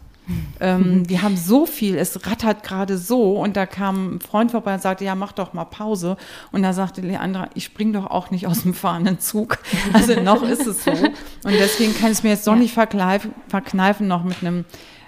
Ähm, 0.60 1.02
wir 1.08 1.22
haben 1.22 1.36
so 1.36 1.66
viel, 1.66 1.96
es 1.96 2.26
rattert 2.26 2.62
gerade 2.62 2.98
so 2.98 3.40
und 3.40 3.56
da 3.56 3.66
kam 3.66 4.16
ein 4.16 4.20
Freund 4.20 4.50
vorbei 4.50 4.74
und 4.74 4.82
sagte, 4.82 5.04
ja, 5.04 5.14
mach 5.14 5.32
doch 5.32 5.52
mal 5.52 5.64
Pause. 5.64 6.16
Und 6.52 6.62
da 6.62 6.72
sagte 6.72 7.00
Leandra, 7.00 7.48
ich 7.54 7.64
spring 7.64 7.92
doch 7.92 8.06
auch 8.06 8.30
nicht 8.30 8.46
aus 8.46 8.62
dem 8.62 8.74
fahrenden 8.74 9.20
Zug. 9.20 9.58
Also 9.92 10.20
noch 10.20 10.42
ist 10.42 10.66
es 10.66 10.84
so. 10.84 10.90
Und 10.90 11.52
deswegen 11.52 11.94
kann 11.94 12.06
ich 12.06 12.18
es 12.18 12.22
mir 12.22 12.30
jetzt 12.30 12.46
doch 12.46 12.54
ja. 12.54 12.58
nicht 12.58 12.74
verkneifen, 12.74 14.08
noch 14.08 14.24
mit 14.24 14.42
einem 14.42 14.64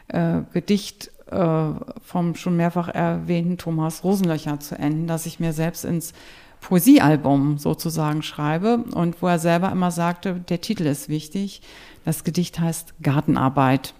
äh, 0.08 0.42
Gedicht 0.52 1.10
äh, 1.30 1.70
vom 2.02 2.34
schon 2.36 2.56
mehrfach 2.56 2.88
erwähnten 2.88 3.58
Thomas 3.58 4.04
Rosenlöcher 4.04 4.60
zu 4.60 4.78
enden, 4.78 5.06
dass 5.06 5.26
ich 5.26 5.40
mir 5.40 5.52
selbst 5.52 5.84
ins 5.84 6.12
Poesiealbum 6.60 7.58
sozusagen 7.58 8.22
schreibe 8.22 8.78
und 8.92 9.20
wo 9.22 9.28
er 9.28 9.38
selber 9.38 9.70
immer 9.70 9.90
sagte, 9.90 10.34
der 10.34 10.60
Titel 10.60 10.86
ist 10.86 11.08
wichtig. 11.08 11.62
Das 12.04 12.24
Gedicht 12.24 12.60
heißt 12.60 12.94
Gartenarbeit. 13.02 13.94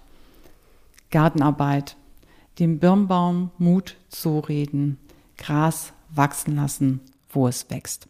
Gartenarbeit, 1.11 1.96
dem 2.59 2.78
Birnbaum 2.78 3.50
Mut 3.59 3.96
zureden, 4.09 4.98
Gras 5.36 5.92
wachsen 6.09 6.57
lassen, 6.57 7.00
wo 7.28 7.48
es 7.48 7.68
wächst. 7.70 8.09